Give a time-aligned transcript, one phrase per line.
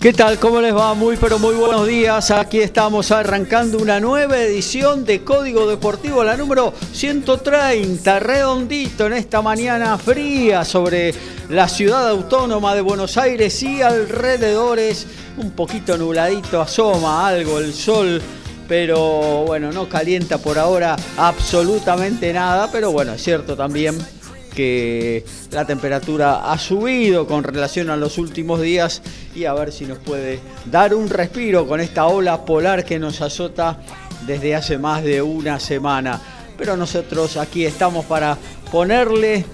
[0.00, 0.38] ¿Qué tal?
[0.38, 0.94] ¿Cómo les va?
[0.94, 2.30] Muy pero muy buenos días.
[2.30, 9.42] Aquí estamos arrancando una nueva edición de Código Deportivo, la número 130, redondito en esta
[9.42, 11.12] mañana fría sobre
[11.50, 15.06] la ciudad autónoma de Buenos Aires y alrededores.
[15.36, 18.22] Un poquito nubladito, asoma algo el sol,
[18.66, 23.98] pero bueno, no calienta por ahora absolutamente nada, pero bueno, es cierto también
[24.54, 29.02] que la temperatura ha subido con relación a los últimos días
[29.34, 33.20] y a ver si nos puede dar un respiro con esta ola polar que nos
[33.20, 33.78] azota
[34.26, 36.20] desde hace más de una semana.
[36.58, 38.36] Pero nosotros aquí estamos para
[38.70, 39.44] ponerle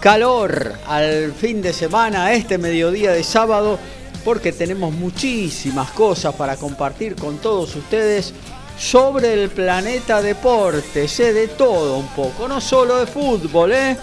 [0.00, 3.78] calor al fin de semana, a este mediodía de sábado,
[4.24, 8.32] porque tenemos muchísimas cosas para compartir con todos ustedes
[8.78, 13.96] sobre el planeta deporte, sé de todo un poco, no solo de fútbol, ¿eh?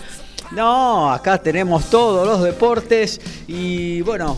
[0.51, 4.37] No, acá tenemos todos los deportes y bueno,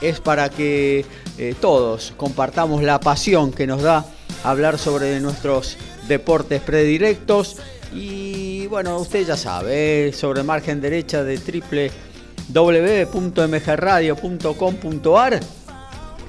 [0.00, 1.04] es para que
[1.38, 4.04] eh, todos compartamos la pasión que nos da
[4.44, 5.76] hablar sobre nuestros
[6.06, 7.56] deportes predirectos.
[7.92, 11.38] Y bueno, usted ya sabe, sobre margen derecha de
[12.52, 15.40] www.mgradio.com.ar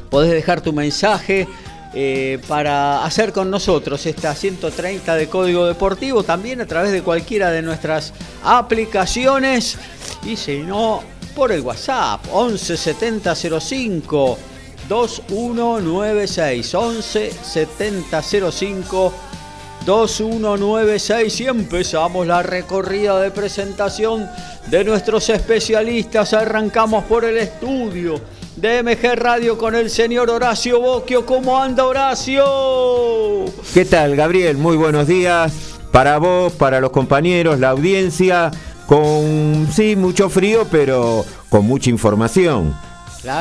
[0.10, 1.48] podés dejar tu mensaje
[1.94, 7.50] eh, para hacer con nosotros esta 130 de Código Deportivo, también a través de cualquiera
[7.50, 8.14] de nuestras
[8.44, 9.78] aplicaciones.
[10.24, 11.02] Y si no,
[11.36, 14.38] por el WhatsApp 11 70 05
[14.88, 19.14] 2196 11 70 05
[19.86, 24.30] 2196 y empezamos la recorrida de presentación
[24.68, 26.34] de nuestros especialistas.
[26.34, 28.22] Arrancamos por el estudio
[28.62, 31.26] de MG Radio con el señor Horacio Boquio.
[31.26, 32.44] ¿Cómo anda Horacio?
[33.74, 34.58] ¿Qué tal, Gabriel?
[34.58, 35.54] Muy buenos días
[35.92, 38.52] para vos, para los compañeros, la audiencia,
[38.86, 42.76] con sí, mucho frío, pero con mucha información.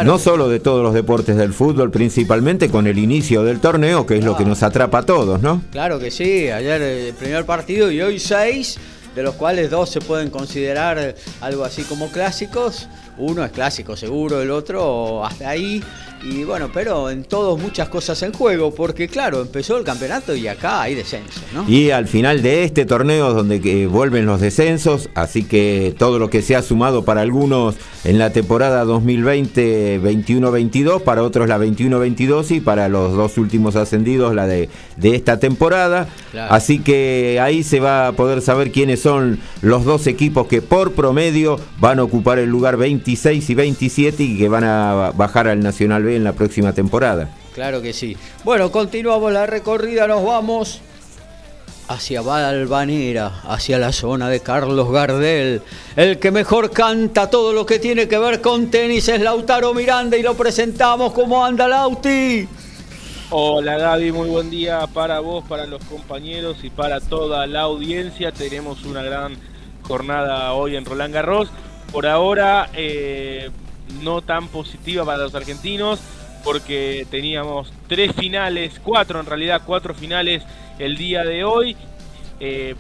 [0.04, 4.18] no solo de todos los deportes del fútbol, principalmente con el inicio del torneo, que
[4.18, 5.62] es lo que nos atrapa a todos, ¿no?
[5.72, 8.78] Claro que sí, ayer el primer partido y hoy seis,
[9.18, 12.86] de los cuales dos se pueden considerar algo así como clásicos.
[13.16, 15.82] Uno es clásico seguro, el otro hasta ahí.
[16.22, 20.48] Y bueno, pero en todos muchas cosas en juego, porque claro, empezó el campeonato y
[20.48, 21.68] acá hay descenso, ¿no?
[21.68, 26.28] Y al final de este torneo donde que vuelven los descensos, así que todo lo
[26.30, 32.56] que se ha sumado para algunos en la temporada 2020 21-22, para otros la 21-22
[32.56, 36.08] y para los dos últimos ascendidos la de, de esta temporada.
[36.48, 40.92] Así que ahí se va a poder saber quiénes son los dos equipos que por
[40.92, 45.60] promedio van a ocupar el lugar 26 y 27 y que van a bajar al
[45.60, 47.28] Nacional en la próxima temporada.
[47.54, 48.16] Claro que sí.
[48.44, 50.80] Bueno, continuamos la recorrida, nos vamos
[51.88, 55.62] hacia Valvanera, hacia la zona de Carlos Gardel.
[55.96, 60.16] El que mejor canta todo lo que tiene que ver con tenis es Lautaro Miranda
[60.16, 62.46] y lo presentamos como anda Lauti.
[63.30, 68.32] Hola Gaby, muy buen día para vos, para los compañeros y para toda la audiencia.
[68.32, 69.36] Tenemos una gran
[69.82, 71.48] jornada hoy en Roland Garros.
[71.92, 73.50] Por ahora, eh,
[74.02, 76.00] no tan positiva para los argentinos
[76.44, 80.44] porque teníamos tres finales, cuatro en realidad, cuatro finales
[80.78, 81.76] el día de hoy.
[82.40, 82.74] Eh,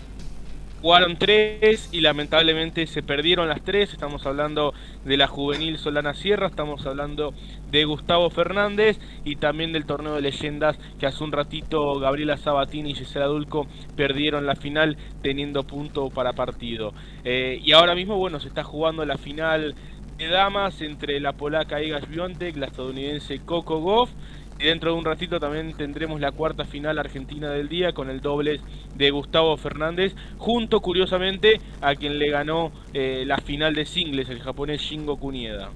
[0.80, 3.92] jugaron tres y lamentablemente se perdieron las tres.
[3.92, 4.74] Estamos hablando
[5.04, 7.34] de la juvenil Solana Sierra, estamos hablando
[7.70, 12.92] de Gustavo Fernández y también del torneo de leyendas que hace un ratito Gabriela Sabatini
[12.92, 13.66] y Gisela Dulco
[13.96, 16.94] perdieron la final teniendo punto para partido.
[17.24, 19.74] Eh, y ahora mismo, bueno, se está jugando la final
[20.18, 24.10] de damas entre la polaca Iga Świątek, la estadounidense Coco Goff.
[24.58, 28.20] Y dentro de un ratito también tendremos la cuarta final argentina del día con el
[28.20, 28.60] doble
[28.96, 34.40] de Gustavo Fernández, junto curiosamente a quien le ganó eh, la final de singles, el
[34.40, 35.70] japonés Shingo Kunieda.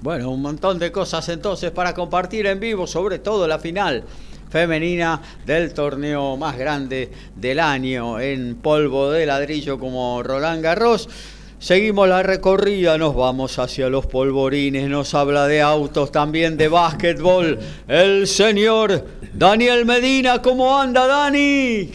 [0.00, 4.02] Bueno, un montón de cosas entonces para compartir en vivo, sobre todo la final
[4.50, 11.08] femenina del torneo más grande del año en polvo de ladrillo como Roland Garros.
[11.66, 17.58] Seguimos la recorrida, nos vamos hacia los polvorines, nos habla de autos, también de básquetbol.
[17.88, 21.90] El señor Daniel Medina, ¿cómo anda Dani?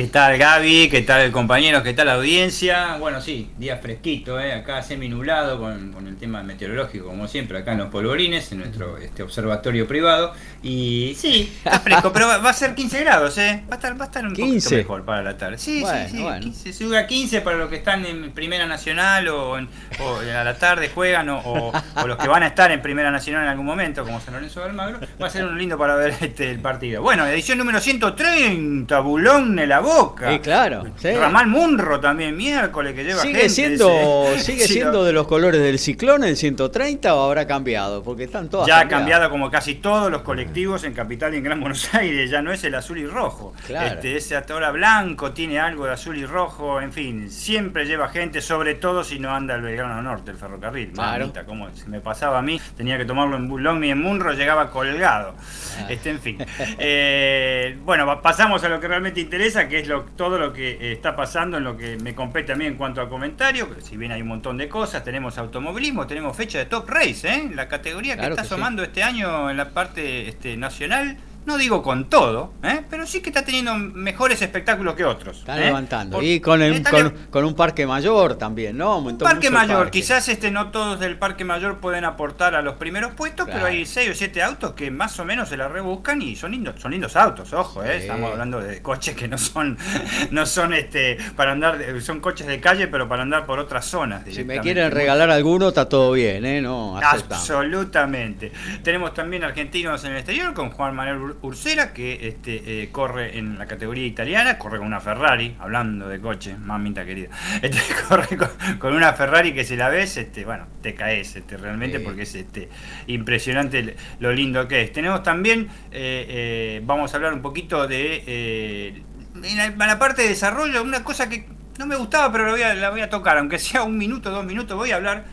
[0.00, 0.88] ¿Qué tal Gaby?
[0.88, 1.82] ¿Qué tal compañeros?
[1.82, 2.96] ¿Qué tal audiencia?
[2.96, 4.54] Bueno, sí, día fresquito, ¿eh?
[4.54, 8.96] acá semi-nublado con, con, el tema meteorológico, como siempre, acá en los polvorines, en nuestro
[8.96, 10.32] este, observatorio privado.
[10.62, 13.62] Y sí, está fresco, pero va, a ser 15 grados, ¿eh?
[13.68, 14.52] Va a estar, va a estar un 15.
[14.52, 15.58] poquito mejor para la tarde.
[15.58, 16.22] Sí, sí, sí.
[16.22, 16.40] Bueno.
[16.44, 19.68] 15, sube a 15 para los que están en Primera Nacional o, en,
[19.98, 23.10] o a la tarde juegan o, o, o, los que van a estar en Primera
[23.10, 24.98] Nacional en algún momento, como San Lorenzo del Magro.
[25.22, 27.02] Va a ser un lindo para ver este, el partido.
[27.02, 30.32] Bueno, edición número 130, Bulón de la Boca.
[30.32, 30.84] Sí, claro.
[30.96, 31.12] Sí.
[31.12, 35.78] Ramal Munro también, miércoles, que lleva ¿Sigue gente, siendo, ¿sigue siendo de los colores del
[35.78, 38.02] ciclón el 130 o habrá cambiado?
[38.02, 41.44] Porque están todas Ya ha cambiado como casi todos los colectivos en Capital y en
[41.44, 43.52] Gran Buenos Aires, ya no es el azul y rojo.
[43.66, 43.94] Claro.
[43.94, 48.40] Este, ese ahora blanco tiene algo de azul y rojo, en fin, siempre lleva gente,
[48.40, 50.92] sobre todo si no anda el Belgrano Norte, el ferrocarril.
[50.92, 51.32] Claro.
[51.46, 54.70] Como se me pasaba a mí, tenía que tomarlo en Bulón y en Munro, llegaba
[54.70, 55.34] colgado.
[55.78, 55.86] Ah.
[55.88, 56.38] Este, en fin.
[56.78, 60.92] Eh, bueno, pasamos a lo que realmente interesa, que es lo, todo lo que eh,
[60.92, 64.12] está pasando en lo que me compete a mí en cuanto a comentarios, si bien
[64.12, 67.50] hay un montón de cosas, tenemos automovilismo, tenemos fecha de Top Race, ¿eh?
[67.54, 68.54] la categoría Claro que está que sí.
[68.54, 71.16] asomando este año en la parte este, nacional.
[71.46, 72.82] No digo con todo, ¿eh?
[72.90, 75.38] pero sí que está teniendo mejores espectáculos que otros.
[75.38, 75.66] Están ¿eh?
[75.66, 76.16] levantando.
[76.18, 76.90] Por- y con, el- Está
[77.30, 78.92] con, un parque mayor también, ¿no?
[78.92, 80.00] Aumentó Parque Mayor, parque.
[80.00, 83.60] quizás este no todos del Parque Mayor pueden aportar a los primeros puestos, Claro.
[83.64, 86.50] pero hay seis o siete autos que más o menos se la rebuscan y son
[86.52, 87.94] lindos, son lindos autos, ojo, ¿eh?
[87.96, 88.02] Sí.
[88.02, 89.78] estamos hablando de coches que no son,
[90.30, 93.86] no son este para andar, de- son coches de calle, pero para andar por otras
[93.86, 94.22] zonas.
[94.30, 96.60] Si me quieren regalar alguno, está todo bien, ¿eh?
[96.60, 97.50] No, aceptamos.
[97.50, 98.52] Absolutamente.
[98.82, 103.58] Tenemos también argentinos en el exterior con Juan Manuel Ursera, que este, eh, corre en
[103.58, 107.28] la categoría italiana, corre con una Ferrari, hablando de coche, mamita querida.
[107.62, 108.48] Este, corre con,
[108.78, 112.04] con una Ferrari que si la ves, este, bueno, te caes este, realmente Sí.
[112.04, 112.68] porque es este,
[113.06, 114.92] impresionante lo lindo que es.
[114.92, 119.02] Tenemos también, eh, eh, vamos a hablar un poquito de...
[119.42, 121.46] en la, en la parte de desarrollo, una cosa que
[121.78, 124.30] no me gustaba, pero la voy, a, la voy a tocar, aunque sea un minuto,
[124.30, 125.24] dos minutos, voy a hablar,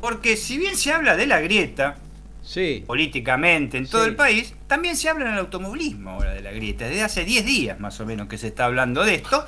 [0.00, 1.96] porque si bien se habla de la grieta,
[2.42, 2.84] Sí.
[2.86, 4.10] políticamente en todo Sí.
[4.10, 7.44] el país, también se habla en el automovilismo ahora de la grieta, desde hace 10
[7.44, 9.44] días más o menos que se está hablando de esto,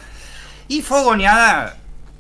[0.69, 1.77] y fogoneada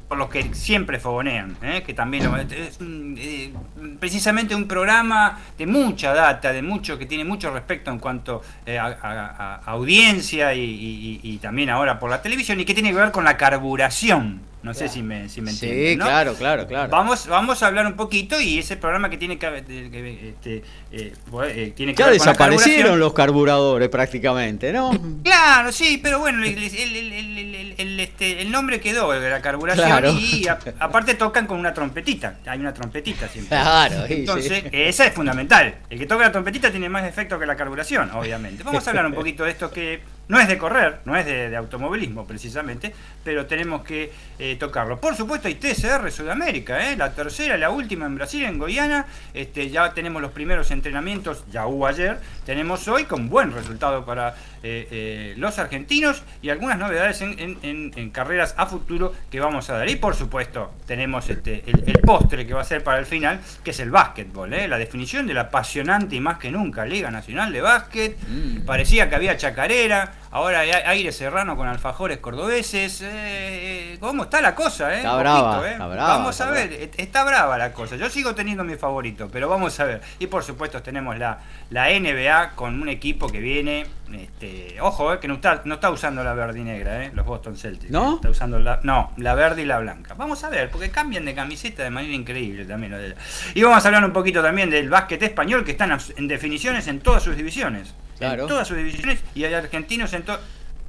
[0.08, 1.82] por los que siempre fogonean, ¿eh?
[1.86, 3.50] que también lo- es un, eh,
[3.98, 8.78] precisamente un programa de mucha data, de mucho que tiene mucho respecto en cuanto eh,
[8.78, 12.74] a, a- a audiencia y, y- y- y también ahora por la televisión y que
[12.74, 14.42] tiene que ver con la carburación.
[14.62, 15.98] No sé si me, si me Sí, entienden.
[15.98, 16.04] ¿no?
[16.04, 16.88] claro, claro, claro.
[16.90, 20.62] Vamos, vamos a hablar un poquito y ese programa que tiene que, que, este,
[20.92, 21.12] eh,
[21.48, 24.90] eh, tiene que Ya ver desaparecieron los carburadores prácticamente, ¿no?
[25.24, 29.86] Claro, sí, pero bueno, el, el- el- este, el nombre quedó, el de la carburación,
[29.86, 30.12] Claro.
[30.18, 33.56] y a- aparte tocan con una trompetita, hay una trompetita siempre.
[33.58, 34.68] Claro, sí, Entonces, sí.
[34.72, 35.74] esa es fundamental.
[35.90, 38.62] El que toca la trompetita tiene más efecto que la carburación, obviamente.
[38.62, 40.00] Vamos a hablar un poquito de esto que
[40.32, 44.98] no es de correr, no es de, de automovilismo precisamente, pero tenemos que eh, tocarlo.
[44.98, 46.96] Por supuesto, hay TCR Sudamérica, ¿eh?
[46.96, 49.04] la tercera, la última en Brasil, en Goiânia.
[49.34, 54.34] Este, ya tenemos los primeros entrenamientos, ya hubo ayer, tenemos hoy con buen resultado para
[54.62, 59.68] eh, los argentinos y algunas novedades en, en- en- en carreras a futuro que vamos
[59.68, 59.88] a dar.
[59.90, 63.38] Y por supuesto, tenemos este, el, el postre que va a ser para el final,
[63.62, 67.52] que es el básquetbol, la definición de la apasionante y más que nunca Liga Nacional
[67.52, 68.16] de Básquet.
[68.28, 68.64] Mm.
[68.64, 73.00] Parecía que había chacarera, ahora hay aire serrano con alfajores cordobeses.
[73.04, 74.92] eh, ¿Cómo está la cosa?
[74.94, 74.98] Eh?
[74.98, 75.72] Está brava, eh.
[75.72, 77.96] está brava, Vamos está a ver, est- está brava la cosa.
[77.96, 80.00] Yo sigo teniendo mi favorito, pero vamos a ver.
[80.18, 81.38] Y por supuesto tenemos la,
[81.70, 85.90] la NBA con un equipo que viene, este, ojo, eh, que no está, no está
[85.90, 87.90] usando la verde y negra, eh, los Boston Celtics.
[87.90, 88.12] ¿No?
[88.12, 90.14] eh, Está usando la, no, la verde y la blanca.
[90.14, 93.14] Vamos a ver, porque cambian de camiseta de manera increíble también.
[93.54, 97.00] Y vamos a hablar un poquito también del básquet español, que están en definiciones en
[97.00, 97.94] todas sus divisiones.
[98.28, 98.42] Claro.
[98.42, 100.38] En todas sus divisiones y hay argentinos en, to-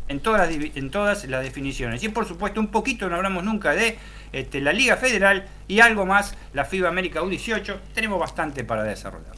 [0.07, 2.03] en, todas las, divi- en todas las definiciones.
[2.03, 3.97] Y por supuesto, un poquito no hablamos nunca de
[4.31, 7.75] este, la Liga Federal y algo más, la FIBA América U18.
[7.93, 9.33] Tenemos bastante para desarrollar.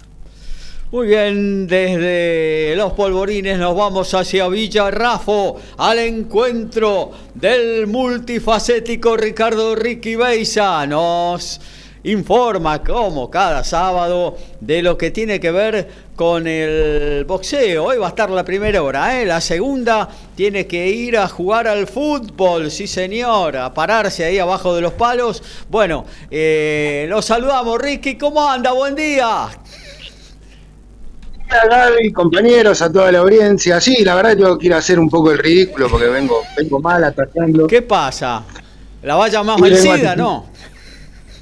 [0.92, 10.16] Muy bien, desde los polvorines nos vamos hacia Villarrafo al encuentro del multifacético Ricardo Ricky
[10.16, 10.86] Beisa.
[10.86, 11.60] Nos
[12.06, 17.86] informa como cada sábado de lo que tiene que ver con el boxeo.
[17.86, 19.26] Hoy va a estar la primera hora, ¿eh?
[19.26, 24.76] la segunda tiene que ir a jugar al fútbol, sí señor, a pararse ahí abajo
[24.76, 25.42] de los palos.
[25.70, 28.72] Bueno, eh, los saludamos Ricky, ¿cómo anda?
[28.72, 29.50] Buen día.
[31.50, 33.82] día, Gaby, compañeros, a toda la audiencia.
[33.82, 37.66] Sí, la verdad yo quiero hacer un poco el ridículo porque vengo, vengo mal atacando.
[37.66, 38.44] ¿Qué pasa?
[39.02, 40.55] ¿La vaya más vencida, no?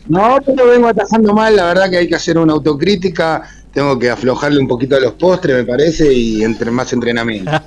[0.08, 3.44] No, pero vengo atajando mal, la verdad que hay que hacer una autocrítica.
[3.74, 7.52] Tengo que aflojarle un poquito a los postres, me parece, y entre más entrenamiento.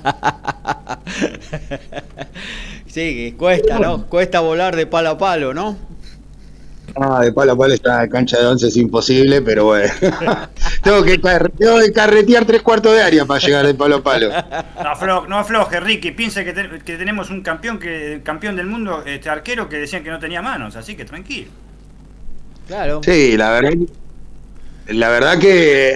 [2.87, 4.05] Sí, cuesta, ¿no?
[4.07, 5.77] Cuesta volar de palo a palo, ¿no?
[6.95, 9.93] Ah, de palo a palo esta cancha de once es imposible, pero bueno.
[10.83, 14.29] tengo, que tengo que carretear tres cuartos de área para llegar de palo a palo.
[14.83, 16.11] No, aflo- no afloje, Ricky.
[16.11, 20.03] Piense que, te- que tenemos un campeón que campeón del mundo, este arquero, que decían
[20.03, 21.51] que no tenía manos, así que tranquilo.
[22.67, 23.01] Claro.
[23.03, 23.73] Sí, la verdad,
[24.89, 25.95] la verdad que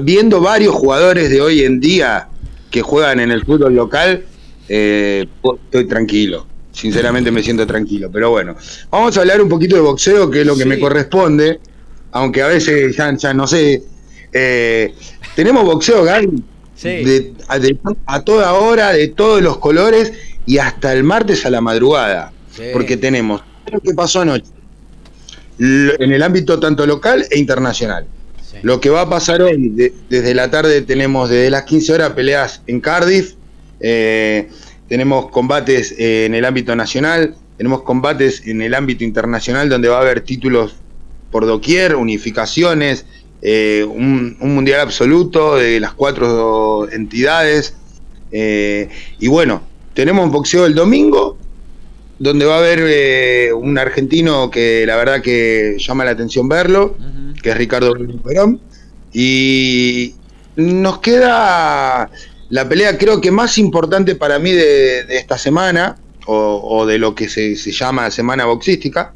[0.00, 2.28] viendo varios jugadores de hoy en día
[2.70, 4.24] que juegan en el fútbol local,
[4.68, 5.26] eh,
[5.64, 6.46] estoy tranquilo.
[6.72, 8.08] Sinceramente me siento tranquilo.
[8.12, 8.54] Pero bueno,
[8.90, 10.68] vamos a hablar un poquito de boxeo, que es lo que Sí.
[10.68, 11.58] me corresponde,
[12.12, 13.82] aunque a veces ya, ya no sé.
[14.32, 14.94] Eh,
[15.34, 16.42] tenemos boxeo, Gaby,
[16.76, 16.88] Sí.
[16.88, 20.12] de, a, de- a toda hora, de todos los colores
[20.46, 22.32] y hasta el martes a la madrugada.
[22.54, 22.62] Sí.
[22.72, 24.44] Porque tenemos lo que pasó anoche
[25.60, 28.06] en el ámbito tanto local e internacional.
[28.50, 28.56] Sí.
[28.62, 32.10] Lo que va a pasar hoy, de- desde la tarde tenemos desde las 15 horas
[32.10, 33.34] peleas en Cardiff,
[33.80, 34.48] eh,
[34.88, 39.98] tenemos combates eh, en el ámbito nacional, tenemos combates en el ámbito internacional donde va
[39.98, 40.74] a haber títulos
[41.30, 43.04] por doquier, unificaciones,
[43.42, 47.74] eh, un, un mundial absoluto de las cuatro entidades.
[48.32, 49.62] y bueno,
[49.94, 51.36] tenemos boxeo el domingo,
[52.20, 56.96] donde va a haber eh, un argentino que la verdad que llama la atención verlo,
[57.42, 58.60] que es Ricardo Perón.
[59.12, 60.14] Y
[60.54, 62.10] nos queda
[62.50, 65.96] la pelea creo que más importante para mí de, de esta semana,
[66.26, 69.14] o, o de lo que se, se llama semana boxística,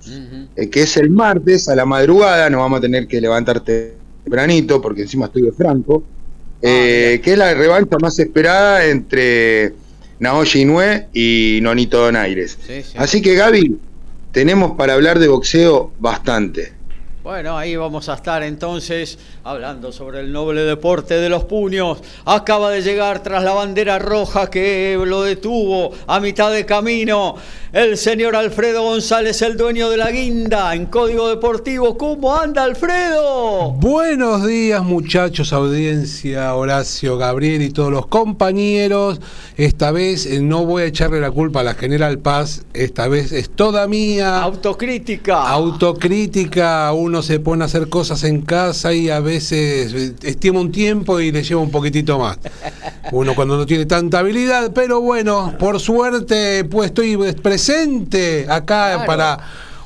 [0.57, 4.81] eh, que es el martes a la madrugada, nos vamos a tener que levantar tempranito,
[4.81, 6.03] porque encima estoy de Franco,
[6.63, 7.23] eh, mira.
[7.23, 9.75] que es la revancha más esperada entre
[10.19, 12.59] Naoya Inoue y Nonito Donaires.
[12.67, 12.93] Sí, sí.
[12.97, 13.79] Así que Gaby,
[14.33, 16.73] tenemos para hablar de boxeo bastante.
[17.25, 22.03] Bueno, ahí vamos a estar entonces hablando sobre el noble deporte de los puños.
[22.27, 27.37] Acaba de llegar tras la bandera roja que lo detuvo a mitad de camino
[27.75, 31.99] el señor Alfredo González, el dueño de la guinda en Código Deportivo.
[31.99, 33.73] ¿Cómo anda Alfredo?
[33.73, 39.21] Buenos días muchachos, audiencia, Horacio, Gabriel y todos los compañeros.
[39.57, 43.33] Esta vez eh, no voy a echarle la culpa a la General Paz, esta vez
[43.33, 44.43] es toda mía.
[44.43, 45.49] Autocrítica.
[45.49, 50.73] Autocrítica, uno se pone a hacer cosas en casa y a veces eh, estima un
[50.73, 52.39] tiempo y le lleva un poquitito más.
[53.13, 59.07] Uno cuando no tiene tanta habilidad, pero bueno, por suerte pues estoy presente acá Claro.
[59.07, 59.39] para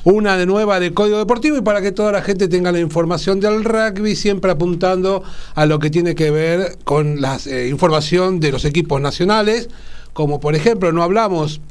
[0.03, 3.39] una de nueva de Código Deportivo y para que toda la gente tenga la información
[3.39, 5.23] del rugby, siempre apuntando
[5.55, 7.37] a lo que tiene que ver con la
[7.69, 9.69] información de los equipos nacionales,
[10.13, 11.61] como por ejemplo no hablamos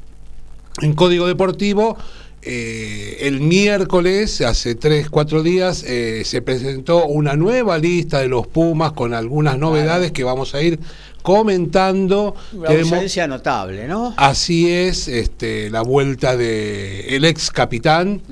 [0.82, 1.96] en Código Deportivo.
[2.42, 8.46] Eh, el miércoles, hace 3, 4 días, eh, se presentó una nueva lista de los
[8.46, 10.78] Pumas con algunas novedades que vamos a ir
[11.22, 12.34] comentando.
[12.52, 14.14] Una Tenemos- ausencia notable, ¿no?
[14.16, 18.22] Así es, este, la vuelta de el ex capitán,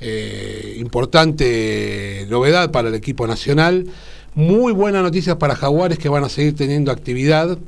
[0.00, 3.86] eh, importante novedad para el equipo nacional,
[4.34, 7.58] muy buenas noticias para Jaguares que van a seguir teniendo actividad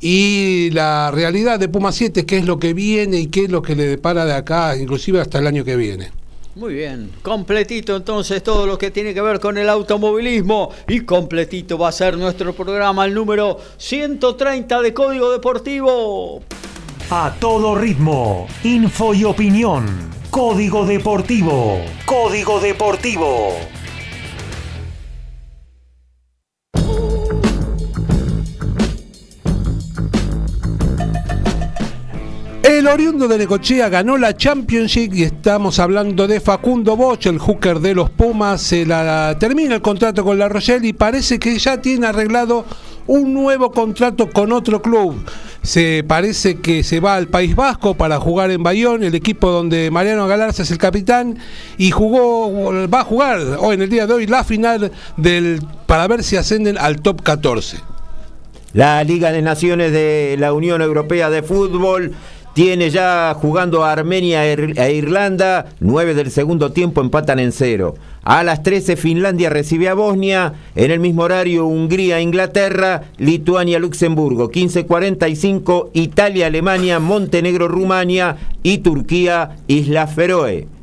[0.00, 3.60] y la realidad de Puma 7, qué es lo que viene y qué es lo
[3.60, 6.10] que le depara de acá, inclusive hasta el año que viene.
[6.56, 11.78] Muy bien, completito entonces todo lo que tiene que ver con el automovilismo y completito
[11.78, 16.42] va a ser nuestro programa, el número 130 de Código Deportivo.
[17.10, 20.10] A todo ritmo, info y opinión.
[20.30, 21.80] Código Deportivo.
[22.04, 23.54] Código Deportivo.
[32.70, 37.80] El oriundo de Necochea ganó la Championship y estamos hablando de Facundo Bosch, el hooker
[37.80, 38.62] de los Pumas.
[38.62, 42.64] Se la termina el contrato con la Rochelle y parece que ya tiene arreglado
[43.08, 45.16] un nuevo contrato con otro club.
[45.62, 49.90] Se parece que se va al País Vasco para jugar en Bayón, el equipo donde
[49.90, 51.38] Mariano Galarza es el capitán
[51.76, 54.92] y jugó va a jugar hoy en el día de hoy la final
[55.86, 57.78] para ver si ascenden al top 14.
[58.72, 62.12] La Liga de Naciones de la Unión Europea de Fútbol
[62.52, 65.66] tiene ya jugando a Armenia e e Irlanda.
[65.80, 67.94] 9 del segundo tiempo empatan en cero.
[68.22, 70.52] A las 13 Finlandia recibe a Bosnia.
[70.74, 74.50] En el mismo horario Hungría, Inglaterra, Lituania, Luxemburgo.
[74.50, 80.79] 15.45 Italia, Alemania, Montenegro, Rumania y Turquía, Islas Feroe.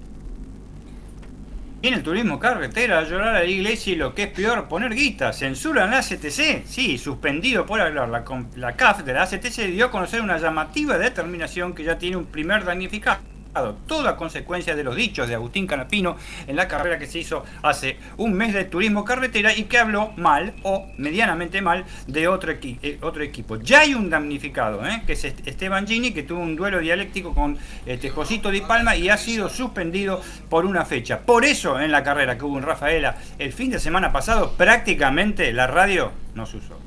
[1.81, 5.31] En el turismo carretera, llorar a la iglesia y lo que es peor, poner guita.
[5.31, 6.65] ¿Censuran la ACTC?
[6.65, 8.09] Sí, suspendido por hablar.
[8.09, 8.23] La,
[8.55, 12.25] la CAF de la ACTC dio a conocer una llamativa determinación que ya tiene un
[12.25, 13.19] primer damnificado
[13.87, 17.97] toda consecuencia de los dichos de Agustín Canapino en la carrera que se hizo hace
[18.17, 22.99] un mes de turismo carretera y que habló mal o medianamente mal de otro, eh,
[23.21, 23.57] equipo.
[23.57, 25.03] Ya hay un damnificado, ¿eh?
[25.05, 29.09] que es Esteban Gini, que tuvo un duelo dialéctico con este, Josito Di Palma y
[29.09, 31.19] ha sido suspendido por una fecha.
[31.19, 35.51] Por eso en la carrera que hubo en Rafaela el fin de semana pasado prácticamente
[35.53, 36.86] la radio no se usó.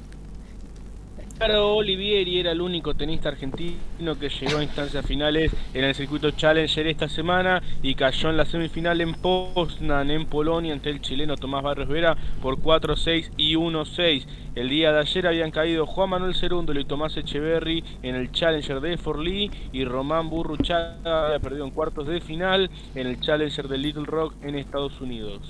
[1.40, 6.32] Claro, Olivieri era el único tenista argentino que llegó a instancias finales en el circuito
[6.32, 11.38] Challenger esta semana y cayó en la semifinal en Poznan, en Polonia, ante el chileno
[11.38, 14.26] Tomás Barros Vera por 4-6 y 1-6.
[14.54, 18.82] El día de ayer habían caído Juan Manuel Cerúndolo y Tomás Echeverry en el Challenger
[18.82, 23.78] de Forlí y Román Burruchaga había perdido en cuartos de final en el Challenger de
[23.78, 25.40] Little Rock en Estados Unidos.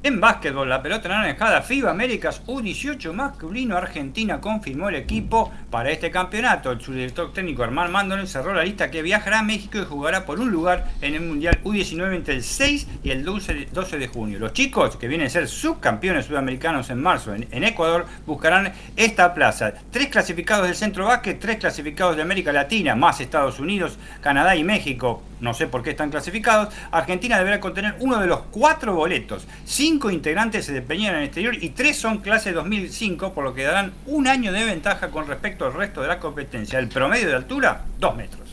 [0.00, 6.08] En básquetbol, la pelota naranjada FIBA Américas U18 masculino Argentina confirmó el equipo para este
[6.12, 6.70] campeonato.
[6.70, 10.38] El subdirector técnico Armand Mandon cerró la lista que viajará a México y jugará por
[10.38, 14.38] un lugar en el Mundial U19 entre el 6 y el 12 de junio.
[14.38, 19.74] Los chicos, que vienen a ser subcampeones sudamericanos en marzo en, Ecuador, buscarán esta plaza.
[19.90, 24.62] Tres clasificados del centro básquet, tres clasificados de América Latina, más Estados Unidos, Canadá y
[24.62, 25.24] México.
[25.40, 26.74] No sé por qué están clasificados.
[26.90, 31.54] Argentina deberá contener uno de los cuatro boletos cinco integrantes se desempeñan en el exterior
[31.62, 35.66] y tres son clase 2005, por lo que darán un año de ventaja con respecto
[35.66, 36.78] al resto de la competencia.
[36.78, 38.48] El promedio de altura, dos metros.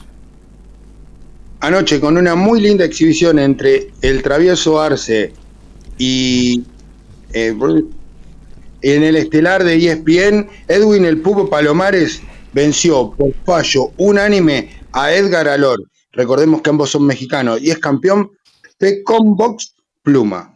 [1.62, 5.34] Anoche, con una muy linda exhibición entre el travieso Arce
[5.98, 6.64] y
[7.34, 7.56] eh,
[8.82, 12.22] en el estelar de ESPN, Edwin el Pupo Palomares
[12.54, 15.84] venció por fallo unánime a Edgar Alor.
[16.16, 18.32] Recordemos que ambos son mexicanos y es campeón
[18.80, 20.56] de Combox Pluma.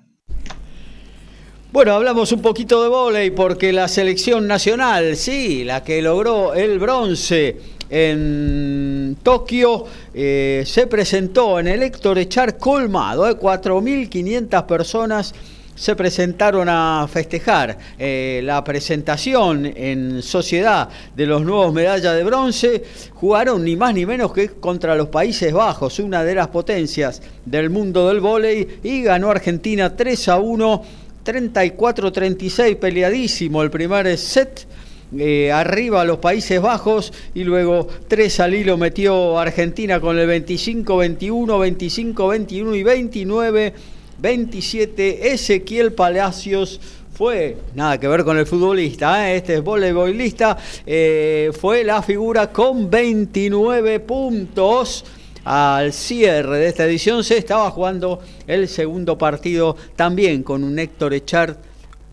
[1.71, 6.79] Bueno, hablamos un poquito de vóley porque la selección nacional, sí, la que logró el
[6.79, 7.57] bronce
[7.89, 15.35] en Tokio, eh, se presentó en el Héctor Echar colmado, eh, 4.500 personas
[15.79, 22.83] se presentaron a festejar eh, la presentación en sociedad de los nuevos medallas de bronce.
[23.13, 27.69] Jugaron ni más ni menos que contra los Países Bajos, una de las potencias del
[27.69, 30.83] mundo del vóley, y ganó Argentina 3 a 1
[31.23, 34.67] 34-36, peleadísimo el primer set.
[35.17, 41.15] Eh, arriba los Países Bajos y luego 3 al hilo metió Argentina con el 25-21,
[42.15, 42.83] 25-21 y
[44.21, 45.17] 29-27.
[45.21, 46.79] Ezequiel Palacios
[47.13, 49.37] fue, nada que ver con el futbolista, ¿eh?
[49.37, 55.03] este es voleibolista, eh, fue la figura con 29 puntos
[55.43, 61.13] al cierre de esta edición se estaba jugando el segundo partido también con un Héctor
[61.13, 61.57] Echard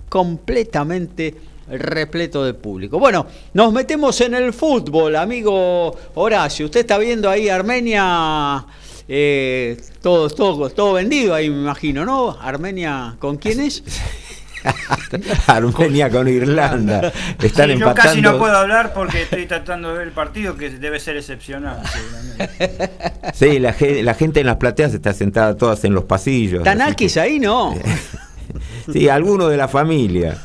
[0.08, 1.34] completamente
[1.68, 2.98] repleto de público.
[2.98, 6.66] Bueno, nos metemos en el fútbol, amigo Horacio.
[6.66, 8.64] Usted está viendo ahí Armenia,
[9.08, 12.36] eh, todo, todo, todo vendido ahí, me imagino, ¿no?
[12.40, 13.82] Armenia, ¿con quién es?
[15.46, 17.12] Armenia con Irlanda.
[17.40, 20.98] Están Yo casi no puedo hablar porque estoy tratando de ver el partido que debe
[20.98, 21.82] ser excepcional.
[23.34, 26.64] Sí, la, gente en las plateas está sentada todas en los pasillos.
[26.64, 27.74] Tanakis ahí no.
[28.92, 30.38] sí, alguno de la familia.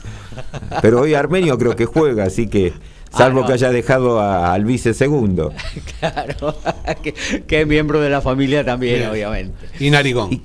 [0.82, 2.74] Pero hoy Armenio creo que juega, así que
[3.15, 5.54] salvo ah, que haya dejado al vice segundo.
[6.00, 6.56] Claro,
[7.47, 9.67] que, es miembro de la familia también, obviamente.
[9.80, 10.41] Y Narigón.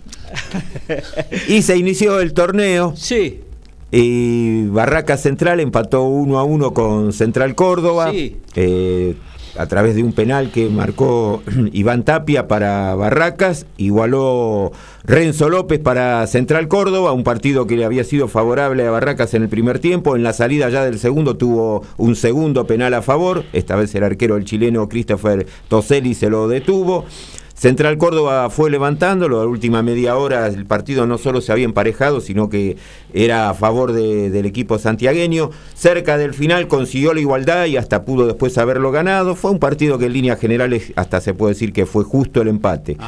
[1.48, 2.92] y se inició el torneo.
[2.94, 3.40] Sí.
[3.90, 8.12] Y Barraca Central empató uno a uno con Central Córdoba.
[8.12, 9.14] Eh,
[9.58, 11.42] a través de un penal que marcó
[11.72, 14.72] Iván Tapia para Barracas, igualó
[15.04, 19.42] Renzo López para Central Córdoba, un partido que le había sido favorable a Barracas en
[19.42, 23.44] el primer tiempo, en la salida ya del segundo tuvo un segundo penal a favor,
[23.52, 27.04] esta vez el arquero el chileno Christopher Toselli se lo detuvo.
[27.56, 31.64] Central Córdoba fue levantándolo, a la última media hora el partido no solo se había
[31.64, 32.76] emparejado, sino que
[33.14, 35.50] era a favor del equipo santiagueño.
[35.74, 39.34] Cerca del final consiguió la igualdad y hasta pudo después haberlo ganado.
[39.36, 42.48] Fue un partido que en líneas generales hasta se puede decir que fue justo el
[42.48, 42.98] empate.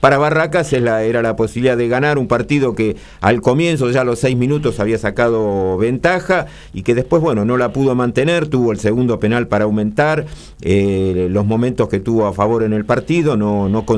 [0.00, 4.20] Para Barracas era la posibilidad de ganar un partido que al comienzo, ya a los
[4.20, 8.48] seis minutos, había sacado ventaja y que después, bueno, no la pudo mantener.
[8.48, 10.24] Tuvo el segundo penal para aumentar
[10.62, 13.97] eh, los momentos que tuvo a favor en el partido, no, no consiguió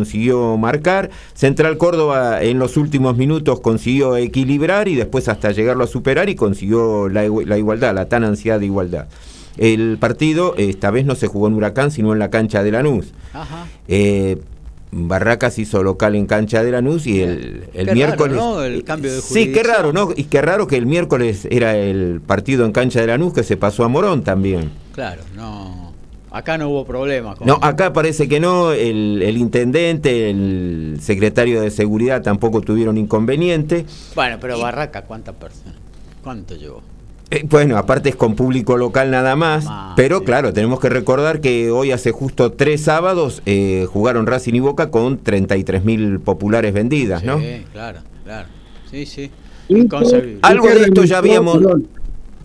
[0.58, 1.10] marcar.
[1.34, 6.34] Central Córdoba en los últimos minutos consiguió equilibrar y después hasta llegarlo a superar y
[6.34, 9.06] consiguió la, igualdad, la tan ansiada igualdad.
[9.56, 13.12] El partido esta vez no se jugó en Huracán, sino en la cancha de Lanús.
[13.32, 13.66] Ajá.
[13.88, 14.38] Eh,
[14.92, 18.36] Barracas hizo local en cancha de Lanús y el, el Qué miércoles.
[18.36, 18.62] raro, ¿no?
[18.62, 20.08] El cambio de Sí, qué raro, ¿no?
[20.16, 23.56] Y qué raro que el miércoles era el partido en cancha de Lanús que se
[23.56, 24.70] pasó a Morón también.
[24.92, 25.89] Claro, no.
[26.30, 27.34] Acá no hubo problema.
[27.34, 27.46] Con...
[27.46, 33.84] No, acá parece que no, el, el intendente, el secretario de seguridad tampoco tuvieron inconveniente.
[34.14, 35.74] Bueno, pero Barraca, ¿cuántas personas?
[36.22, 36.82] ¿Cuánto llevó?
[37.32, 40.24] Eh, bueno, aparte es con público local nada más, Más, pero sí.
[40.24, 44.90] claro, tenemos que recordar que hoy hace justo tres sábados eh, jugaron Racing y Boca
[44.90, 47.38] con 33 mil populares vendidas, ¿no?
[47.38, 48.48] Sí, claro, claro.
[48.90, 49.30] Sí, sí.
[49.68, 49.86] Y
[50.42, 51.60] Algo de esto ya habíamos-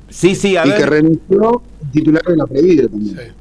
[0.07, 3.33] Sí, sí, a Y que renunció titular de la Previda también.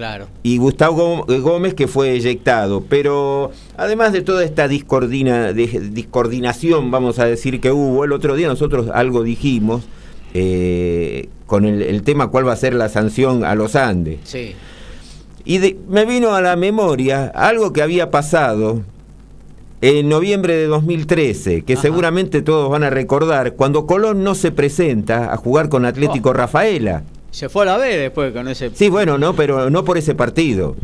[0.00, 0.28] Claro.
[0.42, 2.82] y Gustavo Gó- Gómez que fue eyectado.
[2.88, 8.48] Pero además de toda esta discordina, discoordinación, vamos a decir que hubo, el otro día
[8.48, 9.82] nosotros algo dijimos
[10.32, 14.20] eh, con el, el tema cuál va a ser la sanción a los Andes.
[14.24, 14.54] Sí.
[15.44, 18.80] Y de- me vino a la memoria algo que había pasado
[19.82, 21.82] en noviembre de 2013, que Ajá.
[21.82, 26.32] seguramente todos van a recordar, cuando Colón no se presenta a jugar con Atlético Oh.
[26.34, 27.02] Rafaela.
[27.30, 28.70] Se fue a la B después con ese.
[28.74, 30.76] Sí, bueno, no, pero no por ese partido.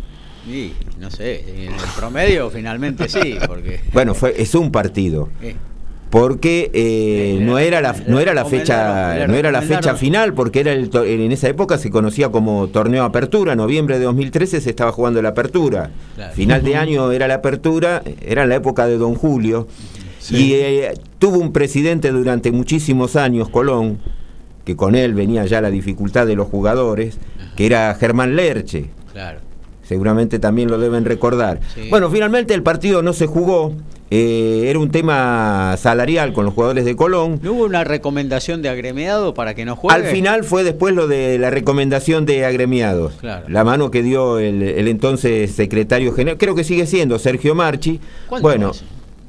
[0.49, 3.81] Y, no sé, en el promedio finalmente sí, porque.
[3.93, 5.57] Bueno, fue es un partido, Eh,
[6.09, 10.35] porque eh, Sí, no era la no era la fecha no era la fecha final,
[10.35, 13.57] porque era el en esa época se conocía como torneo apertura.
[13.57, 15.91] Noviembre de 2013 se estaba jugando la apertura.
[16.15, 16.33] Claro.
[16.33, 19.67] Final de año era la apertura, era la época de Don Julio.
[20.21, 20.37] Sí.
[20.37, 23.99] Y eh, tuvo un presidente durante muchísimos años, Colón,
[24.67, 27.17] que con él venía ya la dificultad de los jugadores,
[27.57, 28.91] que era Germán Lerche.
[29.13, 29.41] claro.
[29.83, 31.61] Seguramente también lo deben recordar.
[31.73, 31.83] Sí.
[31.91, 33.73] Bueno, finalmente el partido no se jugó.
[34.11, 37.39] eh, era un tema salarial con los jugadores de Colón.
[37.41, 39.95] ¿No hubo una recomendación de agremiado para que no juegue?
[39.97, 43.15] Al final fue después lo de la recomendación de agremiados.
[43.21, 43.47] Claro.
[43.49, 48.01] La mano que dio el, el entonces secretario general, creo que sigue siendo Sergio Marchi.
[48.29, 48.73] ¿Cuánto Bueno?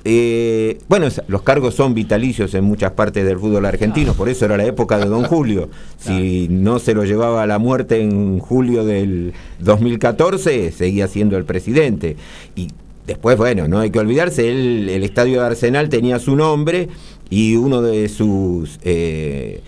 [0.06, 4.56] Eh, bueno, los cargos son vitalicios en muchas partes del fútbol argentino, por eso era
[4.58, 5.70] la época de Don Julio.
[6.00, 11.44] Si no se lo llevaba a la muerte en julio del 2014, seguía siendo el
[11.46, 12.16] presidente.
[12.56, 12.70] Y
[13.06, 16.88] después, bueno, no hay que olvidarse, él- el estadio de Arsenal tenía su nombre
[17.30, 18.80] y uno de sus...
[18.84, 19.62] eh,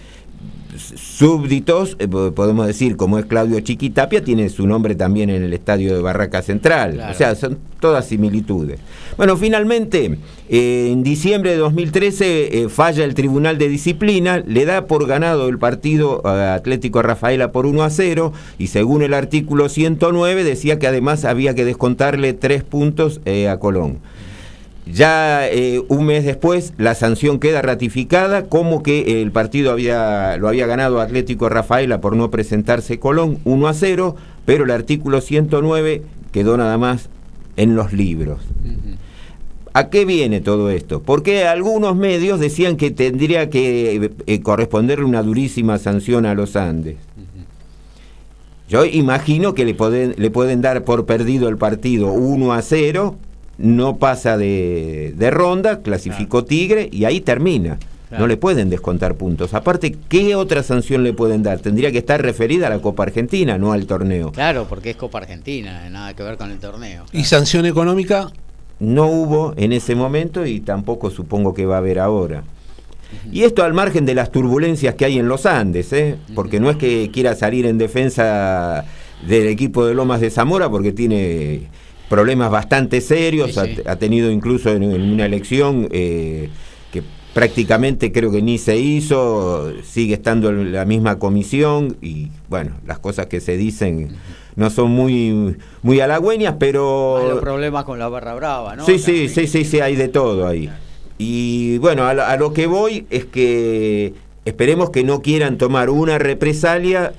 [0.95, 5.53] súbditos, eh, po- podemos decir, como es Claudio Chiquitapia, tiene su nombre también en el
[5.53, 6.93] estadio de Barraca Central.
[6.93, 7.11] Claro.
[7.11, 8.79] O sea, son todas similitudes.
[9.17, 10.17] Bueno, finalmente,
[10.49, 15.49] eh, en diciembre de 2013 eh, falla el Tribunal de Disciplina, le da por ganado
[15.49, 20.87] el partido Atlético Rafaela por 1 a 0 y según el artículo 109 decía que
[20.87, 23.99] además había que descontarle tres puntos eh, a Colón.
[24.91, 30.47] Ya eh, un mes después la sanción queda ratificada como que el partido había, lo
[30.47, 36.01] había ganado Atlético Rafaela por no presentarse Colón 1 a 0, pero el artículo 109
[36.31, 37.09] quedó nada más
[37.55, 38.39] en los libros.
[39.73, 41.01] ¿A qué viene todo esto?
[41.01, 46.97] Porque algunos medios decían que tendría que eh, corresponderle una durísima sanción a los Andes.
[48.67, 53.15] Yo imagino que le pueden, le pueden dar por perdido el partido 1 a 0,
[53.57, 57.79] no pasa de, de ronda, clasificó Tigre y ahí termina.
[58.09, 58.23] Claro.
[58.23, 59.53] No le pueden descontar puntos.
[59.53, 61.59] Aparte, ¿qué otra sanción le pueden dar?
[61.59, 64.31] Tendría que estar referida a la Copa Argentina, no al torneo.
[64.31, 67.05] Claro, porque es Copa Argentina, nada que ver con el torneo.
[67.11, 68.31] ¿Y sanción económica?
[68.79, 72.43] No hubo en ese momento y tampoco supongo que va a haber ahora.
[73.31, 76.15] Y esto al margen de las turbulencias que hay en los Andes, ¿eh?
[76.35, 78.85] porque no es que quiera salir en defensa
[79.27, 81.63] del equipo de Lomas de Zamora, porque tiene
[82.07, 86.49] problemas bastante serios, Sí, ha- tenido incluso en, en una elección eh,
[86.91, 92.71] que prácticamente creo que ni se hizo, sigue estando en la misma comisión y bueno,
[92.85, 94.09] las cosas que se dicen
[94.59, 97.17] no son muy, muy halagüeñas, pero...
[97.17, 98.85] Hay los problemas con la barra brava, ¿no?
[98.85, 100.69] Sí, sí, sí, sí, sí, hay de todo ahí.
[101.17, 107.13] Y bueno, a lo que voy es que esperemos que no quieran tomar una represalia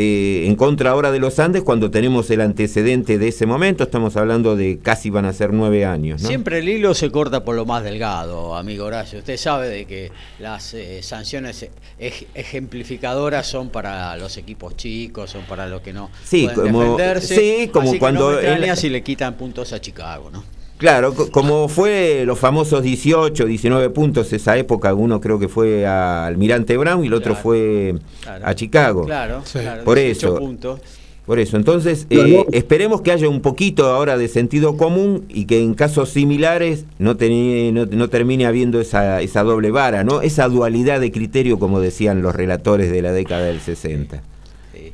[0.00, 3.82] eh, en contra ahora de los Andes cuando tenemos el antecedente de ese momento.
[3.82, 6.28] Estamos hablando de casi van a ser nueve años, ¿no?
[6.28, 9.18] Siempre el hilo se corta por lo más delgado, amigo Horacio.
[9.18, 15.42] Usted sabe de que las eh, sanciones ej- ejemplificadoras son para los equipos chicos, son
[15.46, 17.34] para los que no Sí, pueden como- defenderse.
[17.36, 20.30] sí, como Así que cuando no me extraña el- si le quitan puntos a Chicago,
[20.30, 20.44] ¿no?
[20.78, 25.84] Claro, co- como fue los famosos 18, 19 puntos esa época, uno creo que fue
[25.86, 27.42] a Almirante Brown y el otro Claro.
[27.42, 28.46] fue Claro.
[28.46, 29.04] a Chicago.
[29.04, 29.58] Claro, Sí.
[29.58, 30.38] claro, Por 18 eso.
[30.38, 30.80] puntos.
[31.26, 35.60] Por eso, entonces, eh, esperemos que haya un poquito ahora de sentido común y que
[35.60, 40.22] en casos similares no, no, no termine habiendo esa, esa doble vara, ¿no?
[40.22, 44.22] Esa dualidad de criterio, como decían los relatores de la década del 60.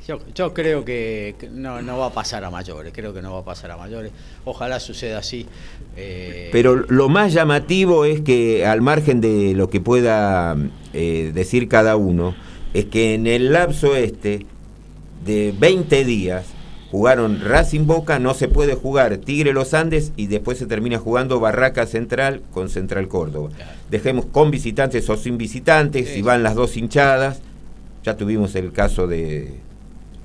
[0.00, 0.06] Sí.
[0.08, 3.40] Yo, yo creo que no, no va a pasar a mayores, creo que no va
[3.40, 4.12] a pasar a mayores.
[4.44, 5.46] Ojalá suceda así.
[5.96, 10.56] eh, Pero lo más llamativo es que, al margen de lo que pueda
[10.92, 12.34] eh, decir cada uno,
[12.72, 14.46] es que en el lapso este
[15.24, 16.46] de 20 días
[16.90, 21.40] jugaron Racing Boca, no se puede jugar Tigre Los Andes y después se termina jugando
[21.40, 23.50] Barraca Central con Central Córdoba.
[23.90, 26.14] Dejemos con visitantes o sin visitantes, Sí.
[26.16, 27.40] si van las dos hinchadas.
[28.04, 29.54] Ya tuvimos el caso de,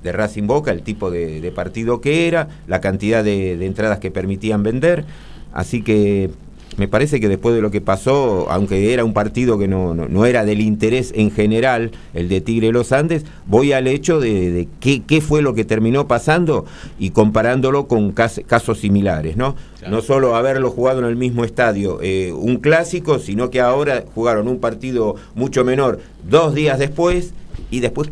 [0.02, 3.98] de Racing Boca, el tipo de, de partido que era, la cantidad de, de entradas
[3.98, 5.04] que permitían vender.
[5.52, 6.30] Así que
[6.76, 10.08] me parece que después de lo que pasó, aunque era un partido que no, no,
[10.08, 14.52] no era del interés en general, el de Tigre Los Andes, voy al hecho de,
[14.52, 16.64] de qué, qué fue lo que terminó pasando
[16.98, 19.56] y comparándolo con cas- casos similares, ¿no?
[19.80, 19.96] Claro.
[19.96, 24.46] No solo haberlo jugado en el mismo estadio, eh, un clásico, sino que ahora jugaron
[24.46, 25.98] un partido mucho menor
[26.30, 27.34] dos días después
[27.72, 28.10] y después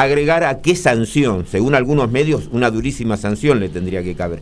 [0.00, 4.40] agregar a qué sanción, según algunos medios, una durísima sanción le tendría que caber.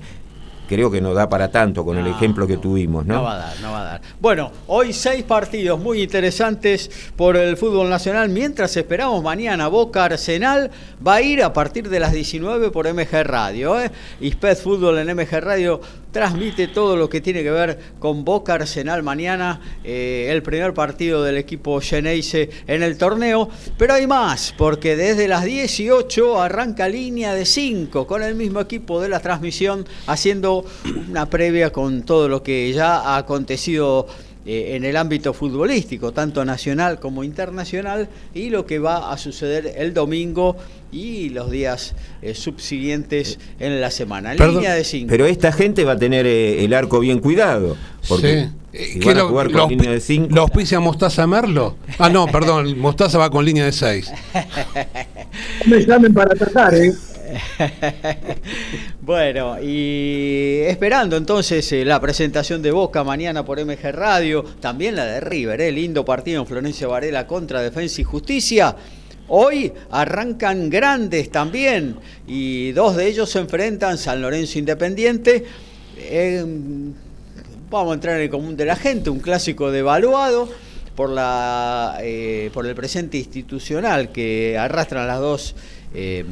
[0.68, 3.14] Creo que no da para tanto con el ejemplo que no, tuvimos, ¿no?
[3.14, 4.00] No va a dar, no va a dar.
[4.20, 8.28] Bueno, hoy seis partidos muy interesantes por el fútbol nacional.
[8.28, 10.70] Mientras esperamos mañana Boca Arsenal,
[11.04, 13.80] va a ir a partir de las 19 por MG Radio.
[13.80, 13.90] ¿eh?
[14.20, 15.80] Isped Fútbol en MG Radio
[16.12, 21.22] transmite todo lo que tiene que ver con Boca Arsenal mañana, eh, el primer partido
[21.22, 23.48] del equipo Geneise en el torneo.
[23.78, 29.00] Pero hay más, porque desde las 18 arranca línea de 5 con el mismo equipo
[29.00, 30.64] de la transmisión, haciendo
[31.08, 34.06] una previa con todo lo que ya ha acontecido
[34.46, 39.74] eh, en el ámbito futbolístico, tanto nacional como internacional, y lo que va a suceder
[39.76, 40.56] el domingo
[40.92, 44.34] y los días eh, subsiguientes en la semana.
[44.36, 45.06] Perdón, línea de 5.
[45.08, 47.76] Pero esta gente va a tener eh, el arco bien cuidado.
[48.08, 48.56] Porque Sí.
[48.72, 50.28] Eh, si ¿qué van a lo- jugar con línea de 5.
[50.34, 51.76] ¿Lo auspicia Mostaza Merlo?
[51.98, 54.12] Ah, no, perdón, Mostaza va con línea de 6.
[55.66, 56.92] No me llamen para atacar, ¿eh?
[59.00, 65.04] Bueno, y esperando entonces eh, la presentación de Boca mañana por MG Radio, también la
[65.04, 68.76] de River, eh, lindo partido en Florencia Varela contra Defensa y Justicia.
[69.28, 75.44] Hoy arrancan grandes también y dos de ellos se enfrentan, San Lorenzo Independiente.
[75.98, 76.44] eh,
[77.70, 80.48] vamos a entrar en el común de la gente, un clásico devaluado
[80.96, 85.54] por, la, eh, por el presente institucional que arrastran las dos,
[85.94, 86.24] eh,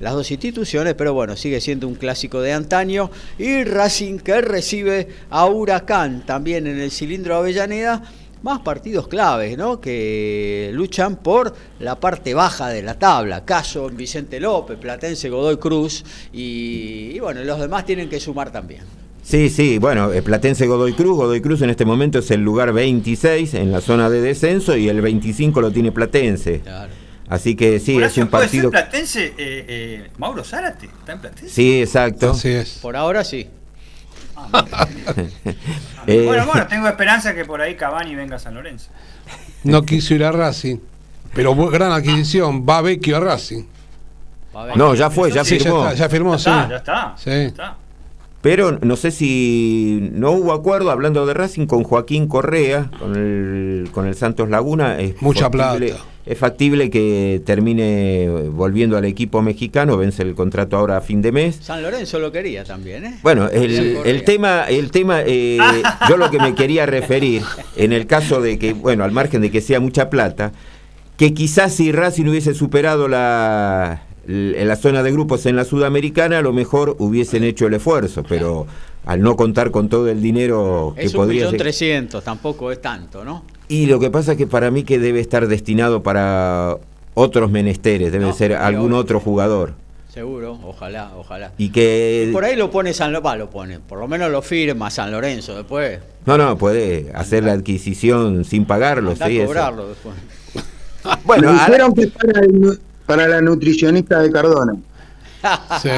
[0.00, 3.10] las dos instituciones, pero bueno, sigue siendo un clásico de antaño.
[3.38, 8.02] Y Racing que recibe a Huracán también en el cilindro Avellaneda.
[8.40, 9.80] Más partidos claves, ¿no?
[9.80, 13.44] Que luchan por la parte baja de la tabla.
[13.44, 16.04] Caso Vicente López, Platense, Godoy Cruz.
[16.32, 18.82] Y, y bueno, los demás tienen que sumar también.
[19.28, 21.16] Sí, sí, bueno, eh, Platense Godoy Cruz.
[21.16, 24.88] Godoy Cruz en este momento es el lugar 26 en la zona de descenso y
[24.88, 26.60] el 25 lo tiene Platense.
[26.60, 26.92] Claro.
[27.30, 28.70] Así que sí, es un ¿puede partido.
[28.70, 29.26] ser Platense?
[29.26, 31.54] Eh, eh, Mauro Zárate, ¿está en Platense?
[31.54, 32.30] Sí, exacto.
[32.30, 32.78] Así es.
[32.80, 33.48] Por ahora sí.
[36.06, 38.88] Eh, Bueno, bueno, tengo esperanza que por ahí Cavani venga a San Lorenzo.
[39.64, 40.76] No quiso ir a Racing,
[41.34, 43.64] pero gran adquisición, va Vecchio a Racing.
[44.56, 44.74] Va.
[44.74, 45.82] No, ya fue, ya Sí, ya firmó.
[45.88, 46.48] está, ya firmó, Ya sí.
[46.50, 47.14] está, ya está.
[47.18, 47.30] Sí.
[47.30, 47.76] ya está.
[48.40, 53.90] Pero no sé si no hubo acuerdo, hablando de Racing, con Joaquín Correa, con el,
[53.92, 54.98] con el Santos Laguna.
[54.98, 55.78] Es Mucha plata.
[56.28, 61.32] Es factible que termine volviendo al equipo mexicano, vence el contrato ahora a fin de
[61.32, 61.58] mes.
[61.62, 63.18] San Lorenzo lo quería también, ¿eh?
[63.22, 65.56] Bueno, el, el tema, el tema eh,
[66.06, 67.42] yo lo que me quería referir,
[67.76, 70.52] en el caso de que, bueno, al margen de que sea mucha plata,
[71.16, 76.42] que quizás si Racing hubiese superado la, la zona de grupos en la Sudamericana, a
[76.42, 78.66] lo mejor hubiesen hecho el esfuerzo, pero
[79.06, 82.70] al no contar con todo el dinero que Es un podría millón ser- trescientos, tampoco
[82.72, 83.44] es tanto, ¿no?
[83.68, 86.76] Y lo que pasa es que para mí que debe estar destinado para
[87.14, 89.74] otros menesteres, debe No, ser algún otro jugador.
[90.12, 91.52] Seguro, ojalá, ojalá.
[91.58, 92.30] Y que...
[92.32, 95.54] Por ahí lo pone San Lorenzo, lo pone, por lo menos lo firma San Lorenzo
[95.54, 96.00] después.
[96.26, 100.14] No, no, puede hacer la adquisición sin pagarlo, sí, cobrarlo después.
[101.24, 104.74] Bueno, Me ahora- dijeron que es para, el para la nutricionista de Cardona.
[105.82, 105.88] Sí.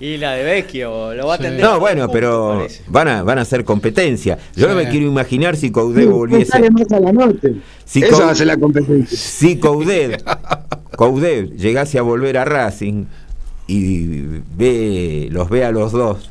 [0.00, 1.44] Y la de Vecchio, lo va a Sí.
[1.44, 1.64] atender.
[1.64, 4.38] no, bueno, pero van a, van a hacer competencia.
[4.56, 6.46] Yo no me quiero imaginar si Coudet ¿qué volviese.
[6.52, 7.54] sale más a la noche?
[7.84, 9.16] Si ser la competencia.
[9.18, 10.22] Si Coudet,
[10.96, 13.04] Coudet llegase a volver a Racing
[13.66, 14.06] y
[14.56, 16.30] ve, los ve a los dos,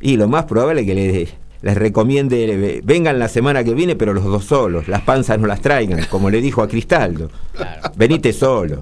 [0.00, 1.28] y lo más probable es que le-
[1.62, 5.62] les recomiende, vengan la semana que viene, pero los dos solos, las panzas no las
[5.62, 7.30] traigan, como le dijo a Cristaldo.
[7.56, 7.90] Claro.
[7.96, 8.80] Venite solo.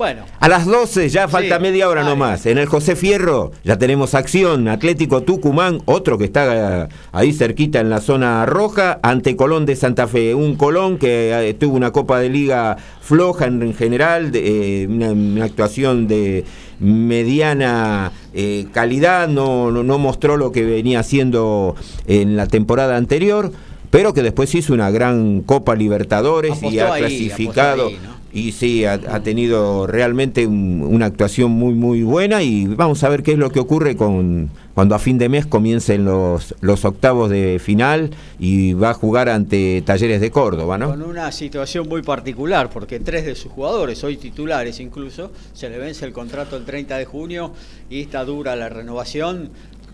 [0.00, 0.22] Bueno.
[0.40, 2.14] A las 12 ya falta Sí, media hora dale.
[2.14, 2.46] nomás.
[2.46, 4.66] En el José Fierro ya tenemos acción.
[4.66, 9.76] Atlético Tucumán, otro que está eh, ahí cerquita en la zona roja, ante Colón de
[9.76, 10.34] Santa Fe.
[10.34, 14.86] Un Colón que eh, tuvo una Copa de Liga floja en, en general, de, eh,
[14.86, 16.46] una, una actuación de
[16.78, 23.52] mediana eh, calidad, no, no, no mostró lo que venía haciendo en la temporada anterior.
[23.90, 27.88] Pero que después hizo una gran Copa Libertadores y ha ahí, clasificado.
[27.88, 28.09] apostó ahí, ¿no?
[28.32, 33.22] Y sí, ha, tenido realmente un- una actuación muy muy buena y vamos a ver
[33.22, 37.28] qué es lo que ocurre con cuando a fin de mes comiencen los, los octavos
[37.28, 40.90] de final y va a jugar ante Talleres de Córdoba, ¿no?
[40.90, 45.76] Con una situación muy particular, porque tres de sus jugadores, hoy titulares incluso, se le
[45.78, 47.52] vence el contrato el 30 de junio
[47.90, 49.50] y está dura la renovación.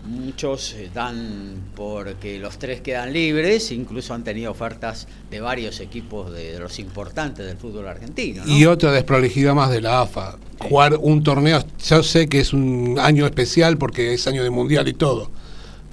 [0.07, 6.31] Muchos eh, dan porque los tres quedan libres, incluso han tenido ofertas de varios equipos
[6.31, 8.45] de, de los importantes del fútbol argentino.
[8.45, 8.51] ¿no?
[8.51, 10.37] Y otra desprolijidad más de la AFA.
[10.59, 14.87] Jugar un torneo, yo sé que es un año especial porque es año de mundial
[14.87, 15.29] y todo,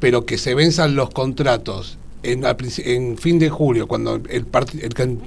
[0.01, 4.47] pero que se venzan los contratos en, en fin de julio, cuando el,
[4.81, 5.19] el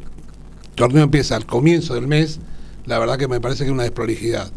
[0.75, 2.39] torneo empieza al comienzo del mes,
[2.85, 4.51] la verdad que me parece que es una desprolijidad.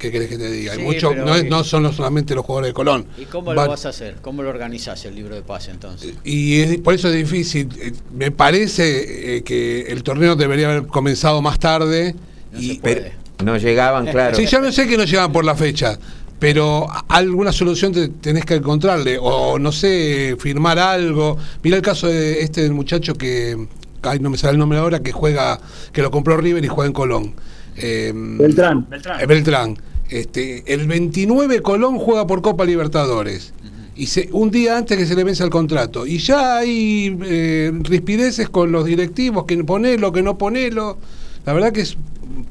[0.00, 0.72] ¿Qué querés que te diga?
[0.72, 3.06] Hay Sí, mucho, pero- no, es- no son los- solamente los jugadores de Colón.
[3.18, 4.16] ¿Y cómo Va- lo vas a hacer?
[4.22, 6.14] ¿Cómo lo organizás el libro de pase entonces?
[6.24, 7.68] y es- por eso es difícil.
[7.80, 12.14] Eh, Me parece eh, que el torneo debería haber comenzado más tarde.
[12.52, 13.12] No y, se puede.
[13.44, 14.34] No llegaban, claro.
[14.36, 15.98] Sí, ya no sé que no llegan por la fecha,
[16.38, 21.36] pero alguna solución te- tenés que encontrarle, o no sé, firmar algo.
[21.62, 23.56] Mira el caso de este del muchacho que,
[24.02, 25.60] ay, no me sale el nombre ahora, que juega,
[25.92, 27.34] que lo compró River y juega en Colón.
[27.76, 28.86] Eh, Beltrán.
[28.90, 29.20] Beltrán.
[29.20, 29.78] eh, Beltrán.
[30.10, 33.52] Este, el 29 Colón juega por Copa Libertadores.
[33.96, 36.06] Y se- un día antes que se le vence el contrato.
[36.06, 40.98] Y ya hay eh, rispideces con los directivos, que ponelo, que no ponelo.
[41.44, 41.96] La verdad que es,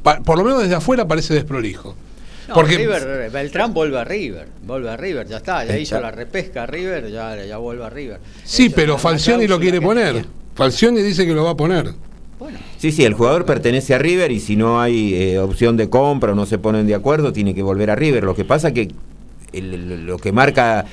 [0.04, 1.95] pa- por lo menos desde afuera parece desprolijo.
[2.48, 6.10] No, Porque River, Beltrán vuelve a River, vuelve a River, ya está, ya hizo la
[6.10, 8.19] repesca a River, ya, ya vuelve a River.
[8.43, 10.26] sí, pero Falcioni lo quiere poner.
[10.56, 11.93] Falcioni dice que lo va a poner.
[12.39, 15.89] Bueno, Sí, sí, el jugador pertenece a River y si no hay eh, opción de
[15.89, 18.23] compra o no se ponen de acuerdo, tiene que volver a River.
[18.23, 18.88] Lo que pasa que
[19.52, 20.86] el- el- lo que marca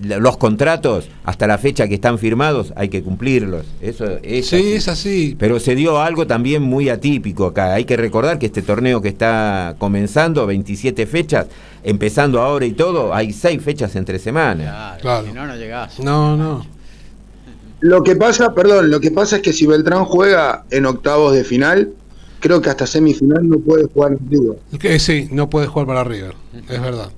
[0.00, 3.66] los contratos hasta la fecha que están firmados hay que cumplirlos.
[3.80, 4.72] Eso es sí, así.
[4.72, 5.36] es así.
[5.38, 7.74] Pero se dio algo también muy atípico acá.
[7.74, 11.46] Hay que recordar que este torneo que está comenzando, 27 fechas,
[11.84, 14.66] empezando ahora y todo, hay 6 fechas entre semanas.
[14.66, 15.26] claro, Claro.
[15.26, 16.00] si no, no llegás.
[16.00, 16.66] No, no.
[17.82, 21.42] Lo que pasa, perdón, lo que pasa es que si Beltrán juega en octavos de
[21.44, 21.92] final,
[22.38, 24.56] creo que hasta semifinal no puede jugar en River.
[24.78, 26.34] Que sí, no puede jugar para River.
[26.68, 27.10] Es verdad.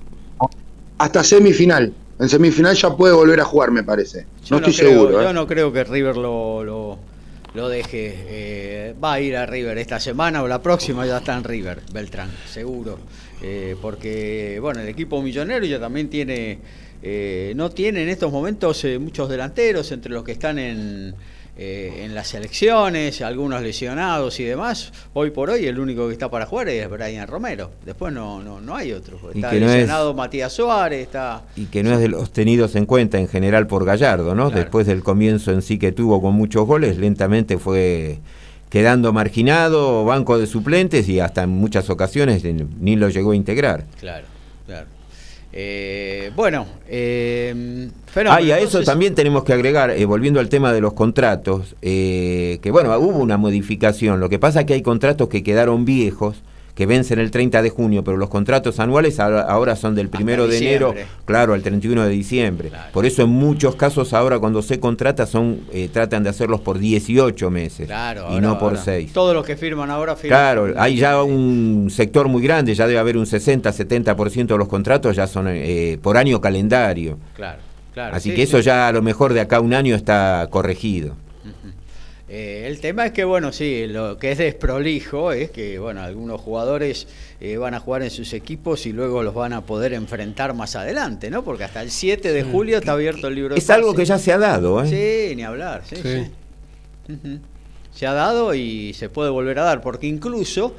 [0.97, 1.93] Hasta semifinal.
[2.19, 4.25] En semifinal ya puede volver a jugar, me parece.
[4.45, 5.21] Yo no estoy creo, seguro.
[5.21, 5.33] Yo ¿eh?
[5.33, 6.97] no creo que River lo, lo,
[7.53, 8.15] lo deje.
[8.27, 11.81] eh, va a ir a River esta semana o la próxima ya está en River,
[11.93, 12.97] Beltrán, seguro.
[13.41, 16.57] Eh, porque, bueno, el equipo millonario ya también tiene.
[17.07, 21.13] Eh, no tiene en estos momentos eh, muchos delanteros entre los que están en,
[21.55, 24.91] eh, en las selecciones, algunos lesionados y demás.
[25.13, 27.69] Hoy por hoy el único que está para jugar es Brian Romero.
[27.85, 29.19] Después no, no, no hay otro.
[29.33, 31.43] Y Está que no es- lesionado Matías Suárez, está.
[31.55, 34.47] Y que no es de los tenidos en cuenta en general por Gallardo, ¿no?
[34.47, 34.61] Claro.
[34.63, 38.17] Después del comienzo en sí que tuvo con muchos goles, lentamente fue
[38.69, 43.85] quedando marginado, banco de suplentes y hasta en muchas ocasiones ni lo llegó a integrar.
[43.99, 44.25] Claro,
[44.65, 44.87] claro.
[45.57, 50.41] Eh, bueno, eh, Ah, fenómeno, y a eso entonces- también tenemos que agregar, eh, volviendo
[50.41, 54.19] al tema de los contratos, eh, que bueno, hubo una modificación.
[54.19, 56.41] Lo que pasa es que hay contratos que quedaron viejos,
[56.75, 60.57] que vencen el 30 de junio, pero los contratos anuales ahora, son del primero de
[60.57, 62.69] enero, claro, al 31 de diciembre.
[62.69, 62.91] Claro.
[62.91, 66.77] Por eso en muchos casos ahora cuando se contrata son eh, tratan de hacerlos por
[66.77, 69.13] 18 meses Claro, y ahora- no por ahora 6.
[69.13, 70.37] Todos los que firman ahora firman.
[70.37, 75.15] Claro, hay ya un sector muy grande, ya debe haber un 60-70% de los contratos
[75.15, 77.17] ya son eh, por año calendario.
[77.35, 77.59] Claro,
[77.93, 78.15] claro.
[78.17, 78.63] Así sí, que eso sí.
[78.63, 81.15] ya a lo mejor de acá a un año está corregido.
[82.27, 86.41] Eh, el tema es que, bueno, sí, lo que es desprolijo es que, bueno, algunos
[86.41, 87.07] jugadores
[87.39, 90.75] eh, van a jugar en sus equipos y luego los van a poder enfrentar más
[90.75, 91.43] adelante, ¿no?
[91.43, 94.17] Porque hasta el 7 de julio está abierto el libro de Es algo que ya
[94.17, 94.87] se ha dado, ¿eh?
[95.29, 96.31] Sí, ni hablar, sí, Sí.
[97.91, 100.73] Se ha dado y se puede volver a dar, porque incluso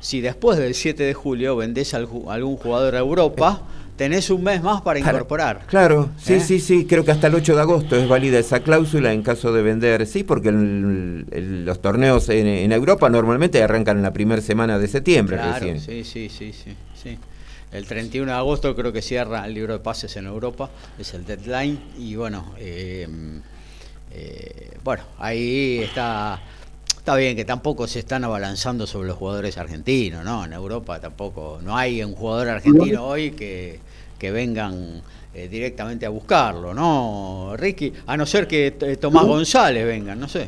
[0.00, 3.62] si después del 7 de julio vendés algún jugador a Europa,
[4.02, 5.60] tenés un mes más para incorporar.
[5.68, 6.40] Claro, sí, ¿Eh?
[6.40, 9.52] sí, sí, creo que hasta el 8 de agosto es válida esa cláusula en caso
[9.52, 14.12] de vender, sí, porque el- el- los torneos en, en Europa normalmente arrancan en la
[14.12, 15.78] primera semana de septiembre Claro, recién.
[15.80, 17.16] sí, sí, sí, sí, sí.
[17.70, 21.24] El 31 de agosto creo que cierra el libro de pases en Europa, es el
[21.24, 23.06] deadline y bueno, eh,
[24.10, 26.40] eh, bueno, ahí está
[26.98, 30.44] Está bien que tampoco se están abalanzando sobre los jugadores argentinos, ¿no?
[30.44, 31.58] En Europa tampoco.
[31.60, 33.80] No hay un jugador argentino hoy que,
[34.22, 35.02] que vengan
[35.34, 37.92] eh, directamente a buscarlo, ¿no, Ricky?
[38.06, 40.46] A no ser que eh, Tomás González venga, no sé.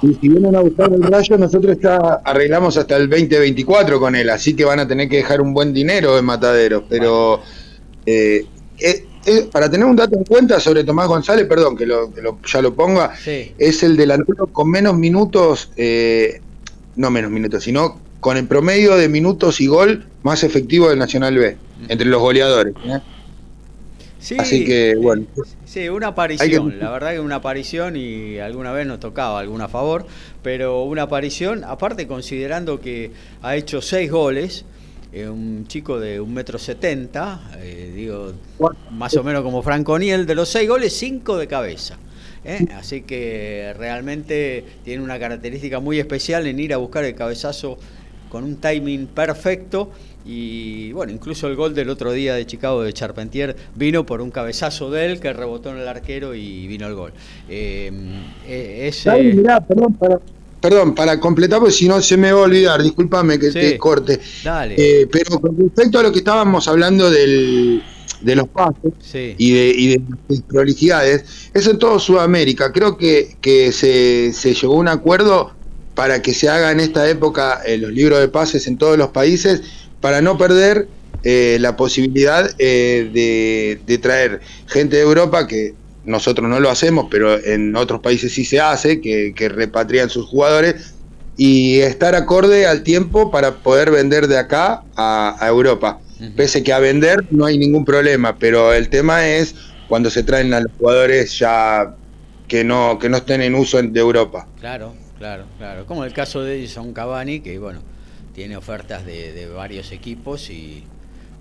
[0.00, 4.30] Y si vienen a buscar el rayo, nosotros ya arreglamos hasta el 2024 con él,
[4.30, 6.84] así que van a tener que dejar un buen dinero en Matadero.
[6.88, 7.42] Pero
[8.06, 8.46] eh,
[8.78, 12.22] eh, eh, para tener un dato en cuenta sobre Tomás González, perdón que, lo, que
[12.22, 13.52] lo- ya lo ponga, Sí.
[13.58, 16.40] es el delantero con menos minutos, eh,
[16.96, 21.36] no menos minutos, sino con el promedio de minutos y gol más efectivo del Nacional
[21.36, 21.56] B,
[21.88, 22.74] entre los goleadores.
[22.84, 22.98] ¿eh?
[24.20, 25.26] Sí, Así que, bueno.
[25.64, 29.68] Sí, una aparición, que- la verdad que una aparición y alguna vez nos tocaba alguna
[29.68, 30.06] favor,
[30.42, 33.12] pero una aparición, aparte considerando que
[33.42, 34.64] ha hecho seis goles,
[35.12, 38.32] eh, un chico de un metro setenta, eh, digo,
[38.90, 41.96] más o menos como Franco Niel, de los seis goles, cinco de cabeza.
[42.44, 42.66] ¿eh?
[42.74, 47.78] Así que realmente tiene una característica muy especial en ir a buscar el cabezazo
[48.30, 49.90] con un timing perfecto
[50.28, 54.30] y bueno, incluso el gol del otro día de Chicago de Charpentier vino por un
[54.30, 57.12] cabezazo de él que rebotó en el arquero y vino el gol.
[57.48, 57.90] Eh,
[58.46, 58.92] eh,
[59.34, 60.20] mirá, perdón, para,
[60.60, 63.58] perdón, para completar, porque si no se me va a olvidar, discúlpame que Sí.
[63.58, 64.20] te corte.
[64.44, 64.74] dale.
[64.76, 67.82] Eh, pero con respecto a lo que estábamos hablando del,
[68.20, 69.34] de los pases sí.
[69.38, 72.70] y de, y de las prolijidades, eso en todo Sudamérica.
[72.70, 75.52] Creo que, que se, se llegó a un acuerdo
[75.94, 79.08] para que se haga en esta época eh, los libros de pases en todos los
[79.08, 79.62] países,
[80.00, 80.88] para no perder
[81.24, 85.74] eh, la posibilidad eh, de, de traer gente de Europa que
[86.04, 90.26] nosotros no lo hacemos, pero en otros países sí se hace, que, que repatrian sus
[90.26, 90.94] jugadores
[91.36, 96.00] y estar acorde al tiempo para poder vender de acá a, a Europa.
[96.20, 96.32] Ujú.
[96.34, 99.54] Pese que a vender no hay ningún problema, pero el tema es
[99.88, 101.94] cuando se traen a los jugadores ya
[102.48, 104.46] que no, que no estén en uso en- de Europa.
[104.60, 105.84] Claro, claro, claro.
[105.86, 107.82] Como el caso de Edison Cavani, que bueno,
[108.38, 110.84] tiene ofertas de, de varios equipos y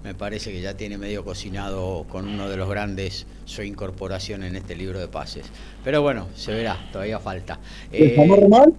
[0.03, 4.55] me parece que ya tiene medio cocinado con uno de los grandes su incorporación en
[4.55, 5.51] este libro de pases.
[5.83, 7.59] Pero bueno, se verá, todavía falta.
[7.97, 8.73] ¿Lo Eh, llamó Román?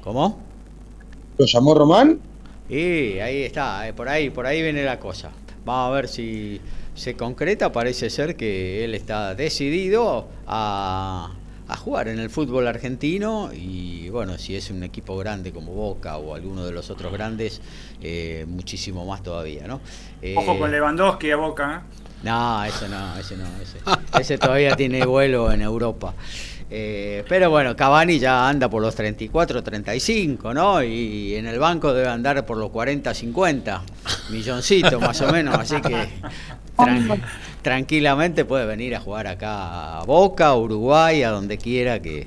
[0.00, 0.48] ¿Cómo?
[1.38, 2.20] ¿Lo llamó Román?
[2.68, 5.32] Y ahí está, eh, por ahí, por ahí viene la cosa.
[5.64, 6.60] Vamos a ver si
[6.94, 7.72] se concreta.
[7.72, 11.38] Parece ser que él está decidido a,
[11.68, 16.16] a jugar en el fútbol argentino y bueno, si es un equipo grande como Boca
[16.16, 17.60] o alguno de los otros grandes,
[18.00, 19.80] eh, muchísimo más todavía, ¿no?
[20.22, 21.84] Eh, Ojo con Lewandowski a Boca.
[21.84, 22.08] ¿eh?
[22.22, 23.78] no, ese no, ese no, ese,
[24.18, 26.14] ese todavía tiene vuelo en Europa.
[26.70, 30.82] Eh, pero bueno, Cavani ya anda por los 34, 35, ¿no?
[30.82, 33.82] Y en el banco debe andar por los 40, 50
[34.30, 36.08] milloncitos más o menos, así que
[36.76, 37.20] tran-
[37.62, 42.26] tranquilamente puede venir a jugar acá a Boca, a Uruguay, a donde quiera que,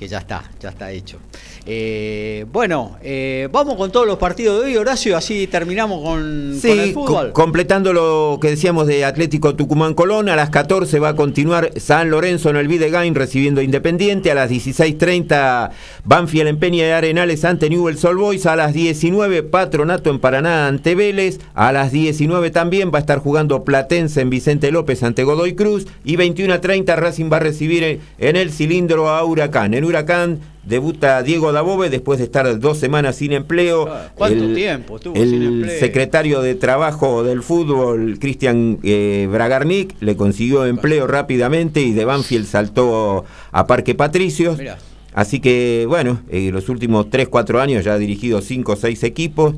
[0.00, 1.18] que ya está, ya está hecho.
[1.66, 6.20] Eh, bueno, eh, vamos con todos los partidos de hoy, Horacio, así terminamos con, con
[6.50, 7.32] el Sí, co- fútbol.
[7.32, 12.08] completando lo que decíamos de Atlético Tucumán Colón, a las 14 va a continuar San
[12.10, 15.70] Lorenzo en el Videgain recibiendo a Independiente, a las 16.30
[16.04, 20.66] Banfield en Peña de Arenales ante Newell's Old Boys, a las 19 Patronato en Paraná
[20.66, 25.24] ante Vélez, a las 19 también va a estar jugando Platense en Vicente López ante
[25.24, 29.74] Godoy Cruz y 21.30 Racing va a recibir en, en el cilindro a Huracán.
[29.74, 33.88] En Huracán debuta Diego Dabove después de estar dos semanas sin empleo.
[33.88, 35.78] Ah, ¿cuánto tiempo estuvo el sin empleo?
[35.78, 42.46] secretario de Trabajo del Fútbol, Cristian eh, Bragarnik, le consiguió empleo rápidamente y de Banfield
[42.46, 44.58] saltó a Parque Patricios.
[44.58, 44.78] Mirá.
[45.12, 49.02] Así que, bueno, eh, los últimos 3, 4 años ya ha dirigido 5 o 6
[49.02, 49.54] equipos.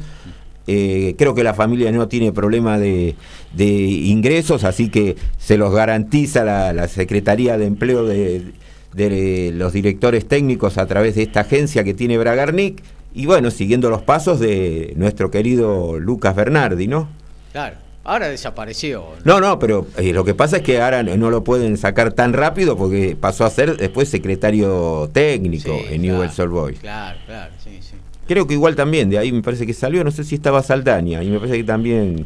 [0.67, 3.17] Eh, creo que la familia no tiene problema de,
[3.53, 8.53] de ingresos, así que se los garantiza la, la Secretaría de Empleo de,
[8.93, 12.83] de los directores técnicos a través de esta agencia que tiene Bragarnik.
[13.15, 17.09] Y bueno, siguiendo los pasos de nuestro querido Lucas Bernardi, ¿no?
[17.53, 19.05] Claro, ahora desapareció.
[19.25, 22.33] No, no, pero eh, lo que pasa es que ahora no lo pueden sacar tan
[22.33, 26.79] rápido porque pasó a ser después secretario técnico Sí, en claro, Newell's Old Boys.
[26.81, 27.97] Claro, claro, sí, sí.
[28.27, 31.23] Creo que igual también, de ahí me parece que salió, no sé si estaba Saldaña,
[31.23, 32.25] y me parece que también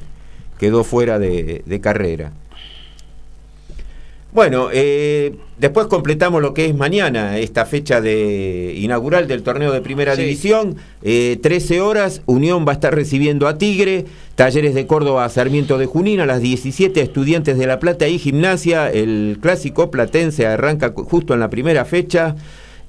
[0.58, 2.32] quedó fuera de, de carrera.
[4.36, 9.80] Bueno, eh, después completamos lo que es mañana, esta fecha de inaugural del torneo de
[9.80, 10.20] primera Sí.
[10.24, 10.76] división.
[11.02, 15.78] Eh, 13 horas, Unión va a estar recibiendo a Tigre, Talleres de Córdoba a Sarmiento
[15.78, 18.90] de Junín, a las 17 Estudiantes de La Plata y Gimnasia.
[18.92, 22.36] El clásico platense arranca justo en la primera fecha.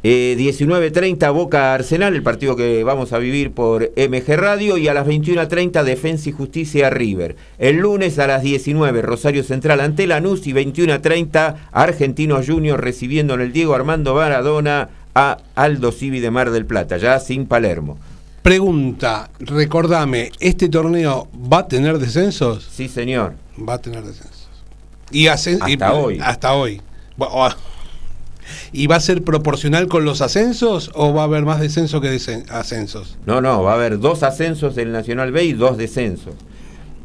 [0.04, 4.94] Eh, 19.30 Boca Arsenal, el partido que vamos a vivir por MG Radio, y a
[4.94, 7.36] las 21.30 Defensa y Justicia River.
[7.58, 13.42] El lunes a las 19 Rosario Central ante Lanús y 21.30 Argentinos Juniors recibiendo en
[13.42, 17.98] el Diego Armando Maradona a Aldo Civi de Mar del Plata, ya sin Palermo.
[18.44, 22.70] Pregunta, recordame, ¿este torneo va a tener descensos?
[22.72, 23.34] Sí, señor.
[23.68, 24.48] Va a tener descensos.
[25.12, 26.20] Y hasta hoy.
[26.22, 26.82] Hasta hoy.
[28.72, 32.10] ¿Y va a ser proporcional con los ascensos o va a haber más descensos que
[32.50, 33.18] ascensos?
[33.26, 36.36] No, no, va a haber dos ascensos del Nacional B y dos descensos.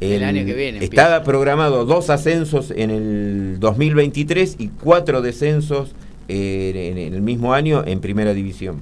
[0.00, 0.84] El, año que viene.
[0.84, 5.94] Estaba programado dos ascensos en el 2023 y cuatro descensos
[6.26, 8.80] en, el mismo año en Primera División.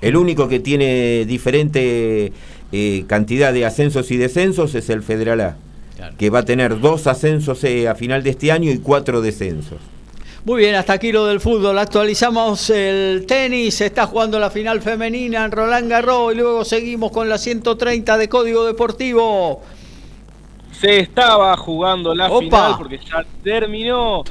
[0.00, 2.32] El único que tiene diferente
[2.72, 5.56] eh, cantidad de ascensos y descensos es el Federal A,
[6.16, 9.78] que va a tener dos ascensos eh, a final de este año y cuatro descensos.
[10.44, 11.78] Muy bien, hasta aquí lo del fútbol.
[11.78, 13.74] Actualizamos el tenis.
[13.76, 18.16] Se está jugando la final femenina en Roland Garros y luego seguimos con la 130
[18.16, 19.62] de Código Deportivo.
[20.72, 24.22] Se estaba jugando la final porque ya terminó.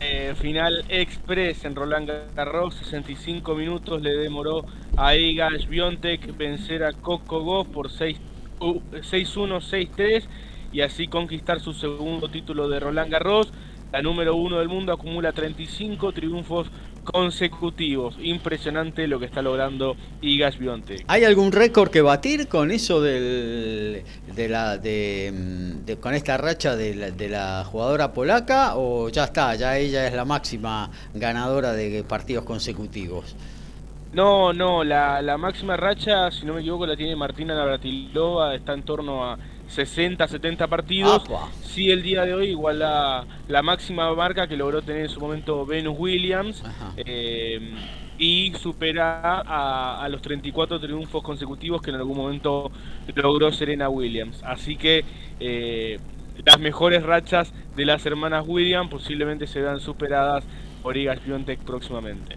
[0.00, 4.64] Eh, final express en Roland Garros, 65 minutos le demoró
[4.96, 8.18] a Iga Biontek vencer a Coco Goff por 6-1,
[8.58, 10.24] 6-3
[10.72, 13.52] y así conquistar su segundo título de Roland Garros.
[13.92, 16.70] La número uno del mundo acumula 35 triunfos
[17.04, 18.16] consecutivos.
[18.22, 21.04] Impresionante lo que está logrando Igas Bionte.
[21.08, 24.02] ¿Hay algún récord que batir con eso del,
[24.34, 30.06] de la de, con esta racha de la, jugadora polaca o ya está, ya ella
[30.06, 33.36] es la máxima ganadora de partidos consecutivos?
[34.14, 38.74] No, no, la, la máxima racha, si no me equivoco, la tiene Martina Navratilova, está
[38.74, 39.38] en torno a
[39.72, 41.24] 60, 70 partidos.
[41.62, 45.18] Sí, el día de hoy igual la, la, máxima marca que logró tener en su
[45.18, 46.62] momento Venus Williams.
[46.96, 47.74] Eh,
[48.18, 52.70] y supera a, los 34 triunfos consecutivos que en algún momento
[53.14, 54.42] logró Serena Williams.
[54.44, 55.04] Así que
[55.40, 55.98] eh,
[56.44, 60.44] las mejores rachas de las hermanas Williams posiblemente serán superadas
[60.82, 62.36] por Iga Swiatek próximamente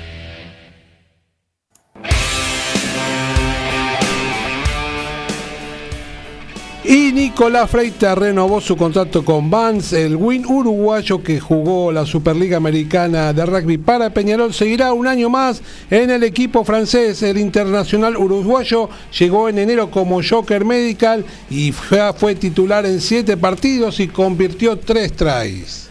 [6.83, 10.03] Y Nicolás Freita renovó su contrato con Vance.
[10.03, 15.29] El win uruguayo que jugó la Superliga Americana de Rugby para Peñarol seguirá un año
[15.29, 15.61] más
[15.91, 17.21] en el equipo francés.
[17.21, 23.37] El internacional uruguayo llegó en enero como Joker Medical y fue, fue titular en siete
[23.37, 25.87] partidos y convirtió tres tries.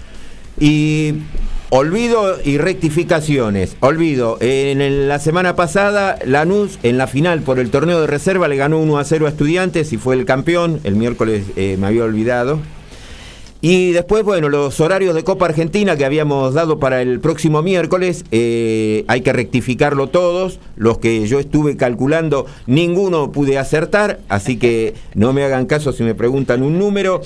[0.59, 1.15] Y
[1.73, 3.77] Olvido y rectificaciones.
[3.79, 8.57] Olvido, en la semana pasada Lanús en la final por el torneo de reserva le
[8.57, 10.81] ganó 1 a 0 a Estudiantes y fue el campeón.
[10.83, 12.59] El miércoles eh, me había olvidado.
[13.61, 18.25] Y después, bueno, los horarios de Copa Argentina que habíamos dado para el próximo miércoles,
[18.33, 20.59] eh, hay que rectificarlo todos.
[20.77, 26.03] Los que yo estuve calculando, ninguno pude acertar, así que no me hagan caso si
[26.03, 27.21] me preguntan un número.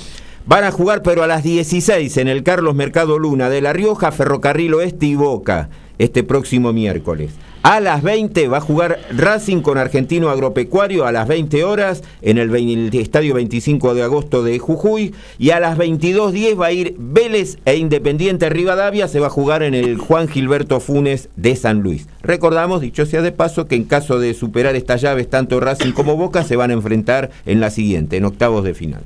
[0.46, 4.12] Van a jugar, pero a las 16 en el Carlos Mercado Luna de La Rioja,
[4.12, 7.30] Ferrocarril Oeste y Boca, este próximo miércoles.
[7.62, 12.36] A las 20 va a jugar Racing con Argentino Agropecuario a las 20 horas en
[12.36, 15.14] el, Estadio 25 de agosto de Jujuy.
[15.38, 19.08] Y a las 22.10 va a ir Vélez e Independiente Rivadavia.
[19.08, 22.06] Se va a jugar en el Juan Gilberto Funes de San Luis.
[22.20, 26.18] Recordamos, dicho sea de paso, que en caso de superar estas llaves, tanto Racing como
[26.18, 29.04] Boca se van a enfrentar en la siguiente, en octavos de final.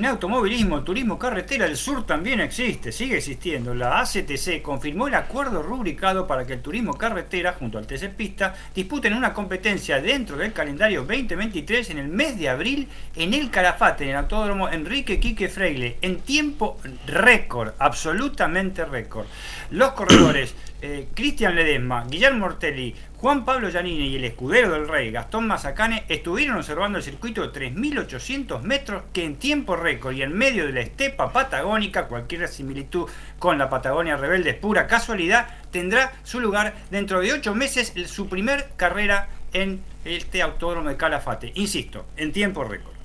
[0.00, 3.74] En automovilismo, turismo carretera, el sur también existe, sigue existiendo.
[3.74, 8.54] La ACTC confirmó el acuerdo rubricado para que el turismo carretera, junto al TC Pista,
[8.74, 14.04] disputen una competencia dentro del calendario 2023 en el mes de abril en el Calafate,
[14.04, 19.26] en el Autódromo Enrique Quique Freile, en tiempo récord, absolutamente récord.
[19.68, 25.10] Los corredores eh, Cristian Ledesma, Guillermo Ortelli, Juan Pablo Giannini y el escudero del rey
[25.10, 30.32] Gastón Mazacane estuvieron observando el circuito de 3.800 metros que en tiempo récord y en
[30.32, 33.08] medio de la estepa patagónica, cualquier similitud
[33.38, 38.28] con la Patagonia rebelde es pura casualidad, tendrá su lugar dentro de 8 meses su
[38.28, 41.52] primer carrera en este autódromo de Calafate.
[41.56, 42.99] Insisto, en tiempo récord.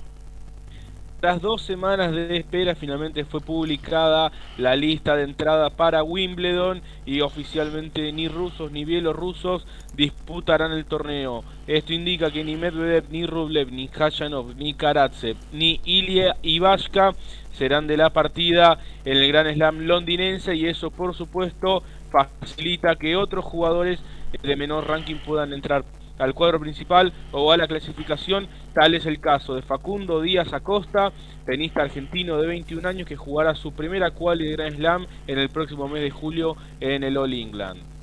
[1.21, 7.21] Tras dos semanas de espera, finalmente fue publicada la lista de entrada para Wimbledon y
[7.21, 11.43] oficialmente ni rusos ni bielorrusos disputarán el torneo.
[11.67, 17.13] Esto indica que ni Medvedev, ni Rublev, ni Khachanov, ni Karatsev, ni Ilya Ivashka
[17.53, 23.15] serán de la partida en el Gran Slam londinense y eso por supuesto facilita que
[23.15, 23.99] otros jugadores
[24.43, 25.85] de menor ranking puedan entrar
[26.17, 28.47] al cuadro principal o a la clasificación.
[28.73, 31.11] Tal es el caso de Facundo Díaz Acosta,
[31.45, 35.49] tenista argentino de 21 años que jugará su primera quali de Grand Slam en el
[35.49, 37.94] próximo mes de julio en el All England.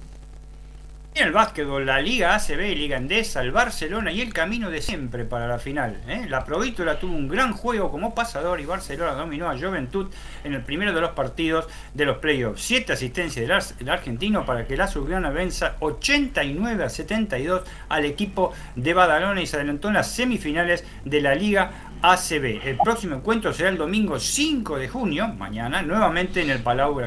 [1.15, 5.27] En el básquetbol, la Liga ACB, Liga Endesa, el Barcelona y el camino de siempre
[5.27, 6.01] para la final.
[6.09, 6.25] ¿eh?
[6.27, 10.07] La Provítola tuvo un gran juego como pasador y Barcelona dominó a Juventud
[10.43, 12.63] en el primero de los partidos de los playoffs.
[12.63, 18.95] Siete asistencias del, argentino para que la Azulgrana venza 89 a 72 al equipo de
[18.95, 22.67] Badalona y se adelantó en las semifinales de la Liga ACB.
[22.67, 26.99] El próximo encuentro será el domingo 5 de junio, mañana, nuevamente en el Palau.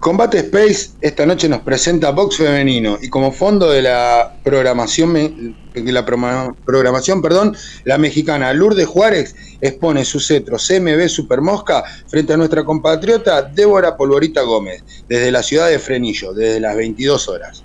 [0.00, 5.12] Combate Space esta noche nos presenta box femenino y como fondo de la programación,
[5.74, 12.32] de la programación perdón, la mexicana Lourdes Juárez expone su cetro CMB Super Mosca frente
[12.32, 17.62] a nuestra compatriota Débora Polvorita Gómez desde la ciudad de Frenillo, desde las 22 horas.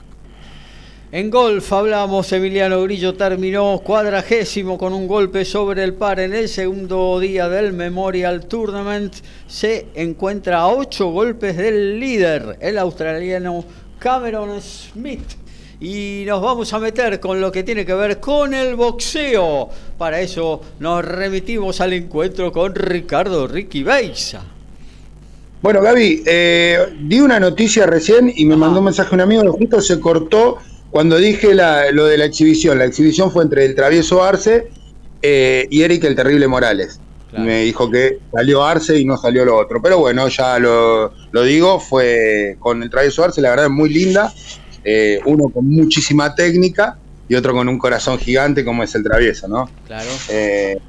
[1.16, 6.50] En golf hablamos, Emiliano Grillo terminó cuadragésimo con un golpe sobre el par en el
[6.50, 9.14] segundo día del Memorial Tournament.
[9.48, 13.64] Se encuentra a ocho golpes del líder, el australiano
[13.98, 15.24] Cameron Smith.
[15.80, 19.70] Y nos vamos a meter con lo que tiene que ver con el boxeo.
[19.98, 24.44] Para eso nos remitimos al encuentro con Ricardo Ricky Beisa.
[25.62, 29.80] Bueno, Gaby, eh, di una noticia recién y me mandó un mensaje un amigo, justo
[29.80, 30.58] se cortó
[30.96, 34.70] cuando dije lo de la exhibición, la exhibición fue entre el travieso Arce
[35.22, 37.02] eh, y Eric el Terrible Morales.
[37.34, 39.82] Me dijo que salió Arce y no salió lo otro.
[39.82, 41.12] Pero bueno, ya lo,
[41.44, 44.34] digo, fue con el travieso Arce, la verdad es muy linda.
[44.86, 49.50] Eh, uno con muchísima técnica y otro con un corazón gigante como es el travieso,
[49.50, 49.70] ¿no?
[49.88, 50.10] Claro.
[50.30, 50.80] Eh,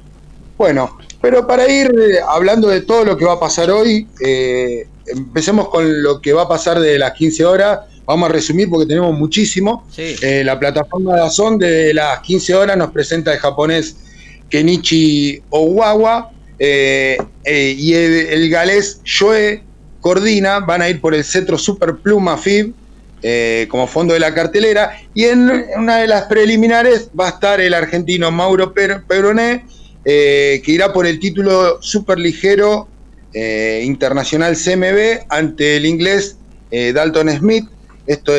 [0.57, 1.91] bueno, pero para ir
[2.29, 4.07] hablando de todo lo que va a pasar hoy,
[5.05, 8.85] empecemos con lo que va a pasar de las 15 horas Vamos a resumir porque
[8.85, 9.85] tenemos muchísimo.
[9.97, 13.97] Eh, la plataforma de Azón de las 15 horas nos presenta el japonés
[14.49, 19.61] Kenichi Owawa eh, eh, y el, galés Shoe
[19.99, 22.73] Cordina van a ir por el cetro Super Pluma FIB
[23.67, 25.01] como fondo de la cartelera.
[25.13, 29.65] Y en una de las preliminares va a estar el argentino Mauro Peroné,
[30.05, 32.87] que irá por el título super ligero
[33.33, 36.37] internacional CMB ante el inglés
[36.71, 37.65] Dalton Smith.
[38.07, 38.31] Esto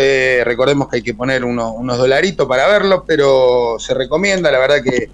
[0.45, 5.11] recordemos que hay que poner unos, dolaritos para verlo, pero se recomienda, la verdad que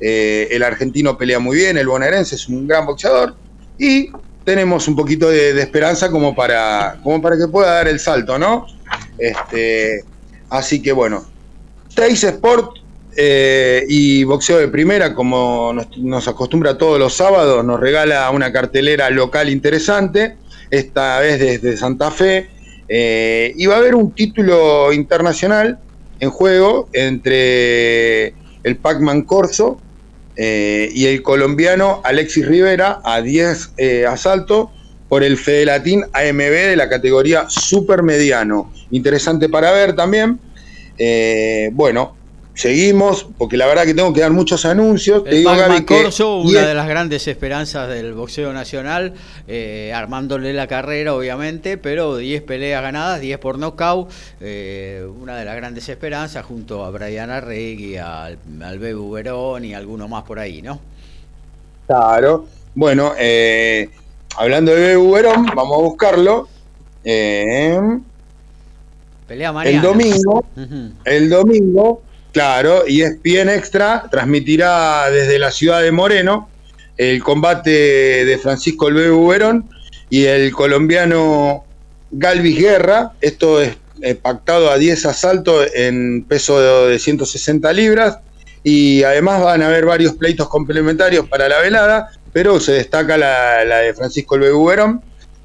[0.00, 3.34] eh, el argentino pelea muy bien, el bonaerense es un gran boxeador
[3.78, 4.10] y
[4.44, 8.66] tenemos un poquito de, esperanza como para, como para que pueda dar el salto, ¿no?
[9.18, 10.04] Este,
[10.48, 11.26] así que bueno,
[11.94, 12.78] Trace Sport
[13.14, 19.10] eh, y boxeo de primera, como nos, acostumbra todos los sábados, nos regala una cartelera
[19.10, 20.36] local interesante,
[20.70, 22.48] esta vez desde Santa Fe.
[22.88, 25.78] Eh, y va a haber un título internacional
[26.20, 28.28] en juego entre
[28.62, 29.80] el Pac-Man Corso
[30.36, 34.70] eh, y el colombiano Alexis Rivera a 10 eh, asaltos
[35.08, 38.72] por el Fedelatín AMB de la categoría supermediano.
[38.90, 40.38] Interesante para ver también.
[41.72, 42.17] bueno,
[42.58, 45.22] seguimos, porque la verdad que tengo que dar muchos anuncios.
[45.26, 49.14] El Te Corso, una de las grandes esperanzas del boxeo nacional,
[49.46, 55.44] eh, armándole la carrera, obviamente, pero 10 peleas ganadas, 10 por nocaut, eh, una de
[55.44, 60.40] las grandes esperanzas junto a Brian Arregui, al, al Bebu Verón y alguno más por
[60.40, 60.80] ahí, ¿no?
[61.86, 62.46] Claro.
[62.74, 63.88] Bueno, eh,
[64.36, 66.48] hablando de Bebu Verón, vamos a buscarlo.
[67.04, 68.02] Pelea
[69.52, 69.76] mañana.
[69.76, 70.44] El domingo,
[71.04, 72.02] el domingo
[72.32, 76.48] Claro, y es bien Extra transmitirá desde la ciudad de Moreno
[76.98, 77.70] el combate
[78.24, 79.70] de Francisco El Verón
[80.10, 81.64] y el colombiano
[82.10, 83.12] Galvis Guerra.
[83.20, 88.18] Esto es eh, pactado a 10 asaltos en peso de 160 libras
[88.64, 93.64] y además van a haber varios pleitos complementarios para la velada, pero se destaca la,
[93.64, 95.00] de Francisco El Verón,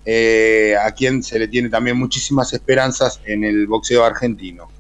[0.06, 4.73] eh, a quien se le tiene también muchísimas esperanzas en el boxeo argentino.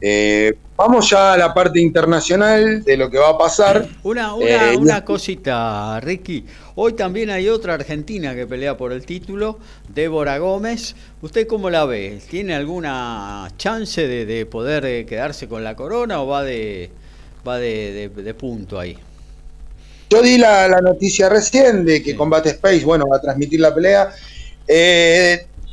[0.00, 3.88] Eh, vamos ya a la parte internacional de lo que va a pasar.
[4.02, 6.44] Una, eh, una, cosita, Ricky.
[6.74, 9.58] Hoy también hay otra argentina que pelea por el título,
[9.88, 10.94] Débora Gómez.
[11.22, 12.20] ¿Usted cómo la ve?
[12.28, 16.90] ¿Tiene alguna chance de, poder eh, quedarse con la corona o va de,
[17.46, 18.98] va de, punto ahí?
[20.10, 24.10] Yo di la, noticia recién de que Combate Space, bueno, va a transmitir la pelea.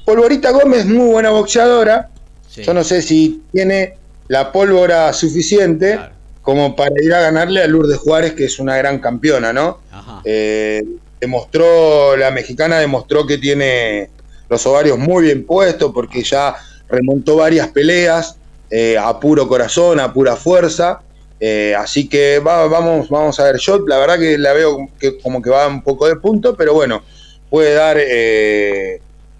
[0.05, 2.09] Polvorita Gómez, muy buena boxeadora
[2.55, 3.95] yo no sé si tiene
[4.27, 5.99] la pólvora suficiente
[6.43, 9.79] como para ir a ganarle a Lourdes Juárez, que es una gran campeona, ¿no?
[10.25, 10.83] Eh,
[11.19, 14.09] demostró, la mexicana demostró que tiene
[14.49, 16.55] los ovarios muy bien puestos porque ya
[16.89, 18.35] remontó varias peleas
[18.69, 21.01] eh, a puro corazón, a pura fuerza.
[21.39, 23.57] Eh, así que vamos, vamos a ver.
[23.57, 26.73] Yo la verdad que la veo que como que va un poco de punto, pero
[26.73, 27.03] bueno,
[27.49, 27.97] puede dar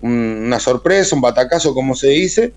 [0.01, 2.53] una sorpresa, un batacazo, como se dice.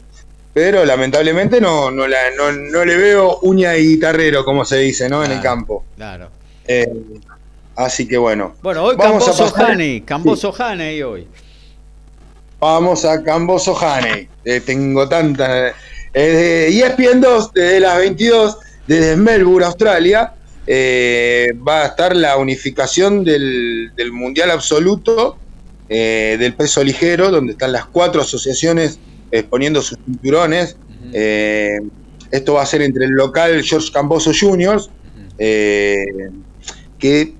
[0.56, 5.06] Pero lamentablemente no, no, la, no, no le veo uña y guitarrero, como se dice,
[5.06, 5.22] ¿no?
[5.22, 5.84] en el campo.
[5.96, 6.30] Claro.
[6.66, 6.90] Eh,
[7.74, 8.54] así que bueno.
[8.62, 11.28] Bueno, hoy Vamos a Camboso Haney, Camboso Haney hoy.
[12.58, 14.30] Vamos a Camboso Haney.
[14.46, 15.74] Eh, tengo tantas.
[16.14, 20.32] Eh, de ESPN 2, desde las 22, desde Melbourne, Australia,
[20.66, 25.36] eh, va a estar la unificación del, del Mundial Absoluto
[25.86, 28.98] del peso ligero, donde están las cuatro asociaciones
[29.30, 30.76] exponiendo sus cinturones.
[31.12, 31.78] Eh,
[32.30, 34.90] esto va a ser entre el local George Camboso Juniors,
[35.38, 36.04] eh,
[36.98, 37.34] que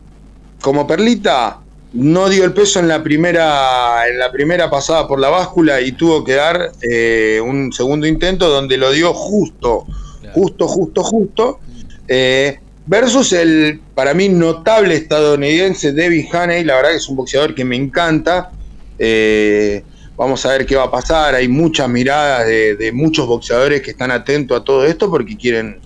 [0.60, 1.60] como perlita
[1.92, 5.92] no dio el peso en la primera en la primera pasada por la báscula y
[5.92, 9.86] tuvo que dar eh, un segundo intento donde lo dio justo,
[10.34, 11.60] justo, justo, justo.
[12.08, 17.54] eh, versus el para mí notable estadounidense David Haney, la verdad que es un boxeador
[17.54, 18.50] que me encanta.
[18.98, 19.82] eh,
[20.16, 21.34] vamos a ver qué va a pasar.
[21.34, 25.78] Hay muchas miradas de, de muchos boxeadores que están atentos a todo esto porque quieren,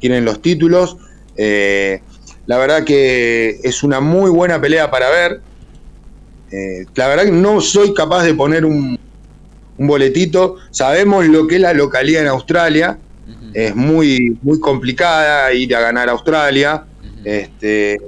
[0.00, 0.96] quieren los títulos.
[1.36, 2.00] Eh,
[2.46, 5.40] la verdad que es una muy buena pelea para ver.
[6.50, 8.98] Eh, la verdad que no soy capaz de poner un,
[9.78, 10.56] un boletito.
[10.70, 12.98] Sabemos lo que es la localidad en Australia.
[13.54, 16.84] Es muy, muy complicada ir a ganar a Australia.
[17.24, 17.98] Este,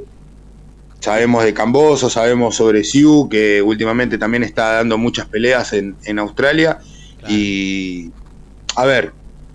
[1.03, 6.19] sabemos de Camboso, sabemos sobre Siu, que últimamente también está dando muchas peleas en, en
[6.21, 6.79] Australia.
[7.29, 8.11] Y
[8.77, 9.13] a ver,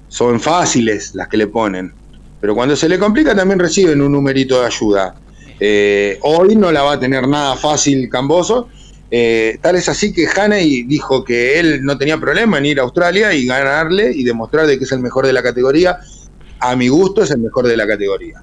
[0.10, 1.94] son fáciles las que le ponen.
[2.42, 5.16] Pero cuando se le complica también reciben un numerito de ayuda.
[5.60, 8.68] Eh, hoy no la va a tener nada fácil Camboso.
[9.10, 12.84] Eh, tal es así que Haney dijo que él no tenía problema en ir a
[12.84, 15.98] Australia y ganarle y demostrar de que es el mejor de la categoría.
[16.60, 18.42] A mi gusto es el mejor de la categoría.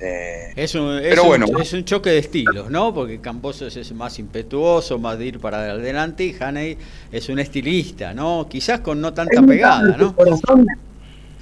[0.00, 1.46] Eh, Es un, es Pero un- bueno.
[1.60, 2.94] es un choque de estilos, ¿no?
[2.94, 6.78] Porque Camboso es más impetuoso, más de ir para adelante, y Haney
[7.10, 8.46] es un estilista, ¿no?
[8.48, 10.14] Quizás con no tanta pegada, ¿no?
[10.14, 10.66] corazón,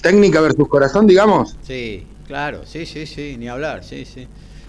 [0.00, 1.56] técnica versus corazón, digamos.
[1.62, 4.26] Sí, claro, sí, sí, sí, ni hablar, sí, sí.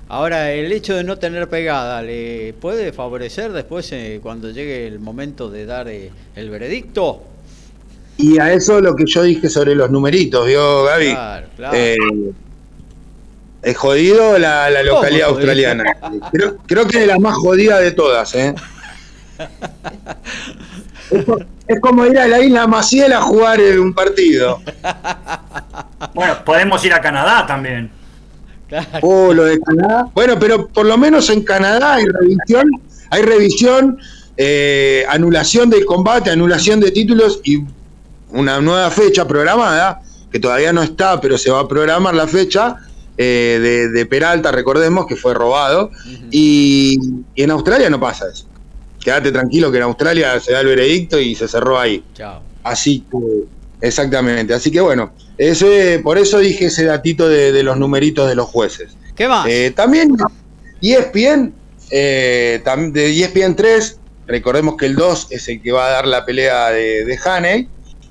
[0.10, 5.00] Ahora, el hecho de no tener pegada, ¿le puede favorecer después eh, cuando llegue el
[5.00, 7.22] momento de dar eh, el veredicto?
[8.18, 11.12] Y a eso lo que yo dije sobre los numeritos, ¿vio, Gaby?
[11.12, 11.78] Claro, claro.
[11.78, 11.98] Eh,
[13.62, 15.84] es jodido la, la localidad australiana.
[16.32, 18.56] Creo, creo que es las más jodidas de todas, ¿eh?
[21.12, 24.62] Es, co- es como ir a la isla Maciel a jugar un partido.
[26.14, 27.90] Bueno, podemos ir a Canadá también.
[29.02, 30.08] Oh, lo de Canadá.
[30.14, 32.70] Bueno, pero por lo menos en Canadá hay revisión,
[33.10, 33.98] hay revisión,
[34.36, 37.64] eh, anulación del combate, anulación de títulos y
[38.32, 40.02] una nueva fecha programada,
[40.32, 42.78] que todavía no está, pero se va a programar la fecha
[43.18, 45.92] eh, de, de Peralta, recordemos que fue robado.
[46.32, 47.00] y,
[47.34, 48.46] y en Australia no pasa eso.
[49.00, 52.04] Quédate tranquilo que en Australia se da el veredicto y se cerró ahí.
[52.14, 52.42] Chao.
[52.64, 53.18] Así que,
[53.88, 54.54] exactamente.
[54.54, 58.48] Así que bueno, ese, por eso dije ese datito de, de los numeritos de los
[58.48, 58.98] jueces.
[59.16, 59.48] ¿Qué más?
[59.48, 60.16] Eh, también
[60.82, 61.54] ESPN,
[61.90, 62.62] eh,
[62.92, 66.26] de E ESPN 3, recordemos que el 2 es el que va a dar la
[66.26, 67.68] pelea de, de Haney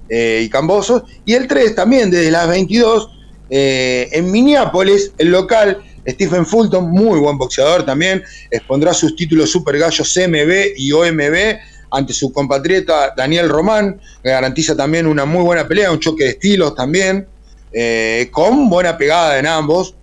[0.08, 3.10] eh, y Cambosos, y el 3 también desde las 22,
[3.50, 9.78] eh, en Minneapolis, el local, Stephen Fulton, muy buen boxeador también, expondrá sus títulos Super
[9.78, 11.58] Gallos CMB y OMB
[11.90, 16.30] ante su compatriota Daniel Román, que garantiza también una muy buena pelea, un choque de
[16.30, 17.26] estilos también,
[17.72, 19.94] eh, con buena pegada en ambos.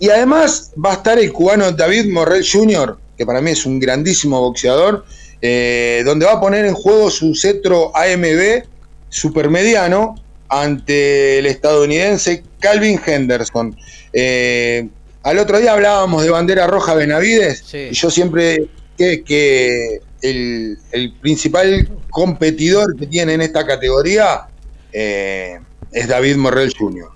[0.00, 3.78] Y además va a estar el cubano David Morrell Jr., que para mí es un
[3.78, 5.04] grandísimo boxeador,
[5.42, 8.64] eh, donde va a poner en juego su cetro AMB
[9.08, 10.14] supermediano
[10.48, 13.76] ante el estadounidense Calvin Henderson.
[14.12, 14.88] Eh,
[15.22, 18.66] al otro día hablábamos de bandera roja Benavides, y yo siempre
[18.96, 24.46] que, que el, el principal competidor que tiene en esta categoría
[24.92, 25.58] eh,
[25.92, 27.08] es David Morrell Jr.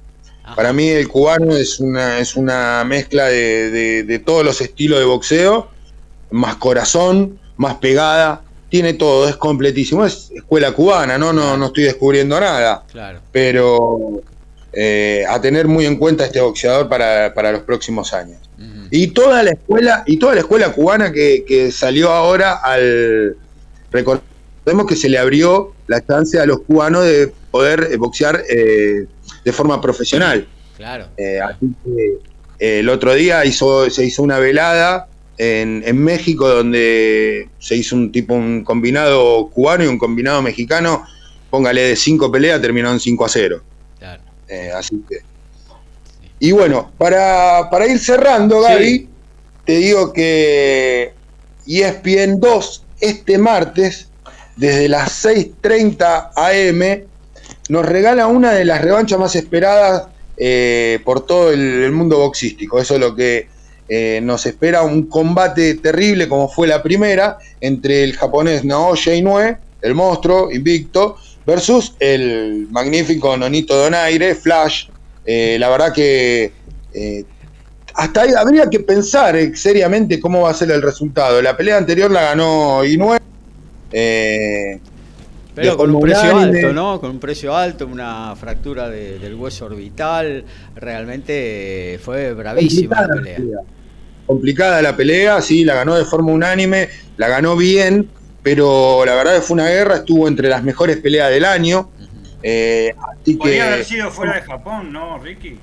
[0.55, 4.99] Para mí el cubano es una, es una mezcla de, de- de todos los estilos
[4.99, 5.69] de boxeo,
[6.31, 11.85] más corazón, más pegada, tiene todo, es completísimo, es escuela cubana, no, no, no estoy
[11.85, 13.21] descubriendo nada, Claro.
[13.31, 14.23] pero
[14.73, 18.39] eh, a tener muy en cuenta este boxeador para, para los próximos años.
[18.91, 23.37] Y toda la escuela, y toda la escuela cubana que, que salió ahora al
[23.91, 29.07] recordemos que se le abrió la chance a los cubanos de poder eh, boxear eh,
[29.45, 30.47] de forma profesional.
[30.77, 31.07] Claro.
[31.17, 35.09] Eh, así que el otro día hizo, se hizo una velada
[35.39, 41.05] en, en México donde se hizo un tipo un combinado cubano y un combinado mexicano.
[41.51, 43.63] Póngale de cinco peleas, terminó en 5 a 0.
[43.99, 44.23] Claro.
[44.49, 45.19] Eh, así que.
[46.41, 49.09] Y bueno, para, para ir cerrando, Gaby,
[49.65, 51.13] te digo que
[51.67, 54.09] ESPN 2 este martes
[54.57, 57.09] desde las 6.30 am,
[57.69, 62.81] nos regala una de las revanchas más esperadas eh, por todo el, mundo boxístico.
[62.81, 63.49] Eso es lo que
[63.89, 69.57] eh, nos espera, un combate terrible como fue la primera, entre el japonés Naoya Inoue,
[69.83, 71.17] el monstruo invicto,
[71.47, 74.89] versus el magnífico Nonito Donaire, Flash.
[75.27, 76.53] Eh, la verdad que
[77.95, 81.41] hasta ahí habría que pensar seriamente cómo va a ser el resultado.
[81.43, 83.19] La pelea anterior la ganó Inoue.
[85.55, 87.01] Pero con un precio alto, ¿no?
[87.01, 90.45] Con un precio alto, una fractura del hueso orbital.
[90.75, 93.39] Realmente fue bravísima la pelea.
[94.27, 96.89] Complicada la pelea, sí, la ganó de forma unánime,
[97.19, 98.09] la ganó bien,
[98.43, 101.91] pero la verdad que fue una guerra, estuvo entre las mejores peleas del año.
[102.43, 102.95] Eh,
[103.39, 105.59] Podría haber sido fuera de Japón, ¿no, Ricky?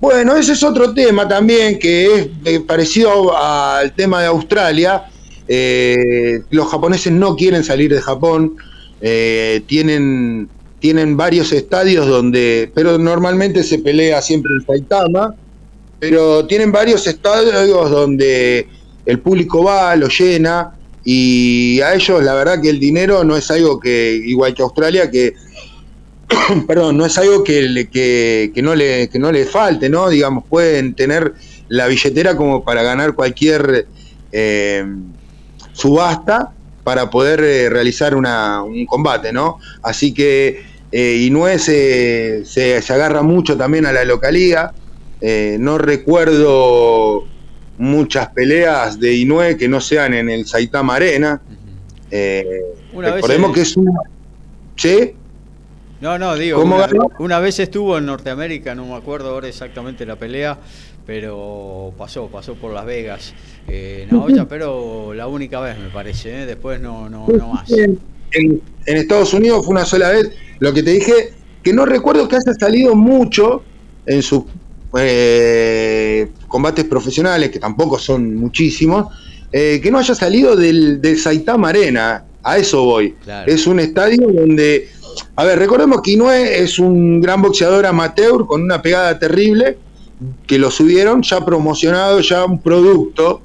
[0.00, 5.04] Bueno, ese es otro tema también que es eh, parecido al tema de Australia
[5.52, 8.56] eh, los japoneses no quieren salir de Japón,
[9.00, 10.48] eh, tienen,
[10.78, 15.34] tienen varios estadios donde, pero normalmente se pelea siempre en Saitama,
[15.98, 18.68] pero tienen varios estadios donde
[19.04, 20.72] el público va, lo llena,
[21.04, 25.10] y a ellos la verdad que el dinero no es algo que, igual que Australia,
[25.10, 25.34] que
[26.68, 30.08] perdón, no es algo que, que, no le, que no le falte, ¿no?
[30.10, 31.34] Digamos, pueden tener
[31.66, 33.88] la billetera como para ganar cualquier
[34.30, 34.84] eh,
[35.80, 36.52] subasta
[36.84, 39.58] para poder eh, realizar un combate, ¿no?
[39.82, 40.62] Así que
[40.92, 44.72] eh, Inoue se, se, agarra mucho también a la localidad.
[45.20, 47.24] Eh, no recuerdo
[47.78, 51.40] muchas peleas de Inoue que no sean en el Saitama Arena.
[52.10, 53.92] recordemos que es una...
[54.76, 55.14] ¿Sí?
[56.00, 56.62] No, no, digo,
[57.18, 60.58] una, vez estuvo en Norteamérica, no me acuerdo ahora exactamente la pelea,
[61.10, 63.34] pero pasó, pasó por Las Vegas.
[63.66, 66.46] Eh, no, pero la única vez me parece, ¿eh?
[66.46, 67.68] después no, no, no más.
[67.72, 70.30] En, Estados Unidos fue una sola vez.
[70.60, 71.32] Lo que te dije,
[71.64, 73.64] que no recuerdo que haya salido mucho
[74.06, 74.44] en sus
[74.96, 79.12] eh, combates profesionales, que tampoco son muchísimos,
[79.50, 82.24] que no haya salido del, Saitama Arena.
[82.44, 83.16] A eso voy.
[83.46, 84.88] Es un estadio donde,
[85.34, 89.76] a ver, recordemos que Inoue es un gran boxeador amateur con una pegada terrible
[90.46, 93.42] que lo subieron ya promocionado, ya un producto,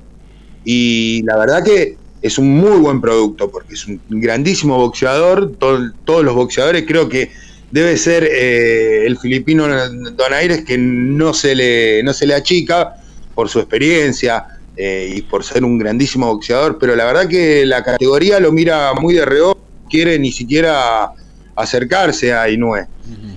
[0.64, 6.24] y la verdad que es un muy buen producto, porque es un grandísimo boxeador, todos
[6.24, 7.32] los boxeadores creo que
[7.72, 9.68] debe ser eh, el filipino
[10.14, 12.96] Donaires que no se le, no se le achica
[13.34, 14.46] por su experiencia
[14.78, 18.94] eh, y por ser un grandísimo boxeador, pero la verdad que la categoría lo mira
[18.94, 19.60] muy de reojo,
[19.90, 21.12] quiere ni siquiera
[21.56, 22.88] acercarse a Inoue.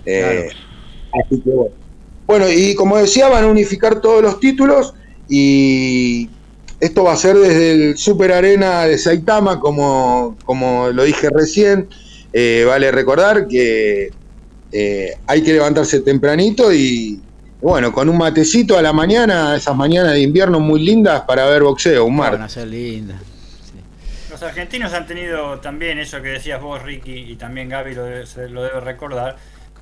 [0.07, 0.49] Eh,
[1.13, 1.88] así que bueno.
[2.29, 4.93] Bueno, y como decía, van a unificar todos los títulos
[5.31, 6.29] y
[6.79, 11.89] esto va a ser desde el Super Arena de Saitama, como, como lo dije recién.
[12.35, 14.11] Eh, vale recordar que
[14.71, 17.19] eh, hay que levantarse tempranito y,
[17.63, 21.63] bueno, con un matecito a la mañana, esas mañanas de invierno muy lindas para ver
[21.63, 22.33] boxeo, un mar.
[22.33, 23.23] Van a ser lindas.
[24.31, 28.05] Los argentinos han tenido también eso que decías vos, Ricky, y también Gaby lo
[28.51, 29.37] lo debe recordar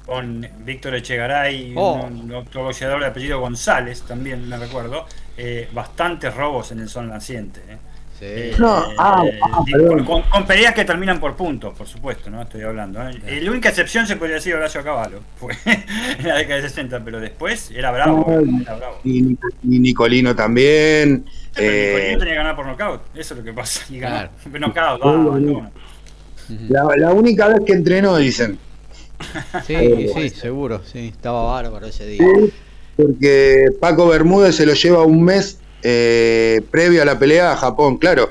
[0.06, 2.06] con Víctor Echegaray, oh.
[2.06, 5.04] un, otro boxeador de apellido González, también me recuerdo,
[5.36, 7.60] eh, bastantes robos en el sol naciente.
[7.68, 7.76] Eh.
[8.18, 9.62] Eh, ah, ah,
[10.32, 12.40] con, peleas que terminan por puntos, por supuesto, ¿no?
[12.40, 12.98] Estoy hablando.
[13.02, 15.52] La única excepción se podría decir Horacio Caballo, fue
[16.18, 18.26] en la década de 60, pero después era bravo.
[19.04, 21.26] Y, Nicolino también.
[21.58, 23.84] Nicolino tenía que ganar por nocaut, eso es lo que pasa.
[23.90, 24.30] Y ganar.
[24.50, 25.02] Knockout,
[26.68, 28.58] la, la única vez que entrenó, dicen.
[29.66, 32.24] Sí, eh, sí, seguro, sí, estaba bárbaro ese día.
[32.96, 37.98] Porque Paco Bermúdez se lo lleva un mes eh, previo a la pelea a Japón,
[37.98, 38.30] claro.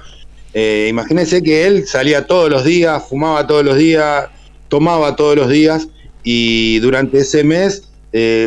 [0.54, 4.28] Eh, imagínense que él salía todos los días, fumaba todos los días,
[4.70, 5.88] tomaba todos los días
[6.24, 7.90] y durante ese mes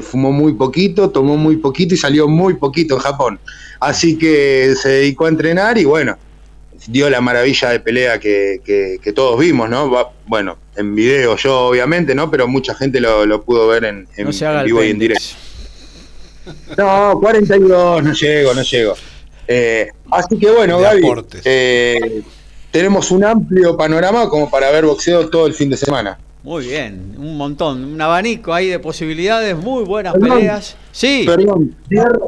[0.02, 3.40] fumó muy poquito, tomó muy poquito y salió muy poquito en Japón.
[3.80, 6.16] Así que se dedicó a entrenar y bueno,
[6.86, 10.12] dio la maravilla de pelea que, todos vimos, ¿no?
[10.26, 12.30] Bueno, en video yo obviamente, ¿no?
[12.30, 14.08] Pero mucha gente lo, pudo ver en,
[14.64, 15.34] vivo y en directo.
[16.76, 18.94] No, 42, no llego, no llego.
[19.46, 21.02] Eh, así que bueno, Gaby,
[21.44, 22.22] eh,
[22.70, 26.18] tenemos un amplio panorama como para ver boxeo todo el fin de semana.
[26.48, 30.76] Muy bien, un montón, un abanico ahí de posibilidades, muy buenas peleas.
[30.92, 31.24] Sí.
[31.26, 31.76] Perdón,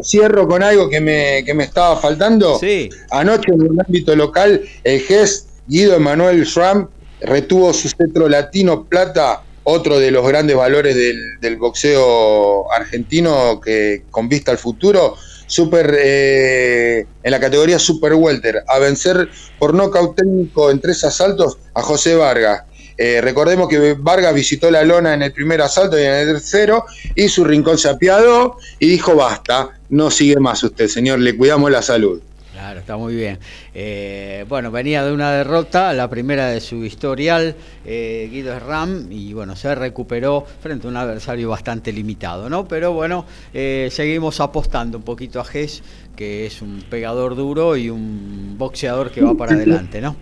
[0.03, 2.59] cierro, con algo que me, que me estaba faltando.
[2.59, 2.91] Sí.
[3.13, 6.87] Anoche en el ámbito local, el GES Guido Emanuel Schramm
[7.23, 10.95] retuvo su cetro latino plata, otro de los grandes valores
[11.41, 15.17] del, boxeo argentino que con vista al futuro,
[15.47, 21.57] super, eh, en la categoría Super Welter a vencer por nocaut técnico en tres asaltos
[21.73, 22.65] a José Vargas.
[23.03, 26.85] Eh, recordemos que Vargas visitó la lona en el primer asalto y en el tercero,
[27.15, 31.71] y su rincón se apiadó y dijo basta, no sigue más usted, señor, le cuidamos
[31.71, 32.21] la salud.
[32.53, 33.39] Claro, está muy bien.
[33.73, 37.55] Eh, bueno, venía de una derrota, la primera de su historial,
[37.87, 42.69] eh, Guido Ram, y bueno, se recuperó frente a un adversario bastante limitado, ¿no?
[42.69, 43.25] Pero bueno,
[43.55, 45.83] eh, seguimos apostando un poquito a Gess,
[46.15, 50.17] que es un pegador duro y un boxeador que va para adelante, ¿no?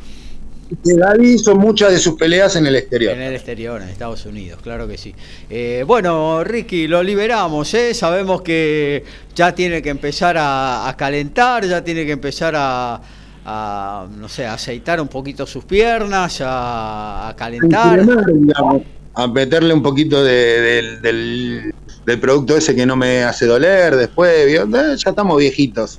[0.71, 3.15] David hizo muchas de sus peleas en el exterior.
[3.15, 5.15] En el exterior, en Estados Unidos, claro que sí.
[5.49, 7.95] Eh, bueno, Ricky, lo liberamos, ¿eh?
[7.95, 9.05] Sabemos que
[9.35, 13.01] ya tiene que empezar a, calentar, ya tiene que empezar a,
[14.17, 18.01] no sé, a aceitar un poquito sus piernas, a, calentar.
[19.15, 21.73] A meterle un poquito del, del,
[22.21, 24.31] producto ese que no me hace doler después.
[24.33, 24.67] Eh,
[24.97, 25.99] ya estamos viejitos.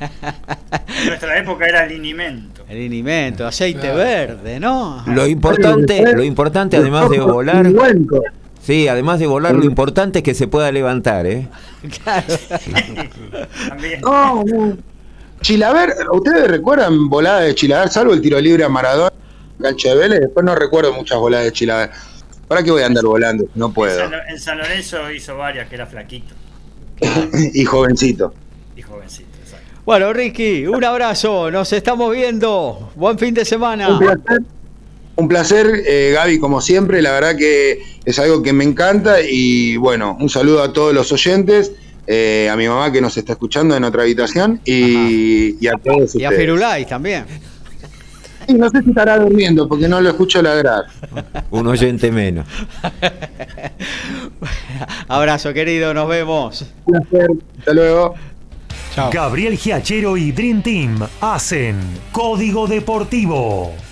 [0.00, 2.57] en nuestra época era el alimento.
[2.68, 5.02] El alimento, aceite verde, ¿no?
[5.06, 7.66] Lo importante, lo importante además de volar.
[8.62, 11.48] Sí, además de volar, lo importante es que se pueda levantar, ¿eh?
[12.02, 12.26] Claro.
[14.02, 14.76] no,
[15.40, 19.12] Chilaver, ¿ustedes recuerdan voladas de Chilaver, salvo el tiro libre a Maradona,
[19.62, 20.20] cancha de Vélez?
[20.20, 21.90] Después no recuerdo muchas voladas de Chilaver.
[22.48, 23.44] ¿Para qué voy a andar volando?
[23.54, 24.10] No puedo.
[24.28, 26.34] En San, Lorenzo hizo varias, que era flaquito.
[27.00, 27.54] y jovencito.
[27.54, 28.34] Y jovencito.
[29.88, 32.90] Bueno, Ricky, un abrazo, nos estamos viendo.
[32.94, 33.98] Buen fin de semana.
[35.16, 39.78] Un placer, eh, Gaby, como siempre, la verdad que es algo que me encanta y
[39.78, 41.72] bueno, un saludo a todos los oyentes.
[42.06, 46.24] Eh, a mi mamá que nos está escuchando en otra habitación y, a todos Y
[46.26, 47.24] a Firulais también.
[48.46, 50.84] no sé si estará durmiendo porque no lo escucho ladrar.
[51.50, 52.46] Un oyente menos.
[55.08, 56.66] Abrazo, querido, nos vemos.
[56.84, 58.14] Un placer, hasta luego.
[59.06, 61.78] Gabriel Giachero y Dream Team hacen
[62.12, 63.87] Código Deportivo.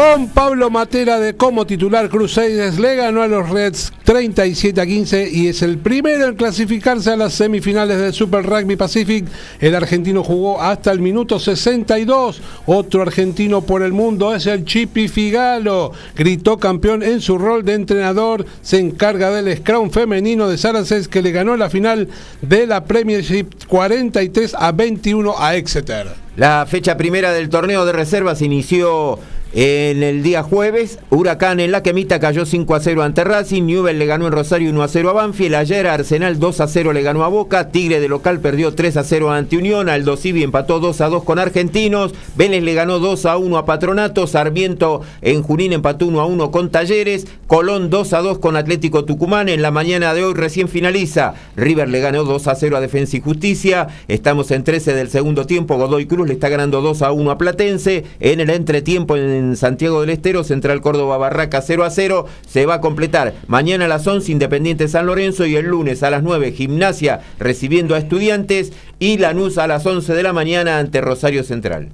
[0.00, 5.28] Con Pablo Matera de como titular Crusaders le ganó a los Reds 37 a 15
[5.30, 9.26] y es el primero en clasificarse a las semifinales del Super Rugby Pacific.
[9.60, 12.40] El argentino jugó hasta el minuto 62.
[12.64, 15.92] Otro argentino por el mundo es el Chipi Figalo.
[16.16, 18.46] Gritó campeón en su rol de entrenador.
[18.62, 22.08] Se encarga del Scrum femenino de Saracens que le ganó la final
[22.40, 26.06] de la Premiership 43 a 21 a Exeter.
[26.36, 29.18] La fecha primera del torneo de reservas inició
[29.52, 33.98] en el día jueves, Huracán en la Quemita cayó 5 a 0 ante Racing, Newell
[33.98, 37.02] le ganó en Rosario 1 a 0 a Banfield, ayer Arsenal 2 a 0 le
[37.02, 40.78] ganó a Boca, Tigre de local perdió 3 a 0 ante Unión, Aldo Civi empató
[40.78, 45.42] 2 a 2 con Argentinos, Vélez le ganó 2 a 1 a Patronato, Sarmiento en
[45.42, 49.62] Junín empató 1 a 1 con Talleres, Colón 2 a 2 con Atlético Tucumán, en
[49.62, 53.20] la mañana de hoy recién finaliza, River le ganó 2 a 0 a Defensa y
[53.20, 57.30] Justicia, estamos en 13 del segundo tiempo, Godoy Cruz le está ganando 2 a 1
[57.32, 61.90] a Platense, en el entretiempo en en Santiago del Estero, Central Córdoba Barraca 0 a
[61.90, 62.26] 0.
[62.46, 66.10] Se va a completar mañana a las 11 Independiente San Lorenzo y el lunes a
[66.10, 71.00] las 9 Gimnasia recibiendo a estudiantes y Lanús a las 11 de la mañana ante
[71.00, 71.88] Rosario Central.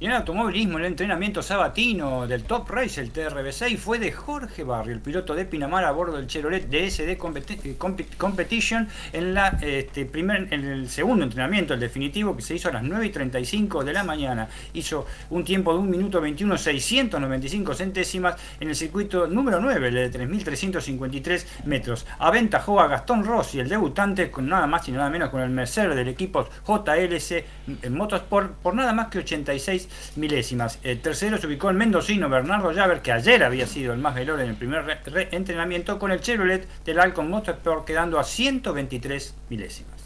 [0.00, 4.94] Y en automovilismo, el entrenamiento sabatino del Top Race, el TRB6, fue de Jorge Barrio,
[4.94, 7.76] el piloto de Pinamar a bordo del Chevrolet DSD eh,
[8.16, 13.10] Competition este, en el segundo entrenamiento, el definitivo, que se hizo a las 9 y
[13.10, 14.48] 35 de la mañana.
[14.72, 19.94] Hizo un tiempo de 1 minuto 21, 695 centésimas en el circuito número 9, el
[19.94, 22.06] de 3.353 metros.
[22.20, 25.94] Aventajó a Gastón Rossi, el debutante, con nada más y nada menos con el Mercedes
[25.94, 27.44] del equipo JLC
[27.82, 30.78] en Motorsport, por nada más que 86 milésimas.
[30.82, 34.40] El tercero se ubicó el mendocino Bernardo Llaver, que ayer había sido el más veloz
[34.40, 40.00] en el primer entrenamiento con el Chevrolet del Alcon Motorsport, quedando a 123 milésimas.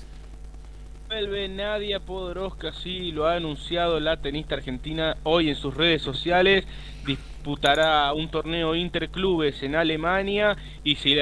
[1.08, 6.64] Vuelve Nadia Podoroska, sí, lo ha anunciado la tenista argentina hoy en sus redes sociales.
[7.06, 11.16] Disputará un torneo interclubes en Alemania y si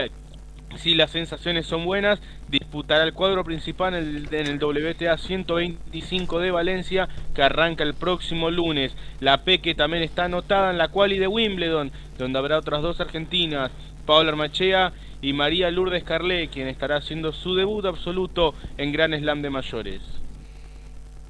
[0.77, 2.21] si las sensaciones son buenas,
[2.53, 8.95] disputará el cuadro principal en el, WTA 125 de Valencia que arranca el próximo lunes.
[9.21, 13.71] La Peque también está anotada en la quali de Wimbledon, donde habrá otras dos argentinas,
[14.05, 14.93] Paula Armachea
[15.23, 20.03] y María Lourdes Carlé, quien estará haciendo su debut absoluto en Gran Slam de mayores.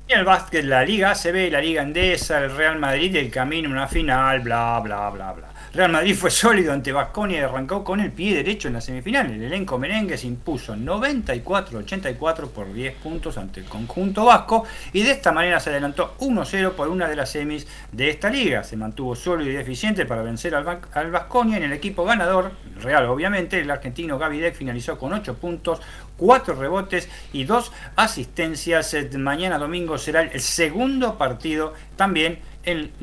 [0.08, 3.86] el básquet, la Liga ACB, la Liga Endesa, el Real Madrid, el camino a una
[3.86, 5.51] final, bla, bla, bla, bla.
[5.74, 9.30] Real Madrid fue sólido ante Vasconia y arrancó con el pie derecho en la semifinal.
[9.30, 15.12] El elenco merengue se impuso 94-84 por 10 puntos ante el conjunto vasco y de
[15.12, 18.64] esta manera se adelantó 1-0 por una de las semis de esta liga.
[18.64, 22.52] Se mantuvo sólido y eficiente para vencer al Vasconia en el equipo ganador,
[22.82, 25.80] Real obviamente, el argentino Gavidec finalizó con 8 puntos,
[26.18, 28.94] 4 rebotes y 2 asistencias.
[29.16, 32.40] Mañana domingo será el segundo partido también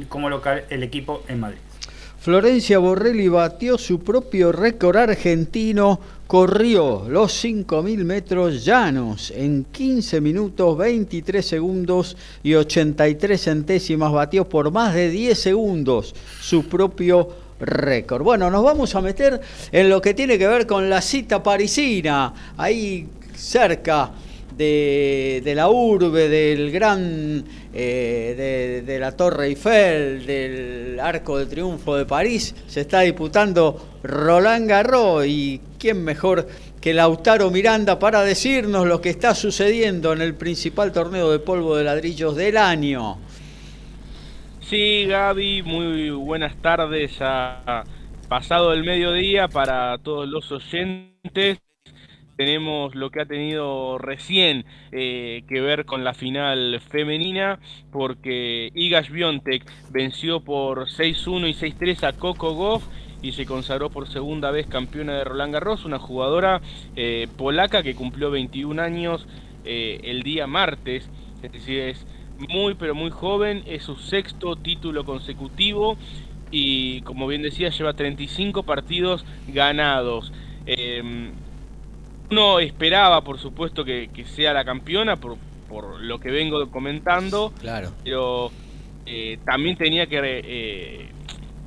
[0.07, 1.68] como local el equipo en Madrid.
[2.22, 10.78] Florencia Borrelli batió su propio récord argentino, corrió los 5.000 metros llanos en 15 minutos
[10.78, 17.30] 23 segundos y 83 centésimas, batió por más de 10 segundos su propio
[17.61, 18.24] récord.
[18.24, 19.39] Bueno, nos vamos a meter
[19.72, 24.11] en lo que tiene que ver con la cita parisina, ahí cerca
[24.60, 32.05] de, la urbe, del gran, eh, de, la Torre Eiffel, del Arco de Triunfo de
[32.05, 36.47] París, se está disputando Roland Garros y quién mejor
[36.82, 41.78] que Lautaro Miranda para decirnos lo que está sucediendo en el principal torneo de polvo
[41.78, 43.18] de ladrillos del año.
[44.62, 47.14] Sí, Gaby, muy buenas tardes.
[47.22, 47.84] Ha
[48.28, 51.60] pasado el mediodía para todos los oyentes
[52.39, 54.63] tenemos lo que ha tenido recién
[54.93, 57.59] eh, que ver con la final femenina,
[57.91, 62.85] porque Igas Biontek venció por 6-1 y 6-3 a Coco Goff
[63.21, 66.61] y se consagró por segunda vez campeona de Roland Garros, una jugadora
[66.95, 69.27] eh, polaca que cumplió 21 años
[69.65, 71.09] eh, el día martes,
[71.43, 75.97] es decir, es muy pero muy joven, es su sexto título consecutivo
[76.51, 80.31] y como bien decía lleva 35 partidos ganados.
[80.65, 81.31] Em,
[82.32, 87.53] uno esperaba, por supuesto, que, sea la campeona por, por, lo que vengo comentando.
[87.59, 87.91] Claro.
[88.03, 88.51] Pero
[89.05, 91.09] eh, también tenía que eh,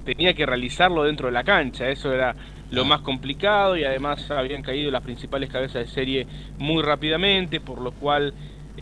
[0.04, 1.88] tenía que realizarlo dentro de la cancha.
[1.88, 2.34] Eso era
[2.70, 6.26] lo más complicado y además habían caído las principales cabezas de serie
[6.58, 8.32] muy rápidamente, por lo cual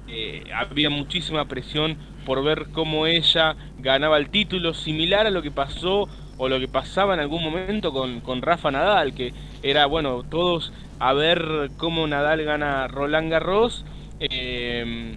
[0.06, 5.50] eh, había muchísima presión por ver cómo ella ganaba el título, similar a lo que
[5.50, 6.08] pasó
[6.40, 10.72] o lo que pasaba en algún momento con, con Rafa Nadal, que era, bueno, todos
[10.98, 13.84] a ver cómo Nadal gana Roland Garros.
[14.20, 15.16] Eh,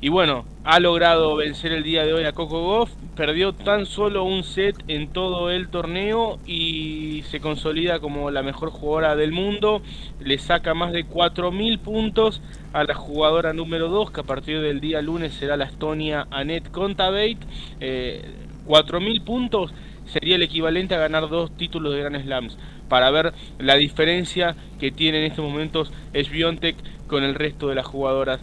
[0.00, 4.24] y bueno, ha logrado vencer el día de hoy a Coco Goff, perdió tan solo
[4.24, 9.82] un set en todo el torneo y se consolida como la mejor jugadora del mundo.
[10.18, 12.42] Le saca más de 4.000 puntos
[12.72, 16.72] a la jugadora número 2, que a partir del día lunes será la Estonia Annette
[16.72, 17.38] Kontaveit.
[17.78, 18.24] Eh,
[18.66, 19.74] 4.000 puntos
[20.12, 22.58] sería el equivalente a ganar dos títulos de Grand Slams
[22.88, 27.86] para ver la diferencia que tiene en estos momentos Sviontek con el resto de las
[27.86, 28.40] jugadoras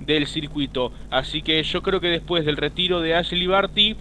[0.00, 0.92] del circuito.
[1.10, 3.96] Así que yo creo que después del retiro de Ashley Barty,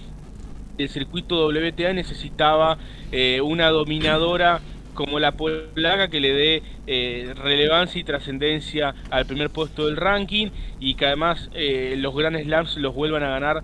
[0.78, 2.78] el circuito WTA necesitaba
[3.12, 4.60] eh, una dominadora
[4.94, 10.48] como la polaca que le dé eh, relevancia y trascendencia al primer puesto del ranking
[10.80, 13.64] y que además eh, los Grand Slams los vuelvan a ganar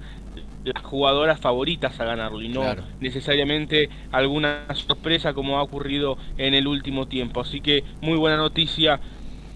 [0.63, 2.63] las jugadoras favoritas a ganarlo y no
[2.99, 7.41] necesariamente alguna sorpresa como ha ocurrido en el último tiempo.
[7.41, 8.99] Así que muy buena noticia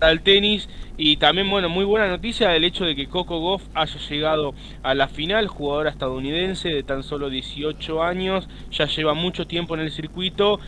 [0.02, 4.00] al tenis y también bueno muy buena noticia el hecho de que Coco Goff haya
[4.10, 4.54] llegado
[4.84, 9.82] a la final jugadora estadounidense de tan solo 18 años ya lleva mucho tiempo en
[9.82, 10.60] el circuito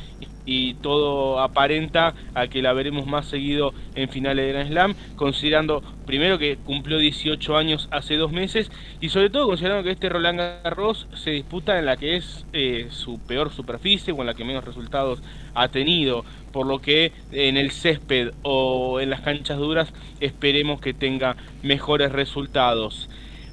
[0.47, 5.83] y todo aparenta a que la veremos más seguido en finales de Grand Slam, considerando
[6.05, 8.71] primero que cumplió 18 años hace dos meses
[9.01, 12.87] y sobre todo considerando que este Roland Garros se disputa en la que es eh,
[12.89, 15.21] su peor superficie o en la que menos resultados
[15.53, 16.23] ha tenido,
[16.53, 22.13] por lo que en el césped o en las canchas duras esperemos que tenga mejores
[22.13, 23.09] resultados.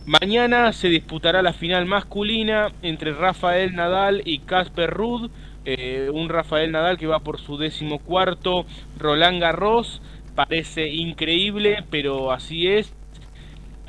[0.06, 5.30] Mañana se disputará la final masculina entre Rafael Nadal y Casper Ruud
[5.64, 8.66] eh, un Rafael Nadal que va por su décimo cuarto,
[8.98, 10.02] Roland Garros,
[10.34, 12.92] parece increíble, pero así es.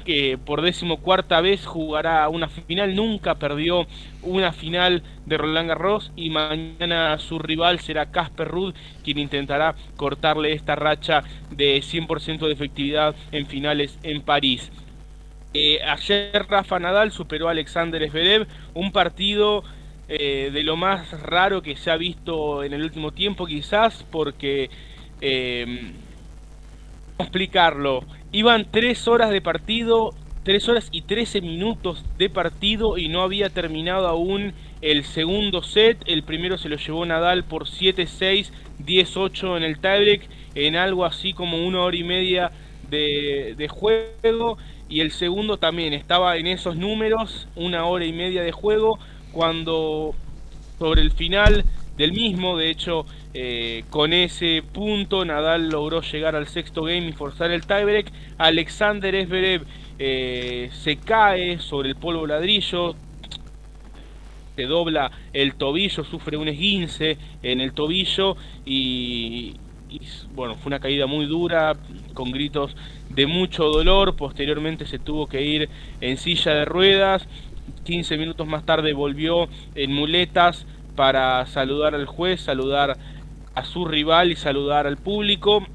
[0.06, 3.88] Que por decimocuarta vez jugará una final, nunca perdió
[4.22, 10.54] una final de Roland Garros y mañana su rival será Casper Ruud quien intentará cortarle
[10.54, 14.72] esta racha de 100% de efectividad en finales en París.
[15.56, 18.46] Eh, ayer Rafa Nadal superó a Alexander Zverev,
[18.76, 19.64] un partido
[20.08, 24.70] eh, de lo más raro que se ha visto en el último tiempo, quizás porque,
[25.22, 25.92] eh,
[27.18, 30.14] explicarlo, iban tres horas de partido,
[30.44, 35.98] tres horas y 13 minutos de partido y no había terminado aún el segundo set,
[36.06, 38.52] el primero se lo llevó Nadal por 7-6,
[38.86, 42.52] 10-8 en el tiebreak, en algo así como una hora y media
[42.90, 44.58] de, juego.
[44.88, 49.00] Y el segundo también estaba en esos números, una hora y media de juego,
[49.36, 50.16] cuando
[50.80, 51.66] sobre el final
[51.98, 57.12] del mismo, de hecho eh, con ese punto Nadal logró llegar al sexto game y
[57.12, 59.66] forzar el tiebreak, Alexander Esberev
[60.00, 62.96] eh, se cae sobre el polvo ladrillo,
[64.56, 69.56] se dobla el tobillo, sufre un esguince en el tobillo y,
[70.34, 71.76] bueno, fue una caída muy dura,
[72.14, 72.74] con gritos
[73.10, 77.28] de mucho dolor, posteriormente se tuvo que ir en silla de ruedas,
[77.84, 80.66] 15 minutos más tarde volvió en muletas
[80.96, 82.98] para saludar al juez, saludar
[83.54, 85.66] a su rival y saludar al público.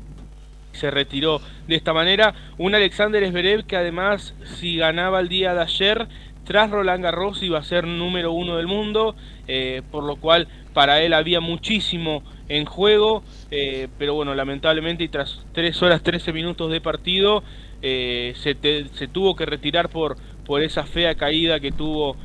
[0.72, 2.34] Se retiró de esta manera.
[2.58, 6.08] Un Alexander Zverev que además si ganaba el día de ayer
[6.44, 9.14] tras Roland Garros iba a ser número uno del mundo,
[9.46, 13.22] eh, por lo cual para él había muchísimo en juego,
[13.52, 17.44] eh, pero bueno, lamentablemente y tras 3 horas 13 minutos de partido
[17.82, 18.56] eh, se,
[18.94, 20.16] se, tuvo que retirar por,
[20.50, 22.16] por esa fea caída que tuvo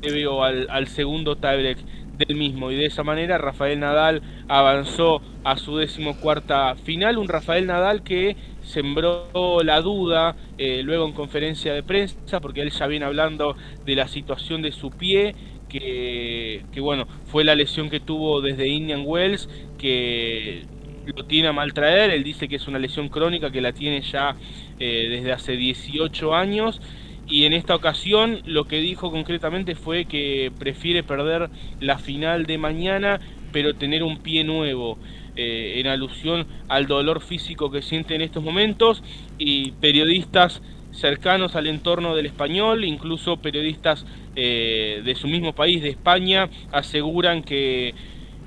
[0.00, 1.76] previo al, segundo tiebreak
[2.16, 2.70] del mismo.
[2.70, 8.36] Y de esa manera Rafael Nadal avanzó a su decimocuarta final, un Rafael Nadal que
[8.62, 13.54] sembró la duda eh, luego en conferencia de prensa porque él ya viene hablando
[13.84, 15.34] de la situación de su pie
[15.68, 19.46] que, bueno fue la lesión que tuvo desde Indian Wells
[19.76, 20.62] que
[21.04, 24.36] lo tiene a maltraer, él dice que es una lesión crónica que la tiene ya
[24.84, 26.80] eh, desde hace 18 años
[27.28, 32.58] y en esta ocasión lo que dijo concretamente fue que prefiere perder la final de
[32.58, 33.20] mañana
[33.52, 34.98] pero tener un pie nuevo.
[35.36, 39.02] Eh, en alusión al dolor físico que siente en estos momentos
[39.38, 40.60] y periodistas
[40.90, 44.04] cercanos al entorno del español, incluso periodistas
[44.34, 47.94] eh, de su mismo país, de España, aseguran que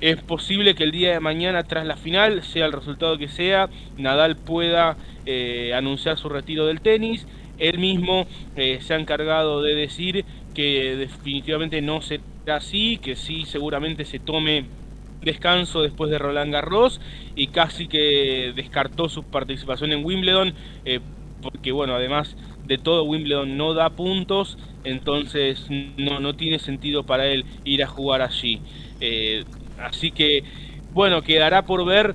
[0.00, 3.68] es posible que el día de mañana, tras la final, sea el resultado que sea,
[3.96, 7.26] Nadal pueda eh, anunciar su retiro del tenis.
[7.58, 14.04] Él mismo se ha encargado de decir que definitivamente no será así, que sí seguramente
[14.04, 14.66] se tome
[15.26, 17.00] descanso después de Roland Garros
[17.34, 20.54] y casi que descartó su participación en Wimbledon
[20.84, 21.00] eh,
[21.42, 25.66] porque bueno además de todo Wimbledon no da puntos entonces
[25.96, 28.60] no, no tiene sentido para él ir a jugar allí
[29.00, 29.44] eh,
[29.80, 30.42] así que
[30.92, 32.14] bueno quedará por ver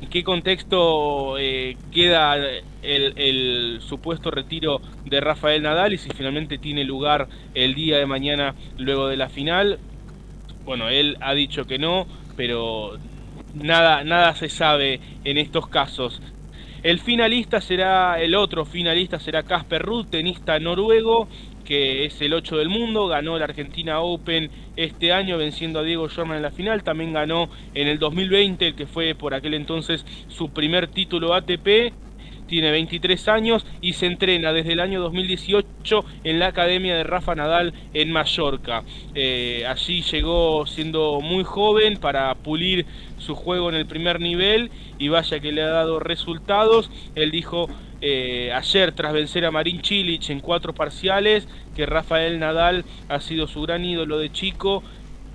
[0.00, 2.36] en qué contexto eh, queda
[2.82, 8.06] el, el, supuesto retiro de Rafael Nadal y si finalmente tiene lugar el día de
[8.06, 9.78] mañana luego de la final
[10.68, 12.06] bueno, él ha dicho que no,
[12.36, 12.98] pero
[13.54, 16.20] nada, nada se sabe en estos casos.
[16.82, 21.26] El finalista será, el otro finalista será Casper Ruud, tenista noruego,
[21.68, 26.08] que es el 8 del mundo, ganó la Argentina Open este año venciendo a Diego
[26.08, 30.48] Schwarman en la final, también ganó en el 2020, que fue por aquel entonces su
[30.48, 31.92] primer título ATP
[32.46, 37.34] tiene 23 años y se entrena desde el año 2018 en la Academia de Rafa
[37.34, 38.84] Nadal en Mallorca.
[39.14, 42.86] Eh, allí llegó siendo muy joven para pulir
[43.18, 46.90] su juego en el primer nivel y vaya que le ha dado resultados.
[47.14, 47.68] Él dijo
[48.00, 53.46] eh, ayer tras vencer a Marín Chilich en cuatro parciales que Rafael Nadal ha sido
[53.46, 54.82] su gran ídolo de chico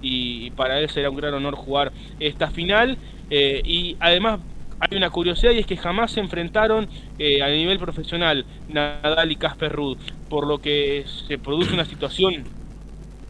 [0.01, 2.97] y, para él será un gran honor jugar esta final.
[3.29, 4.39] Eh, y además
[4.79, 6.87] hay una curiosidad y es que jamás se enfrentaron
[7.17, 9.97] eh, a nivel profesional Nadal y Casper Ruud,
[10.29, 12.43] por lo que se produce una situación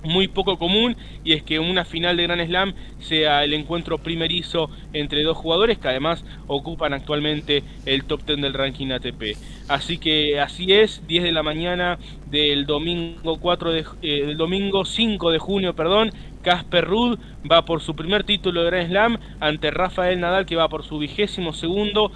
[0.04, 4.70] muy poco común y es que una final de Grand Slam sea el encuentro primerizo
[4.94, 9.38] entre dos jugadores que además ocupan actualmente el top 10 del ranking ATP.
[9.68, 11.98] Así que así es, 10 de la mañana
[12.30, 16.12] del domingo 4 de, eh, domingo 5 de junio, perdón,
[16.42, 17.20] Casper Ruud
[17.50, 21.00] va por su primer título de Grand Slam ante Rafael Nadal que va por su
[21.00, 22.12] vigésimo segundo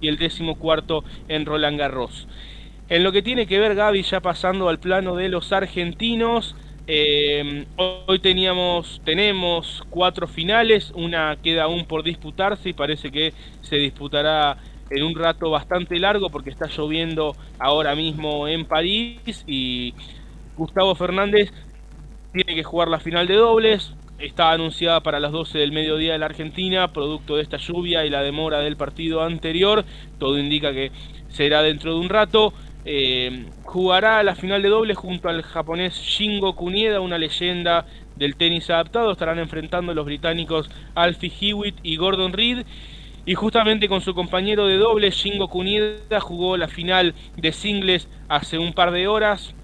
[0.00, 2.28] y el décimo cuarto en Roland Garros.
[2.88, 6.56] En lo que tiene que ver Gaby ya pasando al plano de los argentinos,
[6.92, 13.76] eh, hoy teníamos, tenemos cuatro finales, una queda aún por disputarse y parece que se
[13.76, 14.56] disputará
[14.90, 19.94] en un rato bastante largo porque está lloviendo ahora mismo en París y
[20.56, 21.52] Gustavo Fernández
[22.32, 23.94] tiene que jugar la final de dobles.
[24.18, 28.10] Está anunciada para las 12 del mediodía de la Argentina, producto de esta lluvia y
[28.10, 29.84] la demora del partido anterior.
[30.18, 30.90] Todo indica que
[31.28, 32.52] será dentro de un rato.
[32.84, 37.86] Eh, jugará la final de dobles junto al japonés Shingo Kunieda, una leyenda
[38.16, 39.12] del tenis adaptado.
[39.12, 42.64] Estarán enfrentando los británicos Alfie Hewitt y Gordon Reed.
[43.26, 48.58] Y justamente con su compañero de dobles, Shingo Kunieda, jugó la final de singles hace
[48.58, 49.54] un par de horas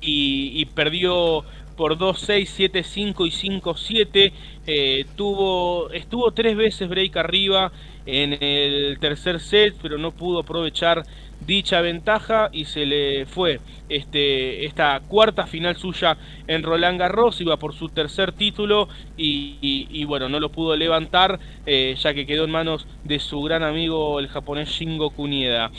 [0.00, 1.44] y perdió
[1.76, 4.32] por 2-6, 7-5 y 5-7.
[4.66, 7.70] Eh, tuvo, estuvo tres veces break arriba
[8.06, 11.04] en el tercer set, pero no pudo aprovechar
[11.40, 16.16] dicha ventaja y se le fue este, esta cuarta final suya
[16.46, 21.94] en Roland Garros, iba por su tercer título y, bueno, no lo pudo levantar eh,
[21.98, 25.70] ya que quedó en manos de su gran amigo el japonés Shingo Kunieda.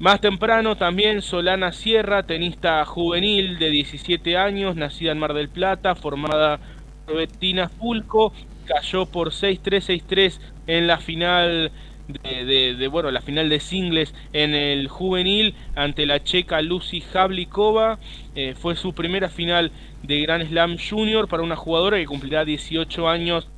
[0.00, 5.94] Más temprano también Solana Sierra, tenista juvenil de 17 años, nacida en Mar del Plata,
[5.94, 6.58] formada
[7.04, 8.32] por Bettina Fulco,
[8.64, 11.70] cayó por 6-3, 6-3 en la final
[12.08, 17.98] de, bueno, la final de singles en el juvenil ante la checa Lucy Havlikova.
[18.34, 19.70] Eh, fue su primera final
[20.02, 23.48] de Grand Slam Junior para una jugadora que cumplirá 18 años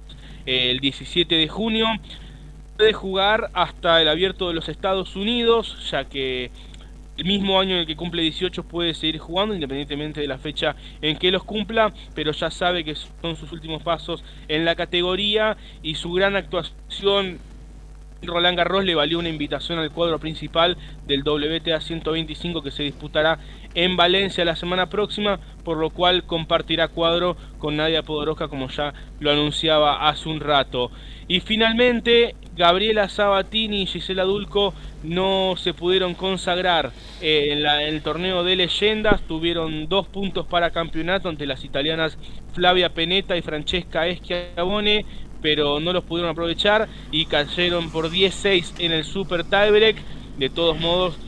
[0.45, 1.87] eh, el 17 de junio
[2.83, 6.51] de jugar hasta el abierto de los Estados Unidos, ya que
[7.17, 10.75] el mismo año en el que cumple 18 puede seguir jugando, independientemente de la fecha
[11.01, 15.57] en que los cumpla, pero ya sabe que son sus últimos pasos en la categoría
[15.83, 17.39] y su gran actuación
[18.23, 20.77] Roland Garros le valió una invitación al cuadro principal
[21.07, 23.39] del WTA 125 que se disputará
[23.75, 28.95] en Valencia la semana próxima, por lo cual compartirá cuadro con Nadia Podoroska como ya
[29.19, 30.91] lo anunciaba hace un rato.
[31.27, 38.57] Y finalmente, Gabriela Sabatini y Gisela Dulco no se pudieron consagrar en, el torneo de
[38.57, 42.19] leyendas, tuvieron dos puntos para campeonato ante las italianas
[42.53, 45.07] Flavia Peneta y Francesca Schiavone
[45.43, 49.97] pero no los pudieron aprovechar y cayeron por 10-6 en el Super Tiebreak.
[50.39, 51.19] De todos modos,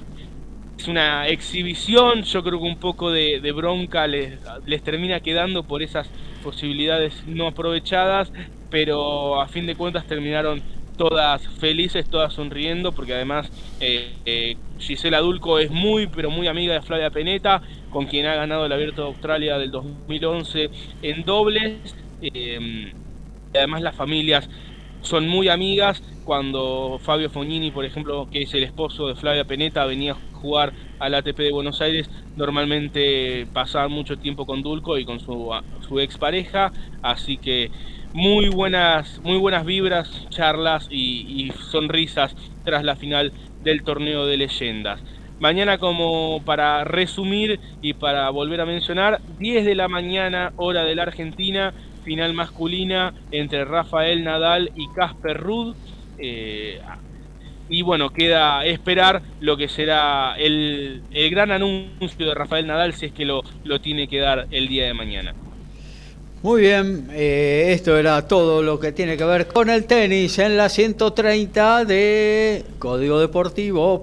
[0.79, 4.39] es una exhibición, yo creo que un poco de, bronca les,
[4.83, 6.09] termina quedando por esas
[6.43, 8.33] posibilidades no aprovechadas,
[8.71, 10.63] pero a fin de cuentas terminaron
[10.97, 13.51] todas felices, todas sonriendo, porque además
[13.81, 18.35] eh, eh, Gisela Dulco es muy, pero muy amiga de Flavia Peneta, con quien ha
[18.35, 20.71] ganado el Abierto de Australia del 2011
[21.03, 21.95] en dobles.
[22.23, 22.93] Eh,
[23.55, 24.49] además las familias
[25.03, 26.03] son muy amigas.
[26.25, 30.73] Cuando Fabio Fognini, por ejemplo, que es el esposo de Flavia Peneta, venía a jugar
[30.99, 35.51] al ATP de Buenos Aires, normalmente pasaba mucho tiempo con Dulco y con su,
[35.87, 36.73] su expareja,
[37.03, 37.71] así que
[38.15, 42.35] muy buenas, muy buenas vibras, charlas y, y sonrisas
[42.65, 43.33] tras la final
[43.63, 45.03] del torneo de leyendas.
[45.41, 50.95] Mañana como para resumir y para volver a mencionar, 10 de la mañana hora de
[50.95, 51.75] la Argentina,
[52.05, 55.75] final masculina entre Rafael Nadal y Casper Ruud.
[56.19, 56.81] Eh,
[57.69, 63.13] y bueno, queda esperar lo que será el, gran anuncio de Rafael Nadal si es
[63.13, 65.35] que lo, lo tiene que dar el día de mañana.
[66.45, 70.59] Muy bien, eh, esto era todo lo que tiene que ver con el tenis en
[70.59, 74.03] la 130 de Código Deportivo.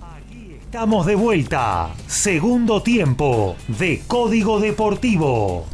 [0.00, 5.66] Aquí estamos de vuelta, segundo tiempo de Código Deportivo.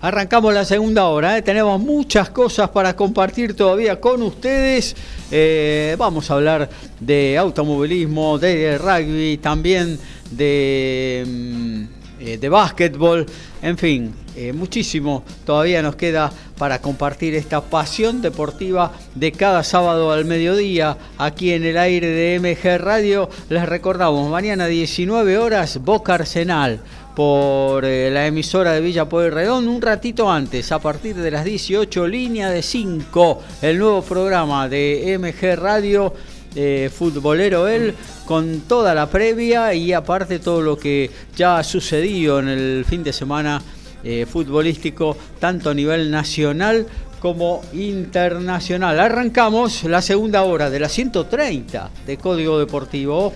[0.00, 1.42] Arrancamos la segunda hora, ¿eh?
[1.42, 4.96] tenemos muchas cosas para compartir todavía con ustedes.
[5.30, 6.70] Eh, vamos a hablar
[7.00, 9.98] de automovilismo, de rugby, también
[10.30, 11.82] de, mm,
[12.20, 13.26] eh, de básquetbol,
[13.62, 14.14] en fin,
[14.54, 21.52] muchísimo todavía nos queda para compartir esta pasión deportiva de cada sábado al mediodía aquí
[21.52, 23.28] en el aire de MG Radio.
[23.48, 26.80] Les recordamos, mañana 19 horas, Boca Arsenal
[27.18, 32.06] por eh, la emisora de Villa Pueyrredón un ratito antes, a partir de las 18,
[32.06, 36.14] línea de 5, el nuevo programa de MG Radio.
[36.54, 37.94] Eh, futbolero él
[38.24, 43.04] con toda la previa y aparte todo lo que ya ha sucedido en el fin
[43.04, 43.62] de semana
[44.02, 46.86] eh, futbolístico tanto a nivel nacional
[47.20, 48.98] como internacional.
[48.98, 53.32] Arrancamos la segunda hora de la 130 de Código Deportivo.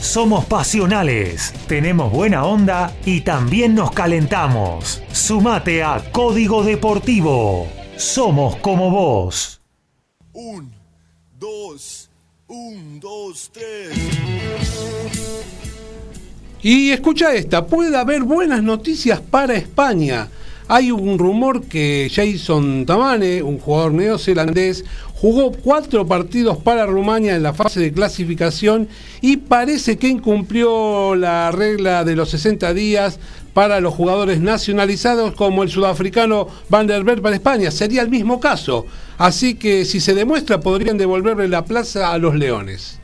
[0.00, 5.02] Somos pasionales, tenemos buena onda y también nos calentamos.
[5.12, 7.66] Sumate a Código Deportivo.
[7.96, 9.55] Somos como vos.
[10.38, 10.70] Un,
[11.40, 12.10] dos,
[12.46, 13.88] un, dos, tres.
[16.60, 20.28] Y escucha esta, puede haber buenas noticias para España.
[20.68, 24.84] Hay un rumor que Jason Tamane, un jugador neozelandés,
[25.14, 28.88] jugó cuatro partidos para Rumania en la fase de clasificación
[29.22, 33.18] y parece que incumplió la regla de los 60 días
[33.56, 37.70] para los jugadores nacionalizados como el sudafricano Van der Berg para España.
[37.70, 38.84] Sería el mismo caso.
[39.16, 42.98] Así que si se demuestra podrían devolverle la plaza a los Leones.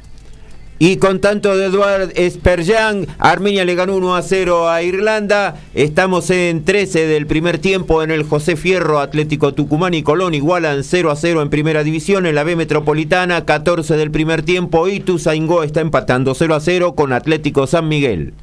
[0.79, 5.57] Y con tanto de Eduard Sperjan, Armenia le ganó 1 a 0 a Irlanda.
[5.73, 10.85] Estamos en 13 del primer tiempo en el José Fierro, Atlético Tucumán y Colón igualan
[10.85, 12.27] 0 a 0 en primera división.
[12.27, 14.87] En la B Metropolitana, 14 del primer tiempo.
[14.87, 18.35] Y Tuzaingó está empatando 0 a 0 con Atlético San Miguel.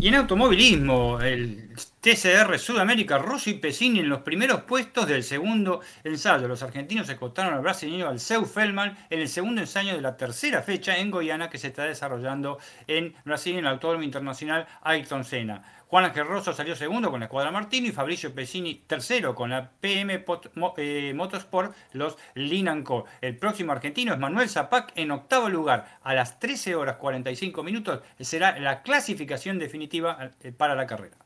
[0.00, 1.68] Y en automovilismo, el
[2.00, 6.48] TCR Sudamérica, Rossi y Pesini en los primeros puestos del segundo ensayo.
[6.48, 10.96] Los argentinos escotaron al brasileño Alceu Feldman en el segundo ensayo de la tercera fecha
[10.96, 15.62] en Goiânia que se está desarrollando en Brasil en el Autódromo Internacional Ayrton Senna.
[15.88, 19.68] Juan Ángel Rosso salió segundo con la escuadra Martino y Fabricio Pesini tercero con la
[19.68, 20.24] PM
[20.78, 23.04] eh, Motorsport, los Linanco.
[23.20, 25.98] El próximo argentino es Manuel Zapac en octavo lugar.
[26.02, 31.18] A las 13 horas 45 minutos será la clasificación definitiva eh, para la carrera.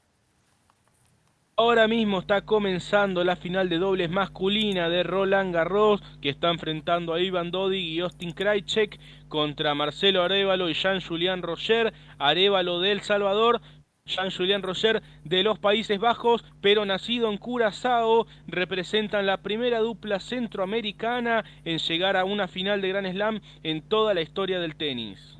[1.56, 7.14] Ahora mismo está comenzando la final de dobles masculina de Roland Garros, que está enfrentando
[7.14, 8.98] a Ivan Dodig y Austin Krajicek
[9.28, 11.92] contra Marcelo Arevalo y Jean-Julien Roger.
[12.18, 13.60] Arevalo del Salvador
[14.04, 21.44] Jean-Julien Roger de los Países Bajos, pero nacido en Curazao, representan la primera dupla centroamericana
[21.64, 25.33] en llegar a una final de Grand Slam en toda la historia del tenis.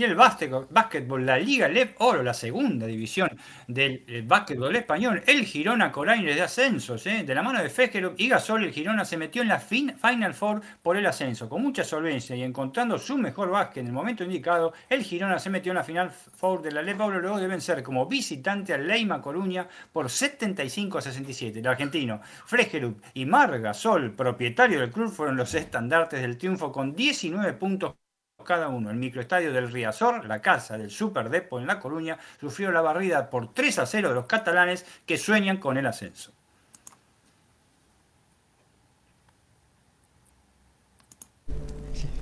[0.00, 3.28] Y el básquetbol, la Liga LEP Oro, la segunda división
[3.68, 7.22] del eh, básquetbol español, el Girona Coraines de ascensos, ¿eh?
[7.22, 10.62] de la mano de Fejerup y Gasol, el Girona se metió en la Final Four
[10.82, 14.72] por el ascenso, con mucha solvencia y encontrando su mejor básquet en el momento indicado,
[14.88, 17.82] el Girona se metió en la Final Four de la LEP Oro, luego deben ser
[17.82, 21.58] como visitante al Leima Coruña por 75 a 67.
[21.58, 26.94] El argentino Fregerup y Mar Gasol, propietario del club, fueron los estandartes del triunfo con
[26.94, 27.99] 19 puntos
[28.42, 28.90] cada uno.
[28.90, 33.52] El microestadio del Riazor, la casa del Superdepo en La Coruña, sufrió la barrida por
[33.52, 36.32] 3 a 0 de los catalanes que sueñan con el ascenso.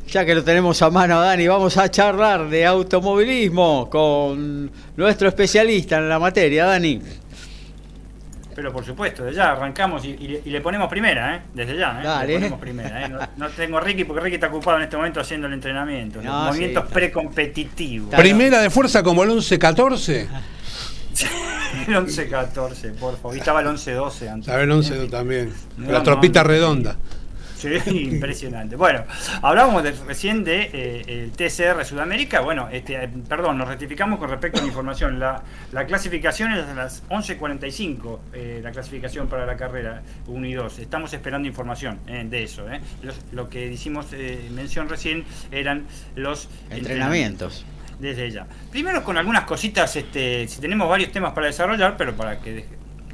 [0.08, 5.98] Ya que lo tenemos a mano, Dani, vamos a charlar de automovilismo con nuestro especialista
[5.98, 7.02] en la materia, Dani.
[8.59, 11.43] Pero por supuesto, desde ya arrancamos y, le ponemos primera, ¿eh?
[11.55, 12.05] Desde ya, ¿eh?
[12.05, 12.26] Dale.
[12.26, 13.28] Le ponemos primera, ¿eh?
[13.36, 16.20] No, tengo a Ricky porque Ricky está ocupado en este momento haciendo el entrenamiento.
[16.20, 18.12] movimientos precompetitivos.
[18.16, 20.26] ¿Primera de fuerza como el 11-14?
[21.86, 23.36] el 11-14, por favor.
[23.36, 24.48] Y estaba el 11-12 antes.
[24.48, 25.52] Estaba el 11-12 también.
[25.86, 26.97] la tropita redonda.
[27.59, 28.76] Sí, impresionante.
[28.76, 29.05] Bueno,
[29.43, 32.40] hablábamos recién de eh, el TCR Sudamérica.
[32.40, 35.18] Bueno, este, perdón, nos rectificamos con respecto a la información.
[35.18, 35.43] La,
[35.86, 40.78] clasificación es a las 11.45, eh, la clasificación para la carrera 1 y 2.
[40.78, 42.64] Estamos esperando información eh, de eso.
[43.32, 44.06] lo que hicimos
[44.51, 47.64] mención recién eran los entrenamientos.
[47.98, 48.47] desde ya.
[48.70, 52.64] Primero con algunas cositas, este, si tenemos varios temas para desarrollar, pero para que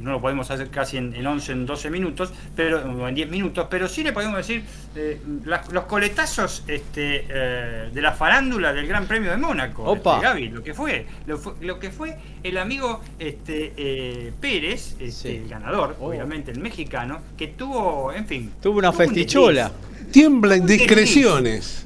[0.01, 3.67] no lo podemos hacer casi en, 11, en 12 minutos, pero o en 10 minutos,
[3.69, 4.63] pero sí le podemos decir
[4.95, 10.19] eh, los coletazos este, eh, de la farándula del Gran Premio de Mónaco, Opa.
[10.19, 15.97] Gaby, lo que fue, lo, que fue el amigo este, eh, Pérez, este, el ganador,
[15.99, 16.07] oh.
[16.07, 19.71] obviamente el mexicano, que tuvo, en fin, tuvo una festichola.
[20.11, 21.85] Tiembla indiscreciones.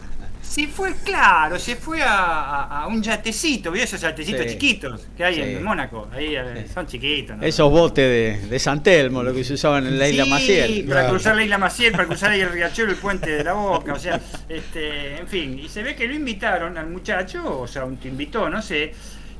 [0.50, 5.64] Se fue, claro, se fue a, un yatecito, ¿vio esos yatecitos chiquitos que hay en
[5.64, 6.10] Mónaco?
[6.12, 7.38] Ahí eh, son chiquitos.
[7.40, 10.86] Esos botes de, de San Telmo, lo que se usaban en la isla Maciel.
[10.86, 13.94] para cruzar la isla Maciel, para cruzar ahí el riachuelo, el puente de la Boca,
[13.94, 14.20] o sea,
[14.50, 15.60] este, en fin.
[15.60, 18.92] Y se ve que lo invitaron al muchacho, o sea, un te invitó, no sé.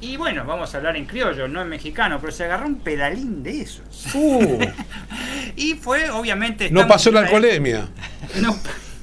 [0.02, 3.42] Y bueno, vamos a hablar en criollo, no en mexicano, pero se agarró un pedalín
[3.42, 4.14] de esos.
[4.14, 4.60] Uh.
[5.56, 6.70] y fue, obviamente.
[6.70, 7.88] No pasó la alcoholemia.
[8.36, 8.56] No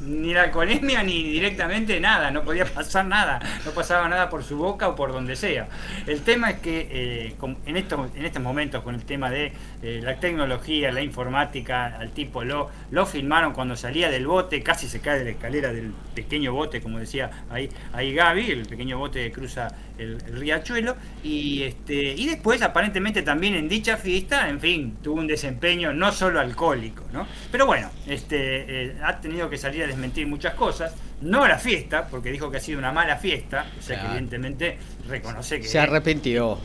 [0.06, 4.56] ni la alcoholemia ni directamente nada, no podía pasar nada, no pasaba nada por su
[4.56, 5.68] boca o por donde sea.
[6.06, 9.52] El tema es que eh, en, estos, en estos momentos con el tema de
[9.82, 14.88] eh, la tecnología, la informática, al tipo lo, lo filmaron cuando salía del bote, casi
[14.88, 18.98] se cae de la escalera del pequeño bote, como decía ahí, ahí Gaby, el pequeño
[18.98, 24.60] bote que cruza el, riachuelo, y, este, y después aparentemente también en dicha fiesta, en
[24.60, 27.26] fin, tuvo un desempeño no solo alcohólico, ¿no?
[27.50, 32.06] Pero bueno, este, eh, ha tenido que salir a desmentir muchas cosas, no la fiesta,
[32.08, 34.78] porque dijo que ha sido una mala fiesta, o sea que evidentemente
[35.08, 35.68] reconoce que...
[35.68, 36.58] Se arrepintió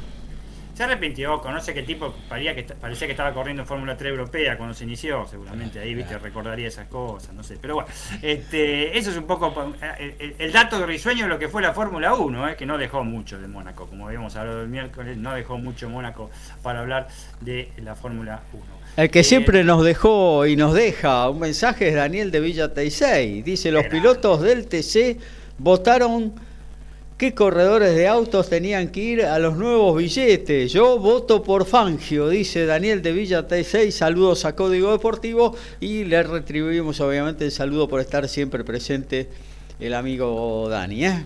[0.82, 4.10] se arrepintió, conoce que el tipo parecía que, parecía que estaba corriendo en Fórmula 3
[4.10, 7.60] europea cuando se inició, seguramente ahí viste recordaría esas cosas, no sé.
[7.62, 7.90] Pero bueno,
[8.24, 9.54] este, eso es un poco
[10.40, 13.04] el, dato de risueño de lo que fue la Fórmula 1, eh, que no dejó
[13.04, 16.32] mucho de Mónaco, como habíamos hablado el miércoles, no dejó mucho Mónaco
[16.64, 17.10] para hablar
[17.42, 18.64] de la Fórmula 1.
[18.98, 22.74] El que eh, siempre nos dejó y nos deja un mensaje es Daniel de Villa
[22.74, 23.44] Teisei.
[23.44, 25.20] Dice, los pilotos del TC
[25.60, 26.34] votaron
[27.22, 30.74] qué corredores de autos tenían que ir a los nuevos billetes.
[30.74, 33.92] Yo voto por Fangio, dice Daniel de Villa T6.
[33.92, 39.30] Saludos a Código Deportivo y le retribuimos obviamente el saludo por estar siempre presente
[39.80, 41.06] el amigo Dani.
[41.06, 41.24] ¿eh?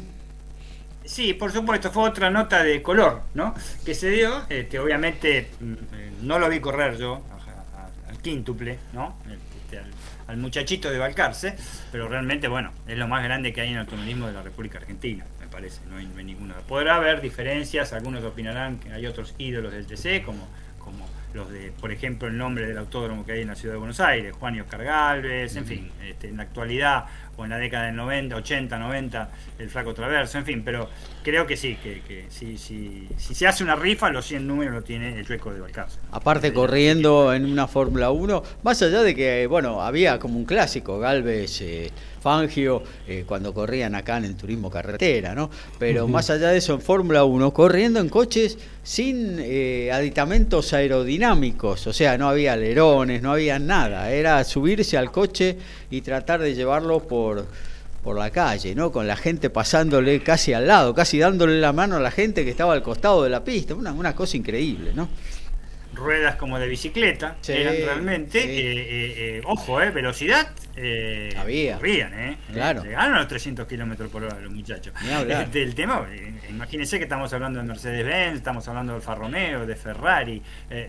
[1.05, 3.55] Sí, por supuesto, fue otra nota de color, ¿no?
[3.85, 7.21] Que se dio, este, obviamente mm, eh, no lo vi correr yo
[8.09, 9.17] al quíntuple, ¿no?
[9.29, 9.79] Este,
[10.27, 11.55] al, muchachito de Balcarce,
[11.89, 14.79] pero realmente, bueno, es lo más grande que hay en el automovilismo de la República
[14.79, 15.23] Argentina,
[15.55, 16.55] parece, no hay, ninguna.
[16.67, 21.71] Podrá haber diferencias, algunos opinarán que hay otros ídolos del TC, como, como los de,
[21.79, 24.55] por ejemplo, el nombre del autódromo que hay en la ciudad de Buenos Aires, Juan
[24.55, 27.05] y Oscar Galvez, en fin, este, en la actualidad
[27.37, 29.29] o en la década del 90, 80, 90,
[29.59, 30.89] el flaco traverso, en fin, pero
[31.23, 34.73] creo que sí, que, que si, si, si, se hace una rifa, los 100 números
[34.73, 35.99] lo tiene el chueco de Balcarce.
[36.11, 40.99] Aparte corriendo en una Fórmula 1, más allá de que, bueno, había como un clásico,
[40.99, 41.91] Galvez, eh,
[42.25, 45.51] Fangio, eh, cuando corrían acá en el turismo carretera, ¿no?
[45.77, 51.85] Pero más allá de eso, en Fórmula 1, corriendo en coches sin eh, aditamentos aerodinámicos,
[51.85, 55.55] o sea, no había alerones, no había nada, era subirse al coche
[55.91, 57.45] y tratar de llevarlo por,
[58.03, 58.91] por la calle, ¿no?
[58.91, 62.49] Con la gente pasándole casi al lado, casi dándole la mano a la gente que
[62.49, 65.09] estaba al costado de la pista, una, una cosa increíble, ¿no?
[65.95, 70.51] Ruedas como de bicicleta, eran realmente, eh, eh, eh, ojo, eh, velocidad,
[71.37, 71.75] Había.
[71.75, 72.83] corrían, eh, claro.
[72.83, 74.93] llegaron a los 300 kilómetros por hora los muchachos.
[75.27, 76.05] Este, el tema,
[76.49, 80.41] imagínense que estamos hablando de Mercedes-Benz, estamos hablando de Alfa Romeo, de Ferrari,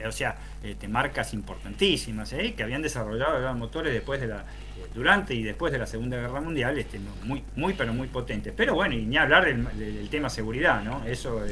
[0.07, 4.45] o sea, este, marcas importantísimas, que habían desarrollado los motores después de la
[4.95, 8.53] durante y después de la Segunda Guerra Mundial, este, muy, muy pero muy potentes.
[8.57, 11.05] Pero bueno, y ni hablar del, tema seguridad, ¿no?
[11.05, 11.43] Eso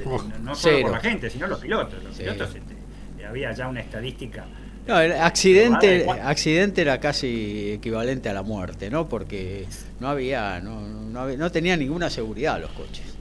[0.41, 2.03] no, solo por la gente, sino los pilotos.
[2.03, 2.84] Los pilotos este,
[3.27, 4.45] había ya una estadística.
[4.87, 9.09] No, el accidente, accidente era casi equivalente a la muerte, ¿no?
[9.09, 9.67] Porque
[10.01, 13.14] no había, no, no, había, no tenía ninguna seguridad los coches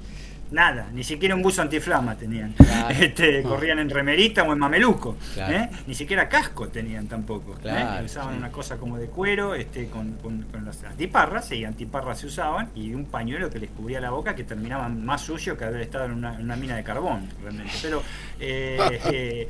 [0.51, 2.53] nada, ni siquiera un buzo antiflama tenían.
[2.89, 5.69] Este, corrían en remerita o en mameluco, ¿eh?
[5.87, 7.57] ni siquiera casco tenían tampoco.
[7.63, 8.01] ¿eh?
[8.03, 10.17] Usaban una cosa como de cuero, este, con,
[10.65, 14.43] las antiparras, sí, antiparras se usaban, y un pañuelo que les cubría la boca que
[14.43, 17.73] terminaban más sucio que haber estado en una, mina de carbón, realmente.
[17.81, 18.03] Pero
[18.39, 19.47] eh,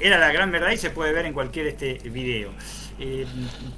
[0.00, 2.52] era la gran verdad y se puede ver en cualquier este video.
[2.98, 3.26] Eh,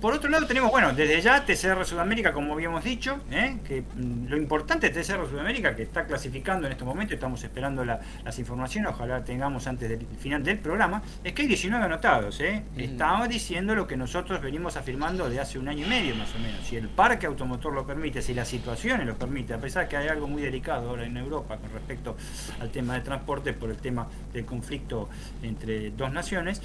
[0.01, 3.57] por otro lado tenemos, bueno, desde ya TCR Sudamérica, como habíamos dicho, ¿eh?
[3.67, 7.85] que mm, lo importante de TCR Sudamérica, que está clasificando en este momento, estamos esperando
[7.85, 12.41] las informaciones, ojalá tengamos antes del final del programa, es que hay 19 anotados.
[12.41, 12.65] ¿eh?
[12.77, 16.41] Estamos diciendo lo que nosotros venimos afirmando de hace un año y medio más o
[16.41, 16.67] menos.
[16.67, 20.09] Si el parque automotor lo permite, si las situaciones lo permite, a pesar que hay
[20.09, 22.17] algo muy delicado ahora en Europa con respecto
[22.61, 25.09] al tema de transporte por el tema del conflicto
[25.45, 26.61] entre dos naciones,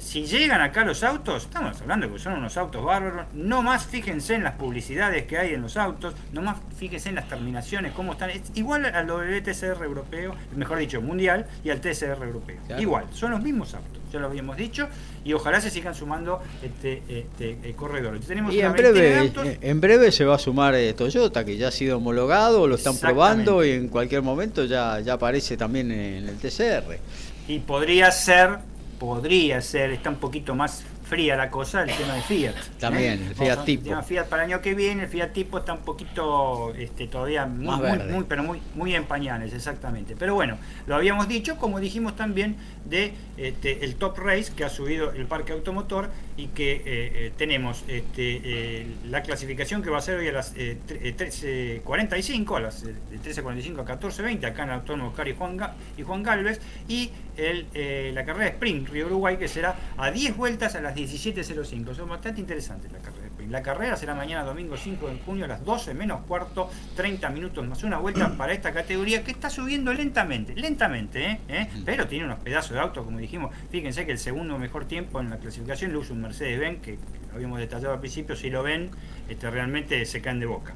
[0.00, 4.34] si llegan acá los autos, estamos hablando que son unos autos bárbaros, no más fíjense
[4.34, 8.07] en las publicidades que hay en los autos, no más fíjense en las terminaciones, cómo
[8.12, 12.56] están, es igual al WTCR europeo, mejor dicho, mundial, y al TCR europeo.
[12.78, 14.88] Igual, son los mismos autos, ya lo habíamos dicho,
[15.24, 18.26] y ojalá se sigan sumando este, este eh, corredores.
[18.26, 21.68] Tenemos y en breve, eh, en breve se va a sumar eh, Toyota, que ya
[21.68, 26.28] ha sido homologado, lo están probando y en cualquier momento ya, ya aparece también en
[26.28, 26.98] el TCR.
[27.46, 28.58] Y podría ser,
[28.98, 32.54] podría ser, está un poquito más fría la cosa, el tema de Fiat.
[32.78, 33.96] También, el Fiat tipo.
[33.96, 37.46] El Fiat para el año que viene, el Fiat tipo está un poquito este, todavía
[37.46, 37.76] muy,
[38.10, 40.14] muy, pero muy, muy en pañales, exactamente.
[40.18, 44.68] Pero bueno, lo habíamos dicho, como dijimos también de este, el Top Race que ha
[44.68, 49.98] subido el parque automotor y que eh, eh, tenemos este, eh, la clasificación que va
[49.98, 55.10] a ser hoy a las 13.45, a las de 13.45 a 14.20, acá en Autónomo
[55.10, 55.58] Oscar y Juan,
[55.96, 57.66] y Juan Galvez, y el,
[58.14, 61.94] la carrera de Sprint Río Uruguay que será a 10 vueltas a las 17.05.
[61.94, 63.28] Son bastante interesantes la carrera.
[63.50, 67.66] La carrera será mañana domingo 5 de junio a las 12 menos cuarto, 30 minutos
[67.66, 71.40] más una vuelta para esta categoría que está subiendo lentamente, lentamente, ¿eh?
[71.48, 71.68] ¿Eh?
[71.84, 73.54] pero tiene unos pedazos de auto, como dijimos.
[73.70, 76.98] Fíjense que el segundo mejor tiempo en la clasificación lo usa un Mercedes-Benz, que
[77.28, 78.90] lo habíamos detallado al principio, si lo ven,
[79.28, 80.74] este, realmente se caen de boca,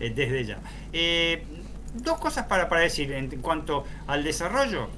[0.00, 0.58] eh, desde ya.
[1.94, 4.90] dos cosas para, para decir en cuanto al desarrollo.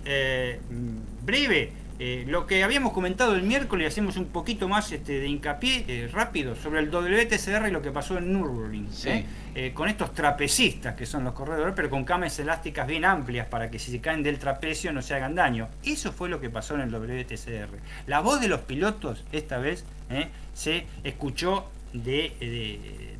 [1.22, 5.84] breve eh, lo que habíamos comentado el miércoles, hacemos un poquito más este, de hincapié
[5.88, 9.72] eh, rápido sobre el WTCR y lo que pasó en Nürburgring, ¿eh?
[9.74, 13.80] con estos trapecistas que son los corredores, pero con camas elásticas bien amplias para que
[13.80, 15.68] si se caen del trapecio no se hagan daño.
[15.84, 17.76] Eso fue lo que pasó en el WTCR.
[18.06, 19.84] La voz de los pilotos esta vez
[20.54, 23.17] se escuchó de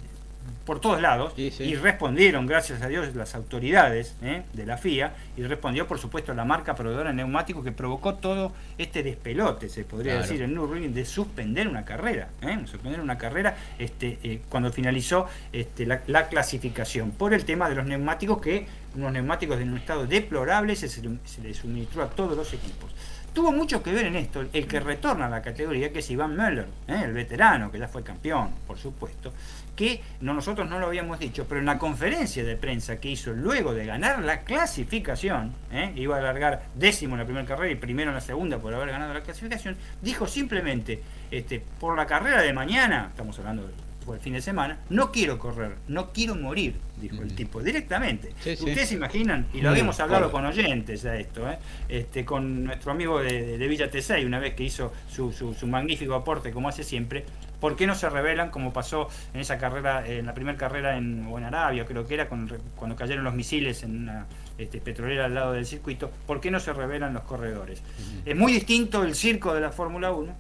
[0.69, 4.43] por todos lados y respondieron, gracias a Dios, las autoridades ¿eh?
[4.53, 8.53] de la FIA y respondió, por supuesto, la marca proveedora de neumáticos que provocó todo
[8.77, 12.59] este despelote, se podría decir, en Nürburgring, de suspender una carrera, ¿eh?
[12.67, 17.87] suspender una carrera este, eh, cuando finalizó este, la, clasificación por el tema de los
[17.87, 21.01] neumáticos que unos neumáticos en un estado deplorable se, se
[21.43, 22.93] les suministró a todos los equipos
[23.39, 26.35] tuvo mucho que ver en esto el que retorna a la categoría, que es Iván
[26.35, 27.03] Möller, ¿eh?
[27.05, 29.33] el veterano, que ya fue campeón, por supuesto,
[29.79, 33.33] que no, nosotros no lo habíamos dicho, pero en la conferencia de prensa que hizo
[33.33, 35.93] luego de ganar la clasificación, ¿eh?
[35.95, 38.89] iba a alargar décimo en la primera carrera y primero en la segunda por haber
[38.89, 41.01] ganado la clasificación, dijo simplemente,
[41.31, 43.73] este, por la carrera de mañana, estamos hablando de
[44.15, 48.31] el fin de semana, no quiero correr, no quiero morir, dijo el tipo, directamente.
[48.39, 51.59] Ustedes se imaginan, y lo habíamos hablado con oyentes a esto, ¿eh?
[51.89, 56.53] este, con nuestro amigo de, Villa T6, una vez que hizo su, su, magnífico aporte,
[56.53, 57.25] como hace siempre,
[57.61, 61.27] ¿por qué no se revelan como pasó en esa carrera, en la primera carrera en,
[61.31, 64.27] o en Arabia, creo que era, cuando cayeron los misiles en una
[64.59, 67.83] este, petrolera al lado del circuito, ¿por qué no se revelan los corredores?
[68.25, 70.33] Es muy distinto el circo de la Fórmula 1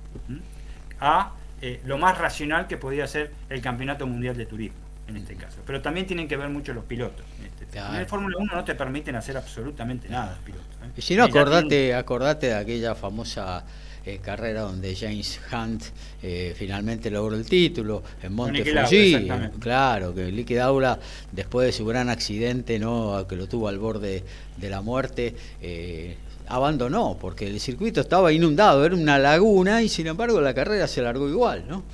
[1.00, 4.78] a eh, lo más racional que podía ser el Campeonato Mundial de Turismo,
[5.08, 5.58] en este caso.
[5.66, 7.24] Pero también tienen que ver mucho los pilotos.
[7.38, 10.66] En, este el Fórmula 1 no te permiten hacer absolutamente nada los pilotos.
[10.84, 10.90] ¿eh?
[10.96, 13.64] Y si no, acordate, acordate de aquella famosa
[14.04, 15.84] eh, carrera donde James Hunt
[16.56, 19.28] finalmente logró el título en Monte Fuji.
[19.58, 20.98] Claro, que Licky Daula,
[21.32, 24.24] después de su gran accidente, no que lo tuvo al borde
[24.56, 25.34] de la muerte,
[26.48, 31.02] abandonó, porque el circuito estaba inundado, era una laguna y sin embargo la carrera se
[31.02, 31.84] largó igual, ¿no?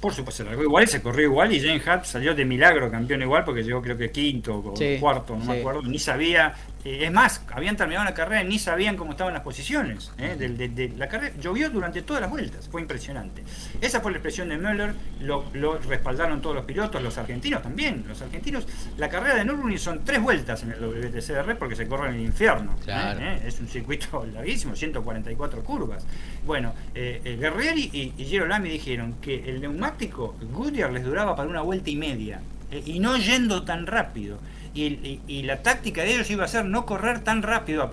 [0.00, 3.20] Por supuesto, se largó igual, se corrió igual y Jane Hunt salió de milagro campeón
[3.20, 6.54] igual porque llegó creo que quinto o cuarto, no me acuerdo, ni sabía
[6.84, 10.12] eh, es más, habían terminado la carrera y ni sabían cómo estaban las posiciones.
[10.18, 10.36] ¿eh?
[10.36, 13.42] De, la carrera llovió durante todas las vueltas, fue impresionante.
[13.80, 18.04] Esa fue la expresión de Müller, lo, respaldaron todos los pilotos, los argentinos también.
[18.08, 18.66] Los argentinos,
[18.96, 22.22] la carrera de Nürburgring son tres vueltas en el WTCR porque se corre en el
[22.22, 22.76] infierno.
[22.86, 23.42] ¿eh?
[23.44, 26.06] Es un circuito larguísimo, 144 curvas.
[26.46, 31.90] Bueno, Guerrieri y, y Lamy dijeron que el neumático Goodyear les duraba para una vuelta
[31.90, 32.40] y media
[32.86, 34.38] y no yendo tan rápido
[34.74, 37.92] y, la táctica de ellos iba a ser no correr tan rápido,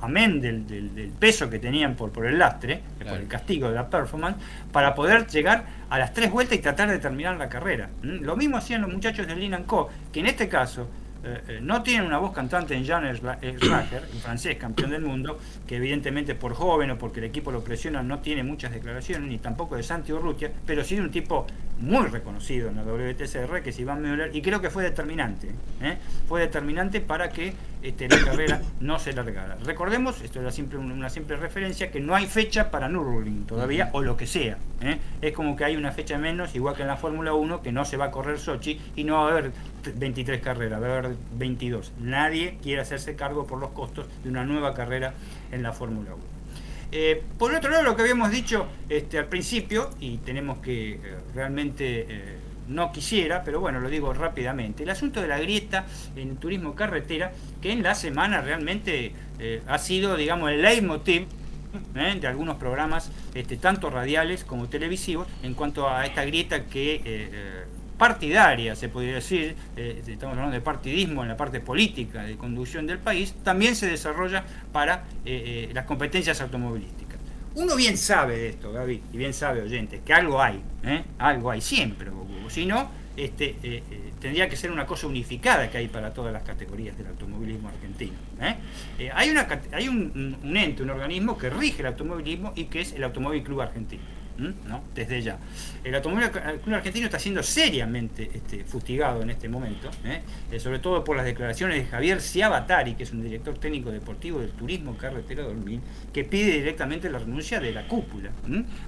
[0.00, 3.88] amén del, del, peso que tenían por, por el lastre, por el castigo de la
[3.88, 4.36] performance,
[4.72, 7.90] para poder llegar a las tres vueltas y tratar de terminar la carrera.
[8.02, 8.24] ¿Mm?
[8.24, 10.88] Lo mismo hacían los muchachos de Linan Co, que en este caso
[11.24, 15.38] eh, eh, no tienen una voz cantante en Jan Racher, un francés campeón del mundo,
[15.66, 19.38] que evidentemente por joven o porque el equipo lo presiona no tiene muchas declaraciones, ni
[19.38, 21.46] tampoco de Santi Urrutia, pero sí de un tipo
[21.80, 25.48] muy reconocido en la WTCR, que es Iván Müller, y creo que fue determinante.
[25.80, 25.96] ¿eh?
[26.28, 27.54] Fue determinante para que
[27.84, 29.58] este, la carrera no se largara.
[29.62, 34.00] Recordemos, esto es simple, una simple referencia, que no hay fecha para Nürburgring todavía, o
[34.00, 34.56] lo que sea.
[35.20, 37.84] Es como que hay una fecha menos, igual que en la Fórmula 1, que no
[37.84, 39.52] se va a correr Sochi y no va a haber
[39.94, 41.92] 23 carreras, va a haber 22.
[42.00, 45.12] Nadie quiere hacerse cargo por los costos de una nueva carrera
[45.52, 46.24] en la Fórmula 1.
[46.96, 51.00] Eh, por otro lado, lo que habíamos dicho este, al principio, y tenemos que eh,
[51.34, 55.84] realmente eh, no quisiera, pero bueno, lo digo rápidamente, el asunto de la grieta
[56.16, 59.12] en turismo carretera, que en la semana realmente
[59.66, 61.26] ha sido, digamos, el leitmotiv
[61.92, 67.64] de algunos programas, este, tanto radiales como televisivos, en cuanto a esta grieta que
[67.96, 72.86] partidaria, se podría decir, eh, estamos hablando de partidismo en la parte política de conducción
[72.86, 77.03] del país, también se desarrolla para eh, eh, las competencias automovilísticas.
[77.54, 80.60] Uno bien sabe de esto, Gaby, y bien sabe, oyentes, que algo hay,
[81.18, 82.10] algo hay siempre,
[82.48, 83.82] si no, este,
[84.20, 88.14] tendría que ser una cosa unificada que hay para todas las categorías del automovilismo argentino.
[89.72, 93.42] hay un, un ente, un organismo que rige el automovilismo y que es el Automóvil
[93.42, 94.02] Club Argentino.
[94.38, 94.82] ¿No?
[94.94, 95.38] desde ya.
[95.82, 96.30] El Automóvil
[96.74, 100.22] Argentino está siendo seriamente este, fustigado en este momento, ¿eh?
[100.50, 104.40] Eh, sobre todo por las declaraciones de Javier Ciabatari, que es un director técnico deportivo
[104.40, 105.80] del Turismo Carretera 2000,
[106.12, 108.30] que pide directamente la renuncia de la cúpula.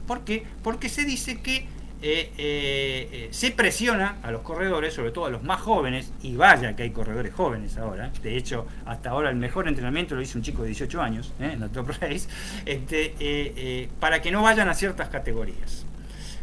[0.06, 0.44] ¿Por qué?
[0.62, 1.66] Porque se dice que
[2.02, 6.36] eh, eh, eh, se presiona a los corredores, sobre todo a los más jóvenes, y
[6.36, 10.36] vaya que hay corredores jóvenes ahora, de hecho hasta ahora el mejor entrenamiento lo hizo
[10.38, 12.28] un chico de 18 años en la Top Race,
[12.66, 15.86] este, para que no vayan a ciertas categorías.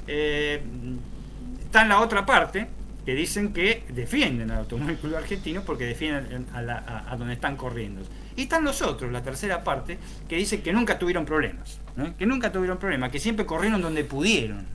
[0.08, 2.68] está en la otra parte,
[3.06, 8.02] que dicen que defienden al Automóvil Argentino porque defienden a, a, donde están corriendo.
[8.36, 11.80] Y están los otros, la tercera parte, que dicen que nunca tuvieron problemas,
[12.18, 14.66] que nunca tuvieron problemas, que siempre corrieron donde pudieron.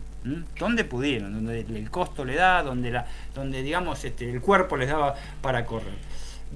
[0.59, 4.89] Donde pudieron, donde el costo le da, donde, la, donde digamos este, el cuerpo les
[4.89, 5.95] daba para correr.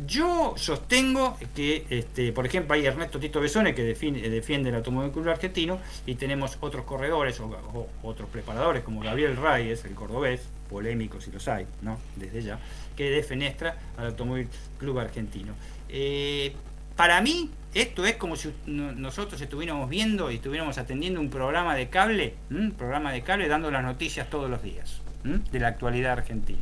[0.06, 5.28] Yo sostengo que, este, por ejemplo, hay Ernesto Tito Besone que defiende, defiende el Automóvil
[5.28, 10.40] Argentino y tenemos otros corredores o, otros preparadores como Gabriel Reyes, el cordobés,
[10.70, 11.98] polémicos si los hay, ¿no?
[12.16, 12.58] Desde ya,
[12.96, 15.52] que defenestra al Automóvil Club Argentino.
[15.90, 16.54] Eh,
[17.02, 21.88] para mí, esto es como si nosotros estuviéramos viendo y estuviéramos atendiendo un programa de
[21.88, 26.60] cable, un programa de cable dando las noticias todos los días de la actualidad argentina.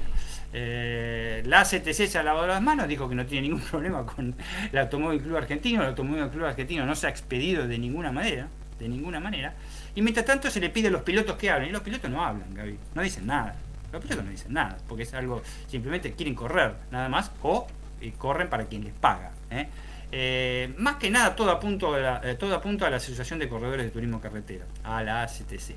[0.55, 4.35] Eh, la CTC se ha lavado las manos, dijo que no tiene ningún problema con
[4.73, 8.49] el Automóvil Club Argentino, el Automóvil Club Argentino no se ha expedido de ninguna manera,
[8.79, 9.53] de ninguna manera,
[9.95, 12.25] y mientras tanto se le pide a los pilotos que hablen, y los pilotos no
[12.25, 13.57] hablan, Gaby, no dicen nada,
[13.93, 17.67] los pilotos no dicen nada, porque es algo, simplemente quieren correr, nada más, o
[18.01, 19.33] eh, corren para quien les paga.
[19.51, 19.69] ¿eh?
[20.13, 23.49] Eh, más que nada, todo apunta, a la, eh, todo apunta a la Asociación de
[23.49, 25.75] Corredores de Turismo Carretera, a la ACTC.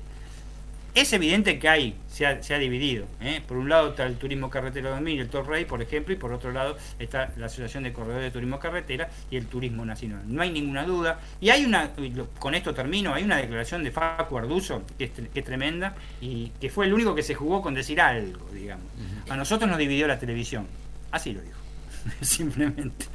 [0.94, 3.06] Es evidente que hay, se ha, dividido.
[3.20, 3.42] ¿eh?
[3.48, 6.32] Por un lado está el Turismo Carretera 2000 y el Torrey, por ejemplo, y por
[6.32, 10.22] otro lado está la Asociación de Corredores de Turismo Carretera y el Turismo Nacional.
[10.28, 11.18] No hay ninguna duda.
[11.40, 11.90] Y hay una,
[12.38, 16.50] con esto termino, hay una declaración de Facu Arduzo que es, que es tremenda y
[16.60, 18.86] que fue el único que se jugó con decir algo, digamos.
[19.28, 20.68] A nosotros nos dividió la televisión.
[21.10, 21.63] Así lo dijo.
[22.20, 23.06] simplemente.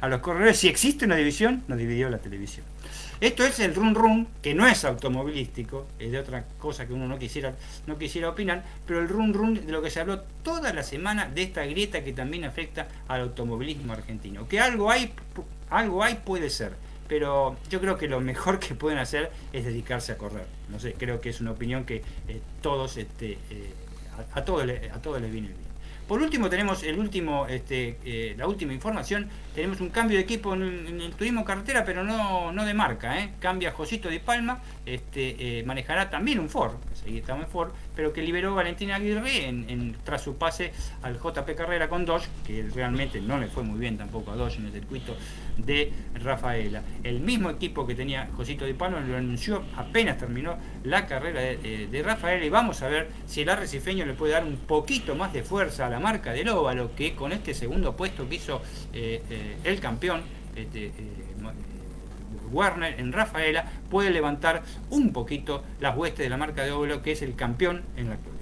[0.00, 2.64] A los corredores, si existe una división, nos dividió la televisión.
[3.20, 7.08] Esto es el run run, que no es automovilístico, es de otra cosa que uno
[7.08, 7.52] no quisiera,
[7.88, 11.28] no quisiera opinar, pero el run run de lo que se habló toda la semana
[11.28, 14.46] de esta grieta que también afecta al automovilismo argentino.
[14.46, 15.12] Que algo hay,
[15.68, 16.74] algo hay puede ser,
[17.08, 20.46] pero yo creo que lo mejor que pueden hacer es dedicarse a correr.
[20.68, 23.72] No sé, creo que es una opinión que eh, todos, este, eh,
[24.32, 25.67] a, todos, a todos les viene bien.
[26.08, 29.28] Por último, tenemos el último, este, eh, la última información.
[29.54, 33.20] Tenemos un cambio de equipo en, el turismo carretera, pero no, no de marca.
[33.20, 33.34] ¿eh?
[33.40, 34.62] Cambia Josito de Palma,
[34.94, 39.46] este, eh, manejará también un Ford, seguir estamos en Ford, pero que liberó Valentina Aguirre
[39.46, 43.78] en, tras su pase al JP Carrera con Dodge, que realmente no le fue muy
[43.78, 45.16] bien tampoco a Dodge en el circuito
[45.56, 46.82] de Rafaela.
[47.02, 51.88] El mismo equipo que tenía Josito de Palma lo anunció apenas terminó la carrera de,
[51.90, 55.32] de Rafaela y vamos a ver si el arrecifeño le puede dar un poquito más
[55.32, 58.62] de fuerza a la marca del óvalo que con este segundo puesto que hizo
[58.92, 60.22] eh, eh, el campeón
[60.56, 60.92] este, eh,
[62.52, 67.12] Warner en Rafaela puede levantar un poquito las huestes de la marca de óvalo que
[67.12, 68.37] es el campeón en la actualidad.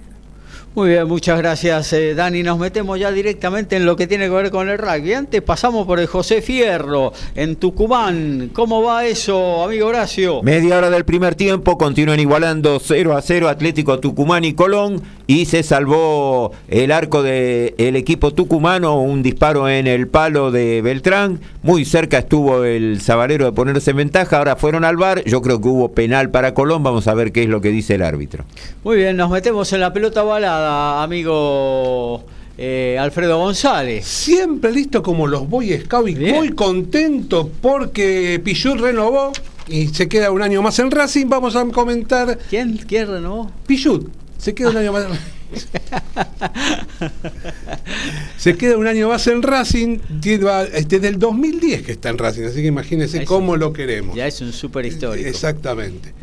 [0.75, 2.43] Muy bien, muchas gracias eh, Dani.
[2.43, 5.13] Nos metemos ya directamente en lo que tiene que ver con el rugby.
[5.13, 8.51] Antes pasamos por el José Fierro en Tucumán.
[8.53, 10.43] ¿Cómo va eso, amigo Horacio?
[10.43, 15.45] Media hora del primer tiempo, continúan igualando 0 a 0 Atlético Tucumán y Colón y
[15.45, 21.39] se salvó el arco del el equipo tucumano, un disparo en el palo de Beltrán.
[21.63, 25.23] Muy cerca estuvo el Sabalero de ponerse en ventaja, ahora fueron al bar.
[25.25, 27.95] Yo creo que hubo penal para Colón, vamos a ver qué es lo que dice
[27.95, 28.45] el árbitro.
[28.83, 32.23] Muy bien, nos metemos en la pelota balada amigo
[32.59, 34.05] eh, Alfredo González.
[34.05, 39.31] Siempre listo como los Boy Scouts y muy contento porque Pichut renovó
[39.67, 41.25] y se queda un año más en Racing.
[41.27, 42.37] Vamos a comentar.
[42.51, 43.49] ¿Quién, ¿Quién renovó?
[43.65, 44.09] Pichut.
[44.37, 45.07] Se queda un año más.
[48.37, 52.61] se queda un año más en Racing, desde el 2010 que está en Racing, así
[52.61, 54.15] que imagínense cómo lo queremos.
[54.15, 55.27] Ya es un súper histórico.
[55.27, 56.13] Exactamente.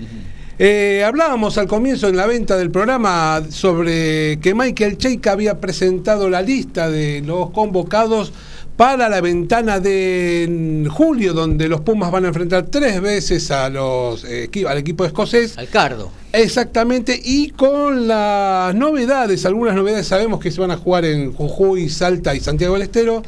[0.56, 6.30] Eh, hablábamos al comienzo en la venta del programa sobre que Michael Cheika había presentado
[6.30, 8.32] la lista de los convocados
[8.76, 14.24] para la ventana de julio, donde los Pumas van a enfrentar tres veces a los,
[14.24, 15.58] eh, al equipo escocés.
[15.58, 16.10] Al Cardo.
[16.32, 21.88] Exactamente, y con las novedades, algunas novedades sabemos que se van a jugar en Jujuy,
[21.88, 23.22] Salta y Santiago del Estero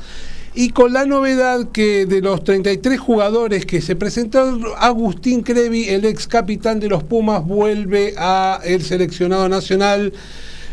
[0.56, 6.06] y con la novedad que de los 33 jugadores que se presentaron, Agustín Crevi, el
[6.06, 10.14] ex capitán de los Pumas, vuelve a el seleccionado nacional.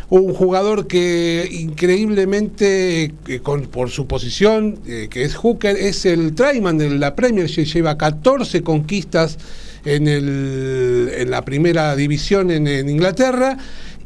[0.10, 3.42] Un jugador que increíblemente, eh,
[3.72, 8.64] por su posición, eh, que es Hooker, es el Traiman de la Premier, lleva 14
[8.64, 9.38] conquistas
[9.86, 13.58] en la primera división en Inglaterra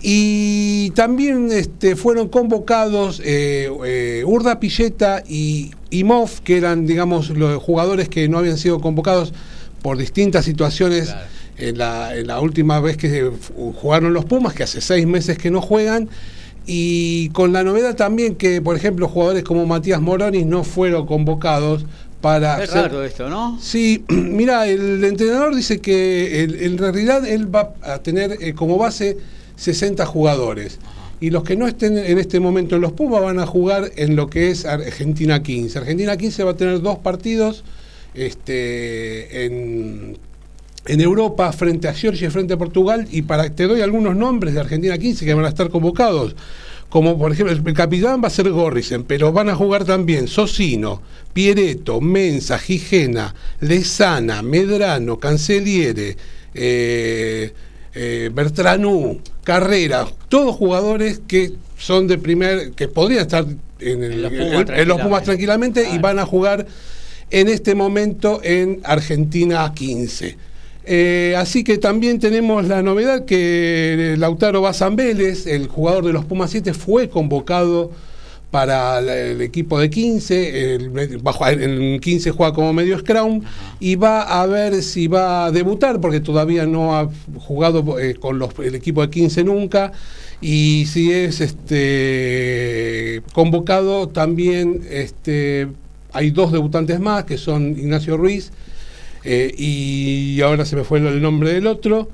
[0.02, 5.72] y también este, fueron convocados eh, eh, Urda Pilleta y,
[6.04, 9.34] Moff, que eran, digamos, los jugadores que no habían sido convocados
[9.82, 11.16] por distintas situaciones
[11.58, 13.32] en, la, en, la, última vez que
[13.82, 16.10] jugaron los Pumas, que hace seis meses que no juegan.
[16.70, 21.86] Y con la novedad también que, por ejemplo, jugadores como Matías Moronis no fueron convocados
[22.22, 22.62] para...
[22.62, 23.58] Es raro esto, ¿no?
[23.62, 29.18] Sí, mira, el entrenador dice que en realidad él va a tener eh, como base
[29.58, 30.80] 60 jugadores.
[31.20, 34.16] Y los que no estén en este momento en los Pumas van a jugar en
[34.16, 35.80] lo que es Argentina 15.
[35.80, 37.64] Argentina 15 va a tener dos partidos
[38.14, 40.18] este, en,
[40.86, 43.08] en Europa frente a Georgia y frente a Portugal.
[43.12, 46.36] Y para te doy algunos nombres de Argentina 15 que van a estar convocados.
[46.90, 51.02] Como por ejemplo, el capitán va a ser Gorrisen, pero van a jugar también Socino,
[51.34, 56.16] Piereto, Mensa, Gigena, Lezana, Medrano, Canceliere,
[56.54, 57.54] eh,
[57.98, 63.46] eh, Bertranú, Carrera, todos jugadores que son de primer, que podrían estar
[63.80, 65.90] en, el- En los Pumas en- en los Pumas tranquilamente.
[65.94, 66.68] y van a jugar
[67.32, 70.38] en este momento en Argentina 15.
[70.90, 76.24] Eh, así que también tenemos la novedad que Lautaro Bazán Vélez, el jugador de los
[76.24, 77.92] Pumas 7, fue convocado
[78.52, 83.42] para el equipo de 15, el, jugar- en 15 juega como medio scrum
[83.80, 88.40] y va a ver si va a debutar porque todavía no ha jugado eh, con
[88.40, 89.92] los- el equipo de 15 nunca.
[90.40, 95.68] Y si es este convocado también este
[96.14, 98.52] hay dos debutantes más que son Ignacio Ruiz
[99.24, 102.08] eh, y ahora se me fue el nombre del otro,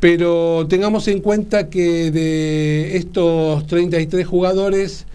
[0.00, 5.06] pero tengamos en cuenta que de estos 33 jugadores,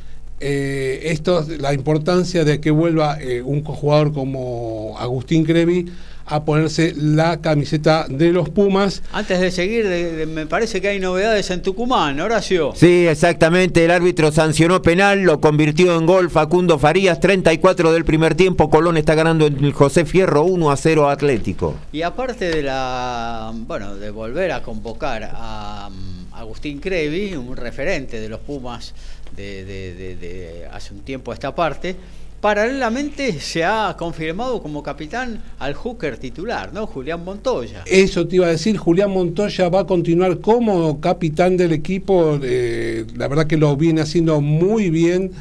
[0.41, 5.85] eh, esto, la importancia de que vuelva eh, un jugador como Agustín Crevi
[6.25, 9.03] a ponerse la camiseta de los Pumas.
[9.11, 12.71] Antes de seguir, de- de- me parece que hay novedades en Tucumán, Horacio.
[12.75, 13.83] Sí, exactamente.
[13.83, 18.69] El árbitro sancionó penal, lo convirtió en gol Facundo Farías, 34 del primer tiempo.
[18.69, 21.75] Colón está ganando en el José Fierro 1 a 0 Atlético.
[21.91, 28.21] Y aparte de la, bueno, de volver a convocar a um, Agustín Crevi, un referente
[28.21, 28.93] de los Pumas
[29.35, 31.95] de, hace un tiempo a esta parte,
[32.41, 36.87] paralelamente se ha confirmado como capitán al hooker titular, ¿no?
[36.87, 37.83] Julián Montoya.
[37.85, 43.05] Eso te iba a decir, Julián Montoya va a continuar como capitán del equipo, eh,
[43.15, 45.31] la verdad que lo viene haciendo muy bien.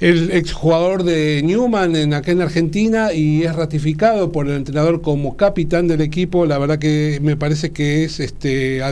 [0.00, 5.36] El exjugador de Newman en acá en Argentina y es ratificado por el entrenador como
[5.36, 6.44] capitán del equipo.
[6.44, 8.82] La verdad que me parece que es este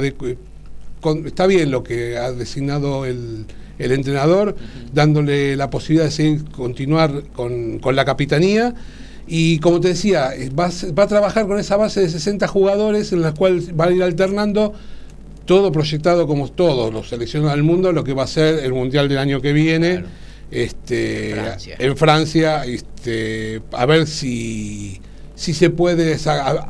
[1.01, 3.47] con- está bien lo que ha designado el,
[3.81, 4.57] el entrenador,
[4.93, 8.74] dándole la posibilidad de seguir continuar con, con la capitanía.
[9.27, 12.47] Y como te decía, eh, va, a va a trabajar con esa base de 60
[12.48, 14.74] jugadores en la cual va a ir alternando
[15.47, 19.09] todo proyectado como todos los seleccionados del mundo, lo que va a ser el Mundial
[19.09, 19.93] del año que viene.
[19.93, 20.09] Claro.
[20.51, 21.77] Este, Francia.
[21.78, 25.01] en Francia, este, a ver si,
[25.36, 26.16] si se puede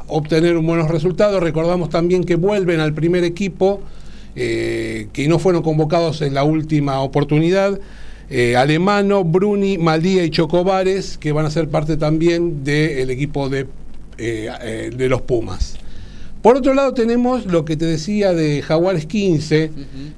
[0.08, 1.42] obtener buenos resultados.
[1.42, 3.80] Recordamos también que vuelven al primer equipo,
[4.36, 7.78] eh, que no fueron convocados en la última oportunidad.
[8.30, 13.66] eh, Alemano, Bruni, Maldía y Chocobares, que van a ser parte también del equipo de,
[14.18, 15.74] eh, eh, de los Pumas.
[16.40, 19.72] Por otro lado tenemos lo que te decía de Jaguares 15,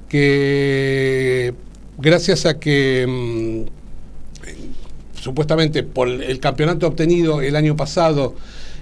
[0.07, 1.53] que
[1.97, 8.35] gracias a que mm, supuestamente por el campeonato obtenido el año pasado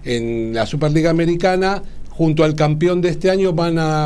[0.03, 1.81] en la Superliga Americana,
[2.21, 3.51] junto al campeón de este año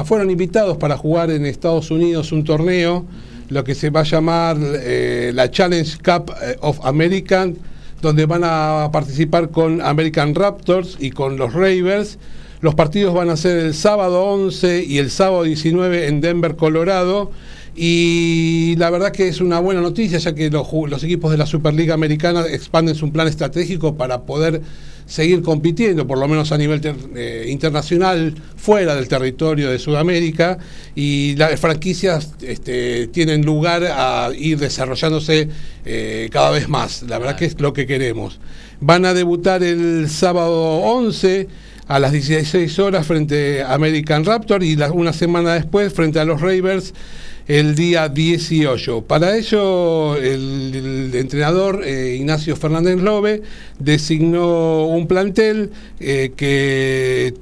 [0.05, 3.03] fueron invitados para jugar en Estados Unidos un torneo,
[3.49, 7.57] lo que se va a llamar eh, la Challenge Cup eh, of American,
[8.01, 12.17] donde van a participar con American Raptors y con los Ravens.
[12.61, 17.31] Los partidos van a ser el sábado 11 y el sábado 19 en Denver, Colorado.
[17.75, 21.45] Y la verdad que es una buena noticia, ya que los, los equipos de la
[21.45, 24.61] Superliga Americana expanden su plan estratégico para poder
[25.05, 26.81] seguir compitiendo, por lo menos a nivel
[27.15, 30.57] eh, internacional, fuera del territorio de Sudamérica.
[30.95, 35.49] Y las franquicias este, tienen lugar a ir desarrollándose
[35.85, 37.03] eh, cada vez más.
[37.03, 38.39] La verdad que es lo que queremos.
[38.81, 41.47] Van a debutar el sábado 11
[41.87, 46.41] a las 16 horas frente a American Raptor y una semana después frente a los
[46.41, 46.93] Ravens
[47.47, 49.03] el día 18.
[49.03, 53.43] Para ello, el, entrenador eh, Ignacio Fernández Lobe
[53.79, 57.35] designó un plantel eh, que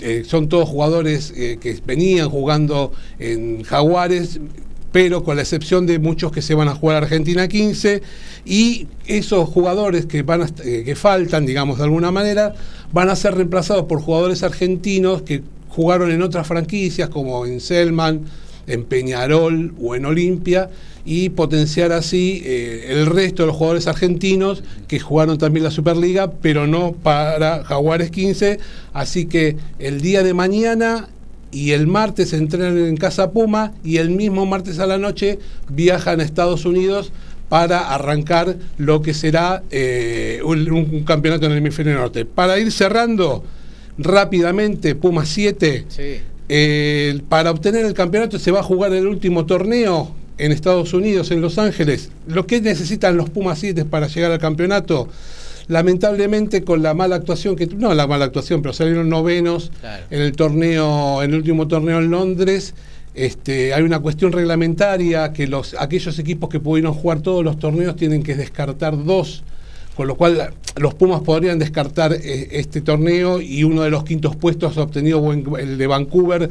[0.00, 4.40] eh, son todos jugadores que venían jugando en Jaguares,
[4.92, 8.00] pero con la excepción de muchos que se van a jugar a Argentina 15
[8.46, 12.54] y esos jugadores que van a que faltan, digamos de alguna manera,
[12.92, 18.24] van a ser reemplazados por jugadores argentinos que jugaron en otras franquicias como en Selman,
[18.68, 20.70] en Peñarol o en Olimpia
[21.04, 26.30] y potenciar así eh, el resto de los jugadores argentinos que jugaron también la Superliga,
[26.30, 28.58] pero no para Jaguares 15.
[28.92, 31.08] Así que el día de mañana
[31.50, 35.38] y el martes entrenan en Casa Puma y el mismo martes a la noche
[35.70, 37.10] viajan a Estados Unidos
[37.48, 42.26] para arrancar lo que será eh, un, un campeonato en el hemisferio norte.
[42.26, 43.42] Para ir cerrando
[43.96, 46.20] rápidamente, Puma 7, Sí.
[46.48, 51.30] Eh, para obtener el campeonato se va a jugar el último torneo en Estados Unidos,
[51.30, 52.10] en Los Ángeles.
[52.26, 55.08] Lo que necesitan los Pumas 7 para llegar al campeonato,
[55.68, 60.04] lamentablemente con la mala actuación que no la mala actuación, pero salieron novenos Claro.
[60.10, 62.74] en el torneo, en el último torneo en Londres.
[63.14, 67.96] Este, hay una cuestión reglamentaria que los aquellos equipos que pudieron jugar todos los torneos
[67.96, 69.42] tienen que descartar dos
[69.98, 74.36] con lo cual los Pumas podrían descartar eh, este torneo y uno de los quintos
[74.36, 76.50] puestos obtenido el de Vancouver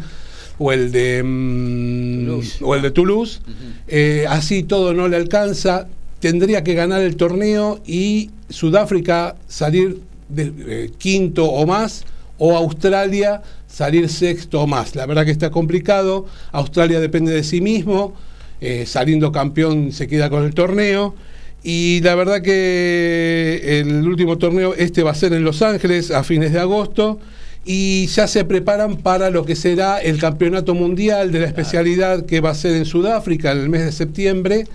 [0.57, 3.39] o el de, mm, o el de Toulouse.
[3.87, 5.87] Eh, así todo no le alcanza.
[6.19, 12.03] Tendría que ganar el torneo y Sudáfrica salir de, eh, quinto o más,
[12.37, 14.93] o Australia salir sexto o más.
[14.93, 16.25] La verdad que está complicado.
[16.51, 18.13] Australia depende de sí mismo.
[18.59, 21.15] eh, saliendo campeón se queda con el torneo.
[21.63, 26.23] Y la verdad que el último torneo, este va a ser en Los Ángeles a
[26.23, 27.19] fines de agosto.
[27.69, 32.39] Y ya se preparan para lo que será el campeonato mundial de la especialidad que
[32.39, 34.67] va a ser en Sudáfrica en el mes de septiembre.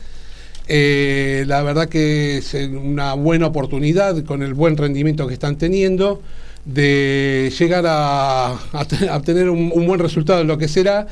[0.69, 6.21] Eh, la verdad que es una buena oportunidad con el buen rendimiento que están teniendo
[6.67, 11.07] de llegar a, a te- a obtener un, un buen resultado en lo que será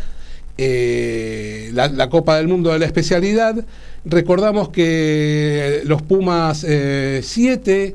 [0.58, 3.64] eh, la, la Copa del Mundo de la especialidad.
[4.04, 7.94] Recordamos que los Pumas 7,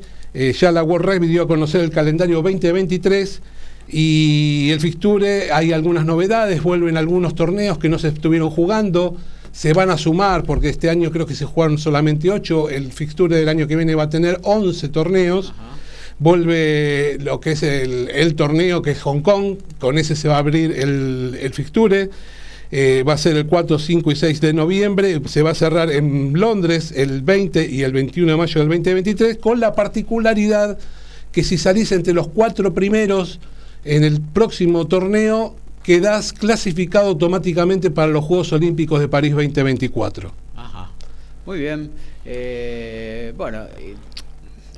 [0.58, 3.42] ya la World Rugby dio a conocer el calendario 2023
[3.88, 9.16] y el fixture, hay algunas novedades, vuelven algunos torneos que no se estuvieron jugando,
[9.52, 13.36] se van a sumar porque este año creo que se jugaron solamente 8, el fixture
[13.36, 15.54] del año que viene va a tener 11 torneos.
[16.18, 20.36] Vuelve lo que es el, el torneo que es Hong Kong, con ese se va
[20.36, 22.10] a abrir el, el fixture.
[22.70, 25.20] Eh, va a ser el 4, 5 y 6 de noviembre.
[25.26, 29.38] Se va a cerrar en Londres el 20 y el 21 de mayo del 2023,
[29.38, 30.78] con la particularidad
[31.32, 33.40] que si salís entre los cuatro primeros
[33.84, 40.32] en el próximo torneo, quedás clasificado automáticamente para los Juegos Olímpicos de París 2024.
[40.56, 40.90] Ajá.
[41.44, 41.90] Muy bien.
[42.24, 43.66] Eh, bueno,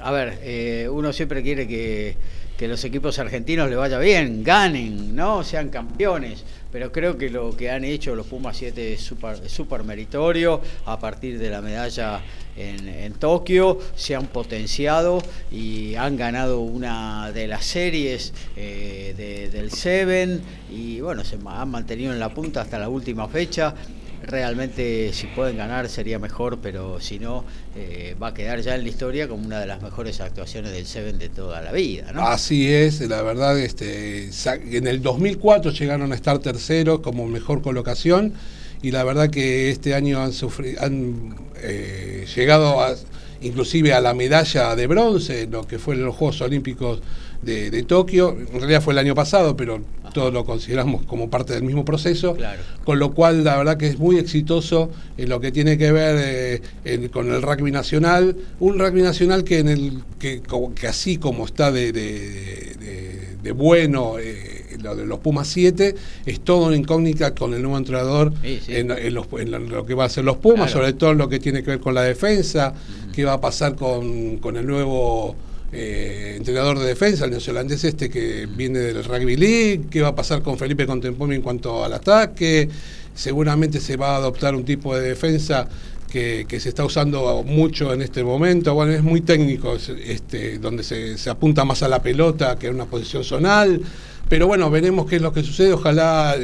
[0.01, 2.17] a ver, eh, uno siempre quiere que,
[2.59, 5.45] que los equipos argentinos le vaya bien, ganen, ¿no?
[5.45, 6.45] Sean campeones.
[6.71, 10.61] Pero creo que lo que han hecho los Pumas 7 es súper es súper meritorio.
[10.85, 12.21] A partir de la medalla
[12.57, 19.49] en, en Tokio se han potenciado y han ganado una de las series eh, de-
[19.49, 23.75] del Seven y bueno, se han mantenido en la punta hasta la última fecha.
[24.23, 27.45] Realmente si pueden ganar sería mejor, pero si no,
[27.77, 30.87] eh, va a quedar ya en la historia como una de las mejores actuaciones del
[30.87, 32.13] Seven de toda la vida.
[32.13, 32.27] ¿no?
[32.27, 34.29] Así es, la verdad, este,
[34.77, 38.33] en el 2004 llegaron a estar terceros como mejor colocación
[38.83, 40.33] y la verdad que este año han,
[40.81, 42.97] han eh, llegado a-
[43.41, 47.01] inclusive a la medalla de bronce, lo que fue en los Juegos Olímpicos
[47.43, 49.81] de, de Tokio, en realidad fue el año pasado, pero
[50.13, 52.61] todos lo consideramos como parte del mismo proceso, Claro.
[52.85, 56.17] con lo cual la verdad que es muy exitoso en lo que tiene que ver
[56.19, 60.43] eh, en- con el rugby nacional, un rugby nacional que en el que,
[60.75, 65.95] que así como está de, de- bueno eh, lo de los Pumas 7,
[66.27, 68.77] es todo una incógnita con el nuevo entrenador Sí, sí.
[68.77, 70.73] En, en los- en lo- que va a ser los Pumas, Claro.
[70.87, 72.75] sobre todo en lo que tiene que ver con la defensa,
[73.15, 75.35] qué va a pasar con, con el nuevo
[75.71, 80.15] eh, entrenador de defensa, el neozelandés este que viene del Rugby League, qué va a
[80.15, 82.69] pasar con Felipe Contempomi en cuanto al ataque,
[83.15, 85.69] seguramente se va a adoptar un tipo de defensa
[86.11, 90.83] que, se está usando mucho en este momento, bueno, es muy técnico, es, este, donde
[90.83, 93.83] se, apunta más a la pelota que a una posición zonal,
[94.29, 96.35] pero bueno, veremos qué es lo que sucede, ojalá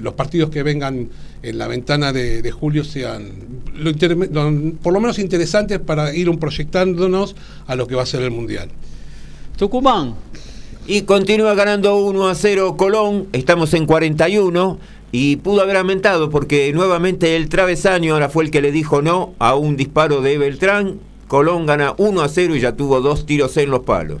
[0.00, 1.08] los partidos que vengan
[1.42, 3.30] en la ventana de, de julio sean
[3.74, 7.34] lo inter- lo- por lo menos interesantes para ir un proyectándonos
[7.66, 8.68] a lo que va a ser el Mundial.
[9.56, 10.14] Tucumán,
[10.86, 14.78] Y continúa ganando 1 a 0 Colón, estamos en 41
[15.12, 19.34] y pudo haber aumentado porque nuevamente el travesaño ahora fue el que le dijo no
[19.38, 20.98] a un disparo de Beltrán.
[21.28, 24.20] Colón gana 1 a 0 y ya tuvo dos tiros en los palos.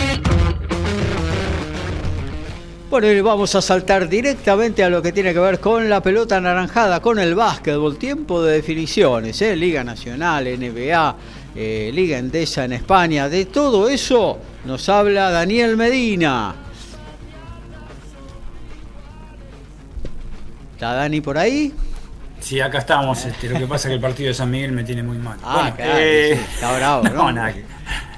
[2.91, 6.35] Bueno, y vamos a saltar directamente a lo que tiene que ver con la pelota
[6.37, 9.55] anaranjada, con el básquetbol, tiempo de definiciones, ¿eh?
[9.55, 11.15] Liga Nacional, NBA,
[11.55, 16.53] eh, Liga Endesa en España, de todo eso nos habla Daniel Medina.
[20.73, 21.73] ¿Está Dani por ahí?
[22.41, 23.23] Sí, acá estamos.
[23.23, 25.37] Este, lo que pasa es que el partido de San Miguel me tiene muy mal.
[25.43, 27.13] Ah, claro, sí, está bravo, ¿no?
[27.13, 27.63] No, nada que-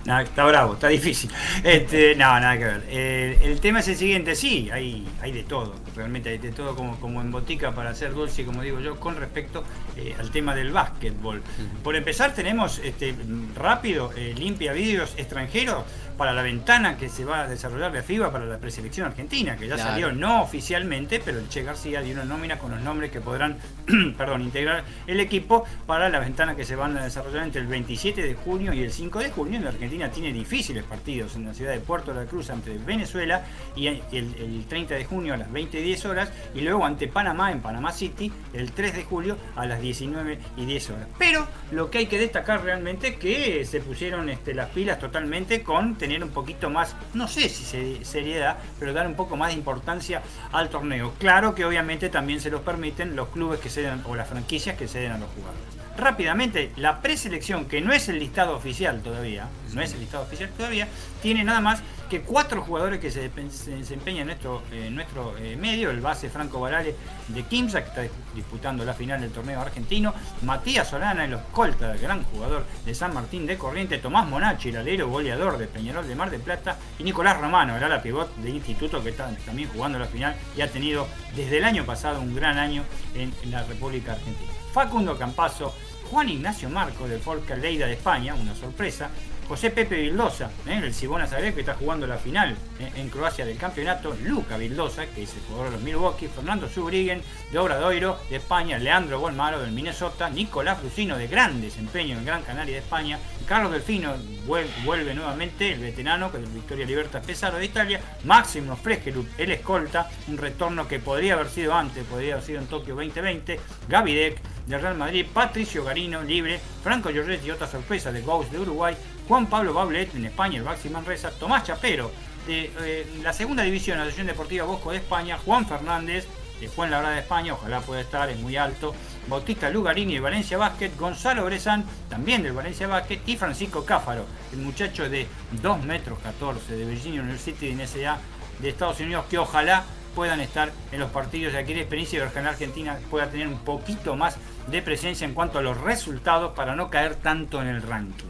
[0.05, 1.29] está bravo, está difícil.
[1.63, 2.83] Este, no, nada que ver.
[2.89, 5.75] Eh, el tema es el siguiente, sí, hay, hay de todo.
[5.95, 9.15] Realmente hay de todo como, como en botica para hacer dulce, como digo yo, con
[9.15, 9.63] respecto
[9.95, 11.41] eh, al tema del básquetbol.
[11.83, 13.15] Por empezar, tenemos este,
[13.55, 15.83] rápido, eh, limpia vídeos extranjeros.
[16.17, 19.67] Para la ventana que se va a desarrollar de FIBA para la preselección argentina, que
[19.67, 19.89] ya Claro.
[19.91, 23.57] salió no oficialmente, pero el Che García dio una nómina con los nombres que podrán
[24.17, 28.21] perdón, integrar el equipo para la ventana que se van a desarrollar entre el 27
[28.21, 29.59] de junio y el 5 de junio.
[29.61, 33.43] La Argentina tiene difíciles partidos en la ciudad de Puerto de la Cruz ante Venezuela
[33.75, 37.07] y el, el 30 de junio a las 20 y 10 horas y luego ante
[37.07, 41.07] Panamá en Panamá City el 3 de julio a las 19 y 10 horas.
[41.17, 45.61] Pero lo que hay que destacar realmente es que se pusieron este, las pilas totalmente
[45.63, 49.47] con tener un poquito más, no sé si se- seriedad, pero dar un poco más
[49.51, 50.21] de importancia
[50.51, 51.13] al torneo.
[51.17, 54.89] Claro que obviamente también se los permiten los clubes que ceden o las franquicias que
[54.89, 55.63] ceden a los jugadores.
[55.97, 60.49] Rápidamente, la preselección, que no es el listado oficial todavía, no es el listado oficial
[60.57, 60.89] todavía,
[61.21, 61.81] tiene nada más
[62.21, 64.61] cuatro jugadores que se, desempeñan en nuestro,
[64.91, 66.95] nuestro eh, medio, el base Franco Barale
[67.27, 70.13] de Kimsa, que está disputando la final del torneo argentino,
[70.43, 74.77] Matías Solana, el escolta, el gran jugador de San Martín de Corriente, Tomás Monachi, el
[74.77, 78.49] alero goleador de Peñarol de Mar del Plata, y Nicolás Romano, el ala pivot de
[78.49, 82.35] Instituto, que está también jugando la final y ha tenido desde el año pasado un
[82.35, 82.83] gran año
[83.15, 84.51] en, la República Argentina.
[84.71, 85.73] Facundo Campazo,
[86.09, 89.09] Juan Ignacio Marco del Forca Leida de España, una sorpresa.
[89.47, 90.79] José Pepe Vildosa, ¿eh?
[90.83, 92.91] el Cibona Zagreb que está jugando la final ¿eh?
[92.95, 94.15] en Croacia del campeonato.
[94.23, 96.27] Luca Vildosa, que es el jugador de los Milwaukee.
[96.27, 97.21] Fernando Subriguen
[97.51, 98.77] de Obradoiro de España.
[98.77, 100.29] Leandro Golmaro del Minnesota.
[100.29, 103.19] Nicolás Lucino de gran desempeño en Gran Canaria de España.
[103.47, 104.15] Carlos Delfino
[104.47, 107.99] vuel- vuelve nuevamente, el veterano que del Victoria Libertad Pesaro de Italia.
[108.23, 110.09] Máximo Fregelup, el escolta.
[110.27, 113.59] Un retorno que podría haber sido antes, podría haber sido en Tokio 2020.
[113.89, 118.95] Gavidec del Real Madrid, Patricio Garino, libre, Franco Giorgetti, otra sorpresa de Ghost de Uruguay,
[119.27, 122.11] Juan Pablo Baulet en España, el Baxi Manresa, Tomás Chapero
[122.47, 126.27] de eh, la segunda división, Asociación Deportiva Bosco de España, Juan Fernández
[126.59, 128.95] de Fuenlabrada de España, ojalá pueda estar, es muy alto,
[129.27, 134.59] Bautista Lugarini de Valencia Basket, Gonzalo Brezán, también del Valencia Basket, y Francisco Cáfaro, el
[134.59, 135.27] muchacho de
[135.61, 138.17] 2 metros 14 de Virginia University de NSA
[138.59, 139.83] de Estados Unidos, que ojalá
[140.15, 144.15] puedan estar en los partidos de de experiencia y ojalá Argentina pueda tener un poquito
[144.15, 144.37] más
[144.67, 148.25] de presencia en cuanto a los resultados para no caer tanto en el ranking.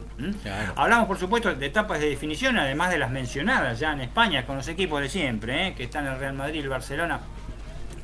[0.76, 4.56] Hablamos, por supuesto, de etapas de definición, además de las mencionadas ya en España con
[4.56, 5.74] los equipos de siempre, ¿eh?
[5.74, 7.20] que están el Real Madrid y el Barcelona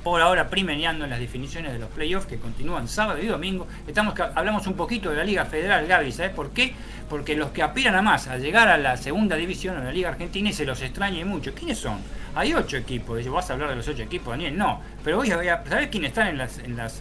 [0.03, 3.69] por ahora primereando en las definiciones de los playoffs que continúan sábado y domingo.
[3.87, 6.73] Estamos hablamos un poquito de la Liga Federal, Gaby, ¿sabes por qué?
[7.11, 10.09] Porque los que aspiran a más, a llegar a la segunda división, a la Liga
[10.09, 11.53] Argentina, y se los extraña mucho.
[11.53, 11.99] ¿Quiénes son?
[12.35, 13.23] Hay ocho equipos.
[13.29, 14.57] ¿Vas a hablar de los ocho equipos, Daniel?
[14.57, 14.81] No.
[15.05, 15.27] Pero a-
[15.69, 17.01] ¿sabés quiénes están en las, en las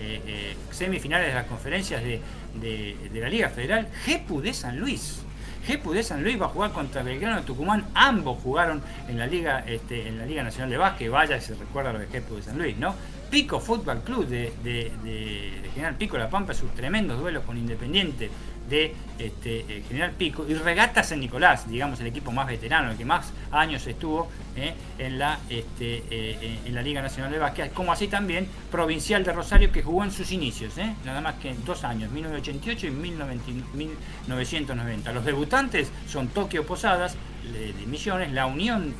[0.00, 2.20] eh, eh, semifinales de las conferencias de,
[2.60, 3.88] de- la Liga Federal?
[4.04, 5.20] GEPU de San Luis.
[5.66, 7.84] GEPU de San Luis va a jugar contra Belgrano de Tucumán.
[7.94, 11.10] Ambos jugaron en la Liga, este, en la Liga Nacional de Básquet.
[11.10, 12.94] Vaya se recuerda lo de GEPU de San Luis, ¿no?
[13.30, 17.56] Pico Fútbol Club de, de- de- de General Pico La Pampa, sus tremendos duelos con
[17.58, 18.30] Independiente
[18.70, 20.46] de este, eh, General Pico.
[20.48, 24.72] Y Regata San Nicolás, digamos el equipo más veterano, el que más años estuvo eh,
[24.98, 27.72] en, la, este, eh, en la Liga Nacional de Básquet.
[27.74, 30.74] Como así también Provincial de Rosario, que jugó en sus inicios,
[31.04, 35.12] nada más que en dos años, 1988 y 1990 1990.
[35.12, 37.16] Los debutantes son Tokio Posadas,
[37.52, 38.94] de, de Misiones, la Unión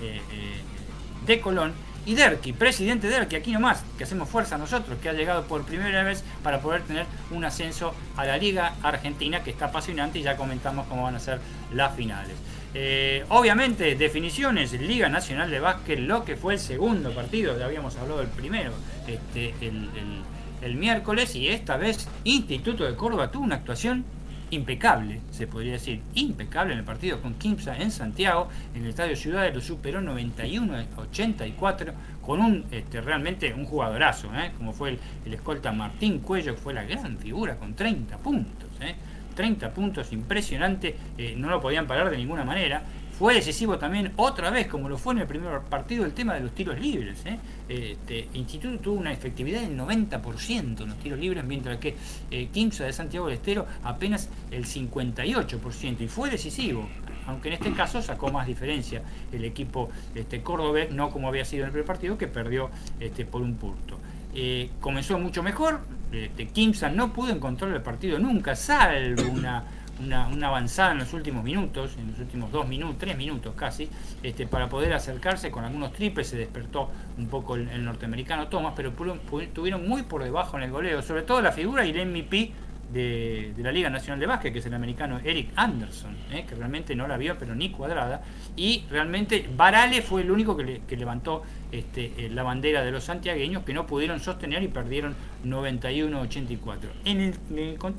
[1.26, 1.72] de Colón
[2.10, 6.02] y Derqui, presidente Derqui, aquí nomás, que hacemos fuerza nosotros, que ha llegado por primera
[6.02, 10.36] vez para poder tener un ascenso a la Liga Argentina, que está apasionante y ya
[10.36, 11.38] comentamos cómo van a ser
[11.72, 12.34] las finales.
[12.74, 17.96] Eh, obviamente, definiciones, Liga Nacional de Básquet, lo que fue el segundo partido, ya habíamos
[17.96, 18.72] hablado del primero,
[19.06, 20.22] este, el, el-
[20.62, 24.04] el miércoles, y esta vez Instituto de Córdoba tuvo una actuación
[24.50, 29.16] impecable, se podría decir, impecable en el partido con Kimsa en Santiago, en el Estadio
[29.16, 34.52] Ciudades lo superó 91-84 con un este, realmente un jugadorazo, ¿eh?
[34.56, 38.68] como fue el, escolta Martín Cuello, que fue la gran figura con 30 puntos.
[38.80, 38.94] ¿eh?
[39.34, 42.82] 30 puntos, impresionante, eh, no lo podían parar de ninguna manera.
[43.20, 46.40] Fue decisivo también otra vez, como lo fue en el primer partido, el tema de
[46.40, 47.18] los tiros libres.
[47.26, 47.38] ¿eh?
[47.68, 51.96] Este, Instituto tuvo una efectividad del 90% en los tiros libres, mientras que
[52.30, 56.00] eh, Quimsa de Santiago del Estero apenas el 58%.
[56.00, 56.88] Y fue decisivo,
[57.26, 61.64] aunque en este caso sacó más diferencia el equipo este, cordobés, no como había sido
[61.64, 62.70] en el primer partido, que perdió
[63.00, 63.98] este, por un punto.
[64.32, 65.80] Eh, comenzó mucho mejor,
[66.10, 69.62] este, Kimsa no pudo encontrar el partido nunca, salvo una,
[70.00, 73.88] una, avanzada en los últimos minutos, en los últimos dos minutos, tres minutos casi,
[74.22, 78.92] este, para poder acercarse con algunos triples, se despertó un poco el, norteamericano Thomas, pero
[78.96, 82.06] pu- pu- tuvieron muy por debajo en el goleo, sobre todo la figura y el
[82.06, 82.52] MVP
[82.92, 86.44] de, la Liga Nacional de Básquet, que es el americano Eric Anderson, ¿eh?
[86.48, 88.22] que realmente no la vio, pero ni cuadrada.
[88.56, 91.42] Y realmente Barale fue el único que, le- que levantó
[91.72, 95.14] este, eh, la bandera de los santiagueños, que no pudieron sostener y perdieron
[95.44, 96.78] 91-84.
[97.04, 97.34] En el,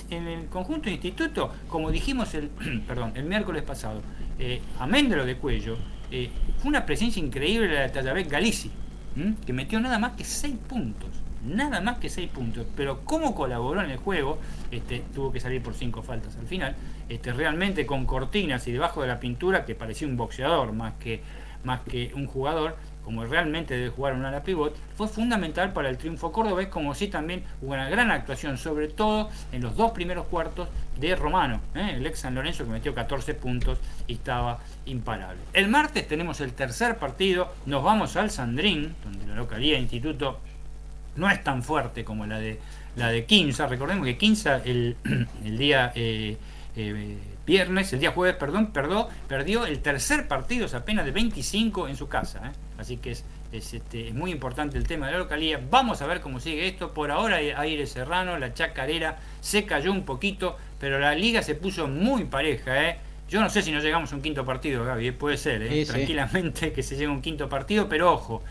[0.10, 2.50] en el conjunto de instituto, como dijimos el,
[2.88, 4.02] perdón, el miércoles pasado,
[4.40, 5.78] eh, de lo de cuello,
[6.12, 8.70] eh, fue una presencia increíble la de Tallavec Galici,
[9.46, 11.10] que metió nada más que 6 puntos.
[11.46, 12.66] Nada más que 6 puntos.
[12.76, 14.40] Pero cómo colaboró en el juego,
[14.72, 16.76] este, tuvo que salir por 5 faltas al final,
[17.10, 21.22] este, realmente con cortinas y debajo de la pintura, que parecía un boxeador más que,
[21.64, 25.98] más que un jugador, como realmente debe jugar un ala pivot, fue fundamental para el
[25.98, 30.28] triunfo cordobés, como sí también hubo una gran actuación, sobre todo en los dos primeros
[30.28, 30.70] cuartos
[31.00, 31.94] de Romano, ¿eh?
[31.96, 35.40] el ex San Lorenzo que metió 14 puntos y estaba imparable.
[35.54, 40.40] El martes tenemos el tercer partido, nos vamos al Sandrín, donde la localidad de instituto
[41.16, 42.60] no es tan fuerte como la de
[42.96, 44.98] la de Quinza, recordemos que Quinza el,
[45.46, 46.38] el día eh,
[46.76, 51.88] eh, viernes, el día jueves, perdón, perdió, perdió el tercer partido, es apenas de 25
[51.88, 52.42] en su casa.
[52.48, 52.52] ¿eh?
[52.78, 55.60] Así que es, este, es, muy importante el tema de la localidad.
[55.70, 56.94] Vamos a ver cómo sigue esto.
[56.94, 61.88] Por ahora Aire Serrano, la Chacarera se cayó un poquito, pero la liga se puso
[61.88, 62.90] muy pareja.
[62.90, 62.98] ¿eh?
[63.30, 65.14] Yo no sé si no llegamos a un quinto partido, Gaby, ¿eh?
[65.14, 68.44] puede ser, tranquilamente que se llegue a un quinto partido, pero ojo.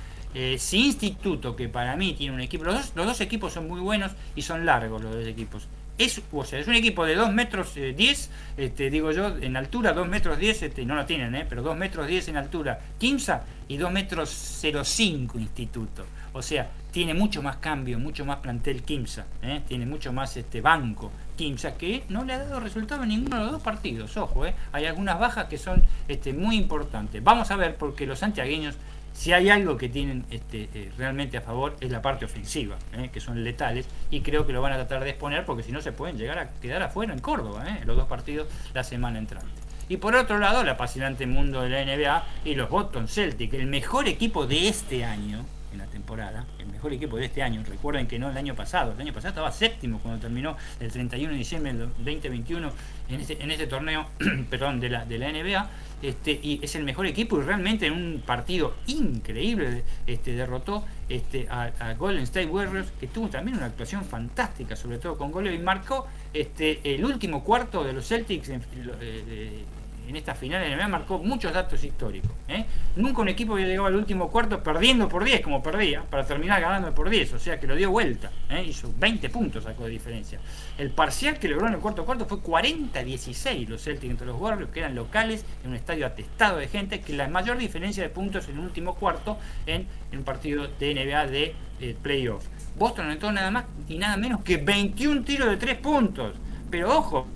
[0.59, 4.43] Si Instituto, que para mí tiene un equipo, los dos, equipos son muy buenos y
[4.43, 5.67] son largos los dos equipos
[6.05, 9.57] es, o sea, es un equipo de 2 metros 10, eh, este, digo yo, en
[9.57, 12.81] altura 2 metros 10, este, no lo tienen, eh, pero 2 metros 10 en altura
[12.99, 16.07] Kimsa y 2 metros 05 Instituto.
[16.33, 20.61] O sea, tiene mucho más cambio, mucho más plantel Kimsa, eh, tiene mucho más este
[20.61, 24.17] banco Kimsa, que no le ha dado resultado en ninguno de los dos partidos.
[24.17, 27.23] Ojo, eh, hay algunas bajas que son este, muy importantes.
[27.23, 28.77] Vamos a ver, porque los santiagueños
[29.13, 33.11] si hay algo que tienen este, eh, realmente a favor es la parte ofensiva, eh,
[33.13, 35.81] que son letales, y creo que lo van a tratar de exponer porque si no
[35.81, 39.51] se pueden llegar a quedar afuera en Córdoba, eh, los dos partidos la semana entrante.
[39.89, 43.67] Y por otro lado, el apasionante mundo de la NBA y los Boston Celtics, el
[43.67, 47.63] mejor equipo de este año, en la temporada, el mejor equipo de este año.
[47.67, 51.33] Recuerden que no el año pasado, el año pasado estaba séptimo cuando terminó el 31
[51.33, 52.73] de diciembre del 2021
[53.09, 54.07] en este, en este torneo
[54.51, 55.71] perdón, de, la, de la NBA.
[56.03, 61.47] Este, y es el mejor equipo y realmente en un partido increíble este, derrotó este,
[61.51, 65.59] a, Golden State Warriors que tuvo también una actuación fantástica sobre todo con goles y
[65.59, 69.65] marcó este, el último cuarto de los Celtics eh,
[70.11, 72.31] en esta final de NBA marcó muchos datos históricos.
[72.49, 72.65] ¿eh?
[72.97, 76.61] Nunca un equipo había llegado al último cuarto perdiendo por 10, como perdía, para terminar
[76.61, 78.65] ganando por 10, o sea que lo dio vuelta, ¿eh?
[78.65, 80.41] hizo 20 puntos sacó de diferencia.
[80.79, 84.73] El parcial que logró en el cuarto cuarto fue 40-16 los Celtics entre los Warriors,
[84.73, 88.49] que eran locales, en un estadio atestado de gente, que la mayor diferencia de puntos
[88.49, 92.45] en el último cuarto en, un partido de NBA de eh, playoff.
[92.77, 96.35] Boston anotó nada más y nada menos que 21 tiros de 3 puntos.
[96.71, 97.27] Pero ojo,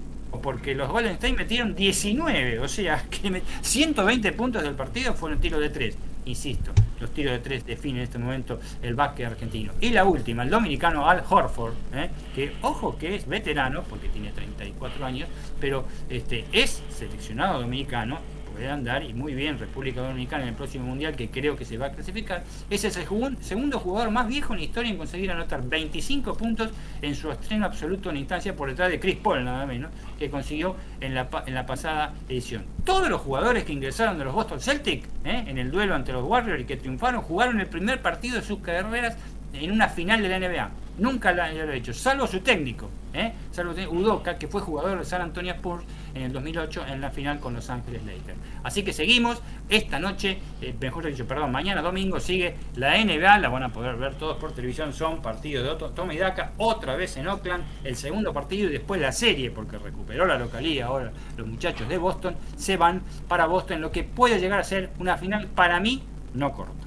[0.40, 5.61] porque los Golden State metieron 19, o sea, que 120 puntos del partido fueron tiros
[5.61, 5.97] de 3.
[6.27, 9.73] Insisto, los tiros de 3 definen en este momento el básquet argentino.
[9.81, 12.09] Y la última, el dominicano Al Horford, ¿eh?
[12.35, 15.28] que ojo que es veterano, porque tiene 34 años,
[15.61, 18.19] pero este, es seleccionado dominicano
[18.55, 21.76] puede andar y muy bien República Dominicana en el próximo Mundial, que creo que se
[21.76, 25.68] va a clasificar, es el segundo jugador más viejo en la historia en conseguir anotar
[25.68, 26.70] 25 puntos
[27.02, 30.76] en su estreno absoluto en instancia por detrás de Chris Paul, nada menos, que consiguió
[31.01, 32.64] en la, en la pasada edición.
[32.85, 35.44] Todos los jugadores que ingresaron de los Boston Celtics ¿eh?
[35.48, 38.60] en el duelo ante los Warriors y que triunfaron jugaron el primer partido de sus
[38.60, 39.16] carreras
[39.52, 40.70] en una final de la NBA.
[40.98, 43.32] Nunca lo ha hecho, salvo su técnico, ¿eh?
[43.51, 45.85] salvo Udoka, que fue jugador de San Antonio Spurs
[46.15, 48.39] en el 2008 en la final con Los Ángeles Lakers.
[48.62, 53.49] Así que seguimos, esta noche, eh, mejor dicho, perdón, mañana domingo sigue la NBA, la
[53.49, 56.97] van a poder ver todos por televisión, son partidos de otro, Toma y Daca, otra
[56.97, 61.12] vez en Oakland, el segundo partido y después la serie, porque recuperó la localía, ahora
[61.36, 65.16] los muchachos de Boston se van para Boston, lo que puede llegar a ser una
[65.16, 66.03] final para mí
[66.35, 66.85] no corta.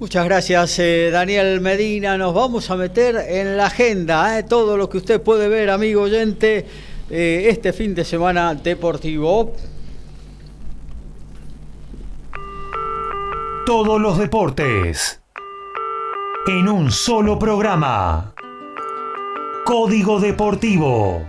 [0.00, 2.16] Muchas gracias, eh, Daniel Medina.
[2.16, 6.02] Nos vamos a meter en la agenda, eh, todo lo que usted puede ver, amigo
[6.02, 6.66] oyente,
[7.10, 9.54] eh, este fin de semana deportivo.
[13.64, 15.20] Todos los deportes
[16.46, 18.32] en un solo programa.
[19.64, 21.22] Código Deportivo.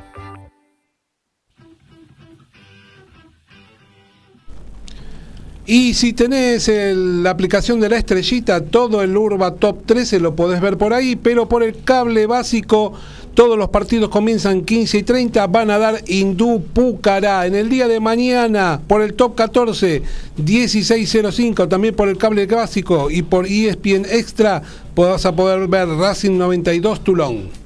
[5.65, 10.61] Y si tenés la aplicación de la estrellita, todo el Urba Top 13 lo podés
[10.61, 12.93] ver por ahí, pero por el cable básico,
[13.39, 17.45] todos los partidos comienzan 15 y 30, van a dar Hindú Pucará.
[17.45, 20.03] En el día de mañana, por el Top 14,
[20.37, 24.61] 16.05, también por el cable básico y por ESPN Extra,
[24.93, 27.58] vas a poder ver Racing 92 Toulon.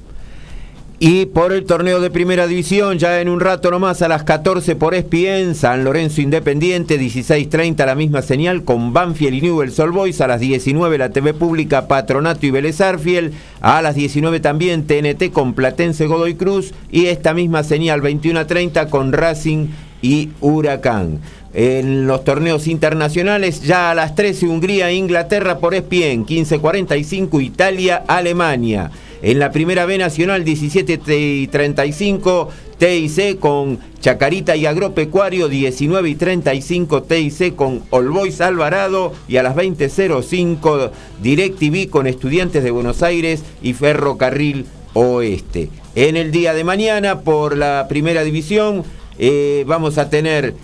[1.00, 4.76] Y por el torneo de primera división, ya en un rato nomás a las 14
[4.76, 10.20] por ESPN, San Lorenzo Independiente, 16.30 la misma señal con Banfield y Newell's Old Boys,
[10.20, 15.32] a las 19 la TV Pública Patronato y Vélez Arfiel, a las 19 también TNT
[15.32, 19.66] con Platense Godoy Cruz y esta misma señal 21.30 con Racing
[20.00, 21.18] y Huracán.
[21.54, 23.62] en los torneos internacionales.
[23.62, 28.90] Ya a las 13 Hungría, Inglaterra por ESPN, 15.45 Italia, Alemania.
[29.24, 36.14] En la primera B nacional 17 y 35 TIC con Chacarita y Agropecuario 19 y
[36.14, 40.90] 35 TIC con Olbois Alvarado y a las 20.05
[41.22, 45.70] DirecTV con Estudiantes de Buenos Aires y Ferrocarril Oeste.
[45.94, 48.84] En el día de mañana por la primera división
[49.18, 50.54] eh, vamos a tener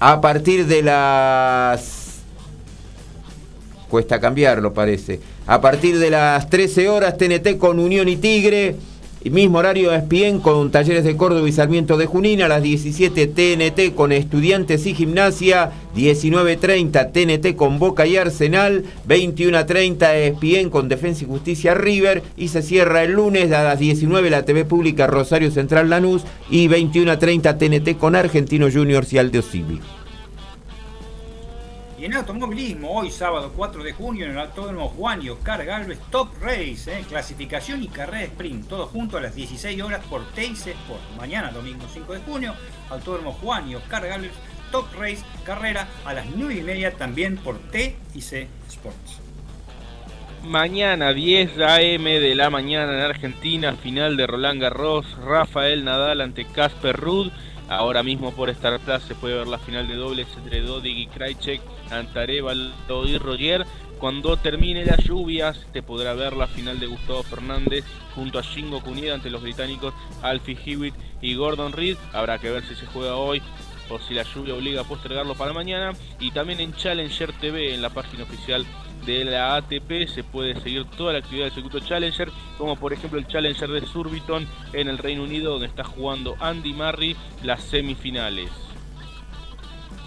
[0.00, 2.22] a partir de las...
[3.88, 5.20] Cuesta cambiarlo parece.
[5.46, 8.76] A partir de las 13 horas TNT con Unión y Tigre.
[9.24, 12.42] mismo horario ESPN con Talleres de Córdoba y Sarmiento de Junín.
[12.42, 15.72] A las 17 TNT con Estudiantes y Gimnasia.
[15.96, 18.84] 19.30 TNT con Boca y Arsenal.
[19.08, 22.22] 21.30 ESPN con Defensa y Justicia River.
[22.36, 26.22] Y se cierra el lunes a las 19 la TV Pública Rosario Central Lanús.
[26.48, 29.42] Y 21.30 TNT con Argentino Juniors y Aldo.
[32.00, 35.98] Y en automovilismo, hoy sábado 4 de junio en el Autódromo Juan y Oscar Galvez
[36.10, 37.04] Top Race, ¿eh?
[37.06, 41.02] clasificación y carrera sprint, todo junto a las 16 horas por Teis Sport.
[41.18, 42.54] Mañana, domingo 5 de junio,
[42.88, 44.32] Autódromo Juan y Oscar Galvez
[44.72, 49.20] Top Race, carrera a las 9 y media también por TIC Sports.
[50.42, 56.46] Mañana 10 AM de la mañana en Argentina, final de Roland Garros, Rafael Nadal ante
[56.46, 57.30] Casper Ruud.
[57.70, 61.06] Ahora mismo por Star Plus se puede ver la final de dobles entre Dodig y
[61.06, 63.64] Krajcek, Antareva y Roger.
[64.00, 67.84] Cuando termine las lluvias, te podrá ver la final de Gustavo Fernández
[68.16, 71.96] junto a Shingo Kunieda ante los británicos Alfie Hewitt y Gordon Reed.
[72.12, 73.40] Habrá que ver si se juega hoy
[73.90, 75.92] o si la lluvia obliga a postergarlo para mañana.
[76.18, 78.64] Y también en Challenger TV, en la página oficial
[79.04, 83.18] de la ATP se puede seguir toda la actividad del circuito Challenger, como por ejemplo
[83.18, 88.69] el Challenger de Surbiton en el Reino Unido, donde está jugando Andy Murray las semifinales.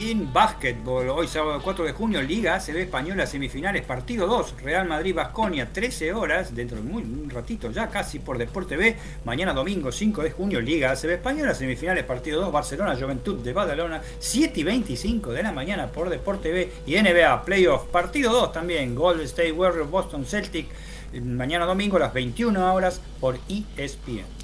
[0.06, 5.72] En básquetbol, hoy sábado 4 de junio, Liga ACB Española semifinales, partido 2, Real Madrid-Basconia,
[5.72, 8.98] 13 horas, dentro de muy, un ratito ya casi por Deporte B.
[9.24, 14.02] Mañana domingo 5 de junio, Liga ACB Española, semifinales, partido 2, Barcelona, Juventud de Badalona,
[14.20, 16.70] 7 y 25 de la mañana por Deporte B.
[16.86, 20.68] Y NBA Playoff, partido 2 también, Golden State Warriors, Boston Celtic,
[21.14, 24.43] mañana domingo a las 21 horas por ESPN.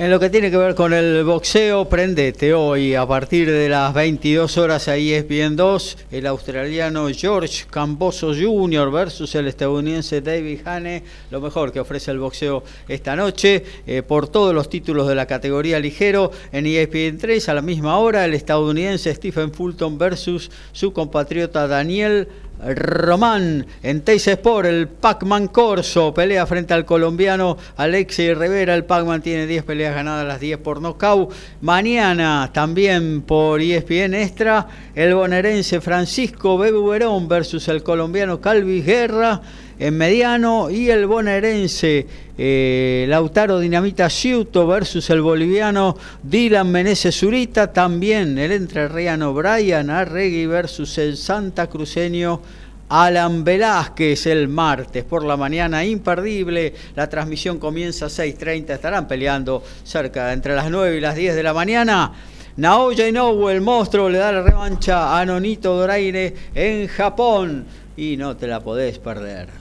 [0.00, 3.92] En lo que tiene que ver con el boxeo, prendete hoy a partir de las
[3.92, 8.92] 22 horas ahí es bien 2, el australiano George Camboso Jr.
[8.92, 11.02] versus el estadounidense David Hane,
[11.32, 15.26] lo mejor que ofrece el boxeo esta noche, eh, por todos los títulos de la
[15.26, 20.92] categoría ligero, en ESPN 3 a la misma hora, el estadounidense Stephen Fulton versus su
[20.92, 22.28] compatriota Daniel
[22.60, 28.74] Román en Teis Sport, el Pac-Man Corso pelea frente al colombiano Alexi Rivera.
[28.74, 31.32] El Pac-Man tiene 10 peleas ganadas, las 10 por nocaut.
[31.60, 39.40] Mañana también por ESPN Extra, el bonaerense Francisco Bebuberón versus el colombiano Calvi Guerra
[39.78, 42.06] en mediano y el bonaerense
[42.36, 50.46] eh, Lautaro Dinamita Ciuto versus el boliviano Dylan Meneses Zurita, también el entrerriano Brian Arregui
[50.46, 52.40] versus el Santa Cruceño
[52.88, 56.72] Alan Velázquez el martes por la mañana, imperdible.
[56.96, 61.42] La transmisión comienza a 6.30, estarán peleando cerca entre las 9 y las 10 de
[61.42, 62.12] la mañana.
[62.56, 68.36] Naoya Inoue, el monstruo, le da la revancha a Nonito Doraire en Japón y no
[68.36, 69.57] te la podés perder.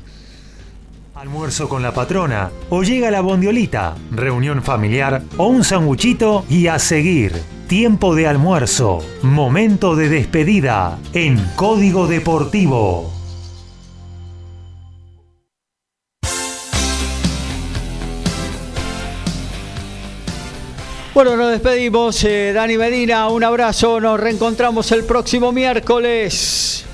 [1.18, 6.78] Almuerzo con la patrona, o llega la bondiolita, reunión familiar o un sanguchito y a
[6.78, 7.34] seguir.
[7.68, 13.12] Tiempo de almuerzo, momento de despedida en Código Deportivo.
[21.16, 22.24] Bueno, nos despedimos.
[22.26, 24.00] Eh, Dani Medina, un abrazo.
[24.00, 26.86] Nos reencontramos el próximo miércoles.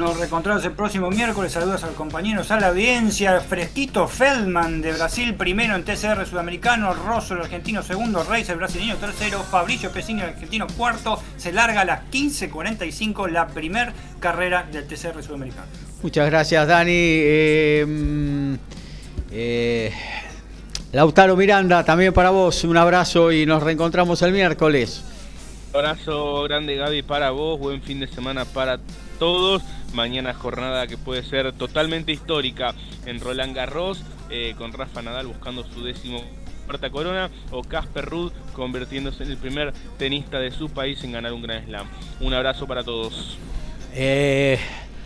[0.00, 1.52] Nos reencontramos el próximo miércoles.
[1.52, 3.38] Saludos al compañero, a la audiencia.
[3.42, 6.94] Fresquito Feldman de Brasil, primero en TCR sudamericano.
[6.94, 8.24] Rosso, el argentino, segundo.
[8.24, 9.42] Reis, el brasileño, tercero.
[9.42, 11.22] Fabricio Pesini, el argentino, cuarto.
[11.36, 15.66] Se larga a las 15.45 la primer carrera del TCR sudamericano.
[16.02, 16.92] Muchas gracias, Dani.
[16.94, 18.54] Eh, mm,
[19.32, 19.92] eh,
[20.92, 22.64] Lautaro Miranda, también para vos.
[22.64, 25.04] Un abrazo y nos reencontramos el miércoles.
[25.74, 27.60] Un abrazo grande, Gaby, para vos.
[27.60, 28.80] Buen fin de semana para
[29.18, 29.62] todos.
[29.92, 32.74] Mañana jornada que puede ser totalmente histórica
[33.06, 36.22] en Roland Garros, eh, con Rafa Nadal buscando su décimo
[36.66, 41.32] cuarta corona o Casper Ruud convirtiéndose en el primer tenista de su país en ganar
[41.32, 41.86] un Grand Slam.
[42.20, 43.38] Un abrazo para todos.
[43.92, 44.56] Eh,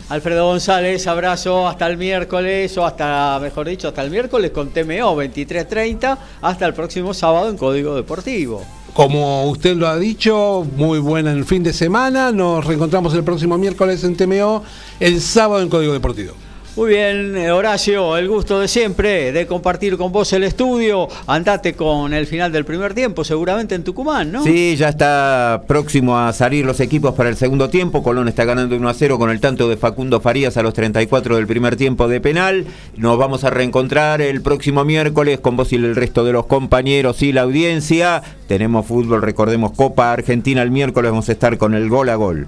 [0.09, 5.15] Alfredo González, abrazo hasta el miércoles o hasta, mejor dicho, hasta el miércoles con TMO
[5.15, 8.63] 23.30, hasta el próximo sábado en Código Deportivo.
[8.95, 12.31] Como usted lo ha dicho, muy buena en el fin de semana.
[12.31, 14.63] Nos reencontramos el próximo miércoles en TMO,
[15.01, 16.44] el sábado en Código Deportivo.
[16.75, 21.07] Muy bien, eh, Horacio, el gusto de siempre de compartir con vos el estudio.
[21.25, 24.43] Andate con el final del primer tiempo, seguramente en Tucumán, ¿no?
[24.43, 28.03] Sí, ya está próximo a salir los equipos para el segundo tiempo.
[28.03, 31.37] Colón está ganando 1 a 0 con el tanto de Facundo Farías a los 34
[31.37, 32.65] del primer tiempo de penal.
[32.97, 37.21] Nos vamos a reencontrar el próximo miércoles con vos y el resto de los compañeros
[37.21, 38.21] y la audiencia.
[38.49, 42.47] Tenemos fútbol, recordemos Copa Argentina el miércoles, vamos a estar con el gol a gol.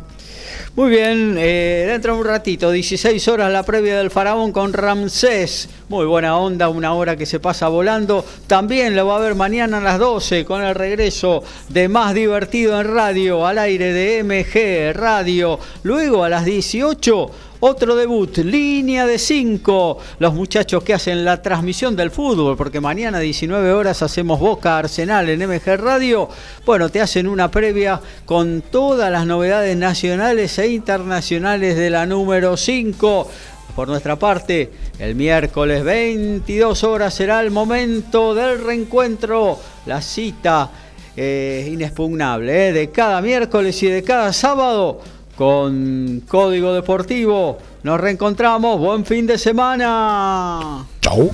[0.78, 5.70] Muy bien, eh, dentro de un ratito, 16 horas la previa del Faraón con Ramsés.
[5.90, 8.24] Muy buena onda, una hora que se pasa volando.
[8.45, 12.80] También lo va a ver mañana a las 12 con el regreso de Más Divertido
[12.80, 15.58] en Radio, al aire de MG Radio.
[15.82, 19.98] Luego a las 18 otro debut, línea de 5.
[20.20, 24.78] Los muchachos que hacen la transmisión del fútbol, porque mañana a 19 horas hacemos Boca
[24.78, 26.30] Arsenal en MG Radio.
[26.66, 32.58] Bueno, te hacen una previa con todas las novedades nacionales e internacionales de la número
[32.58, 33.28] 5.
[33.76, 40.72] Por nuestra parte, el miércoles 22 horas será el momento del reencuentro, la cita
[41.16, 45.00] eh, inexpugnable eh, de cada miércoles y de cada sábado
[45.38, 47.60] con Código Deportivo.
[47.84, 48.80] Nos reencontramos.
[48.80, 50.86] Buen fin de semana.
[51.00, 51.32] Chau.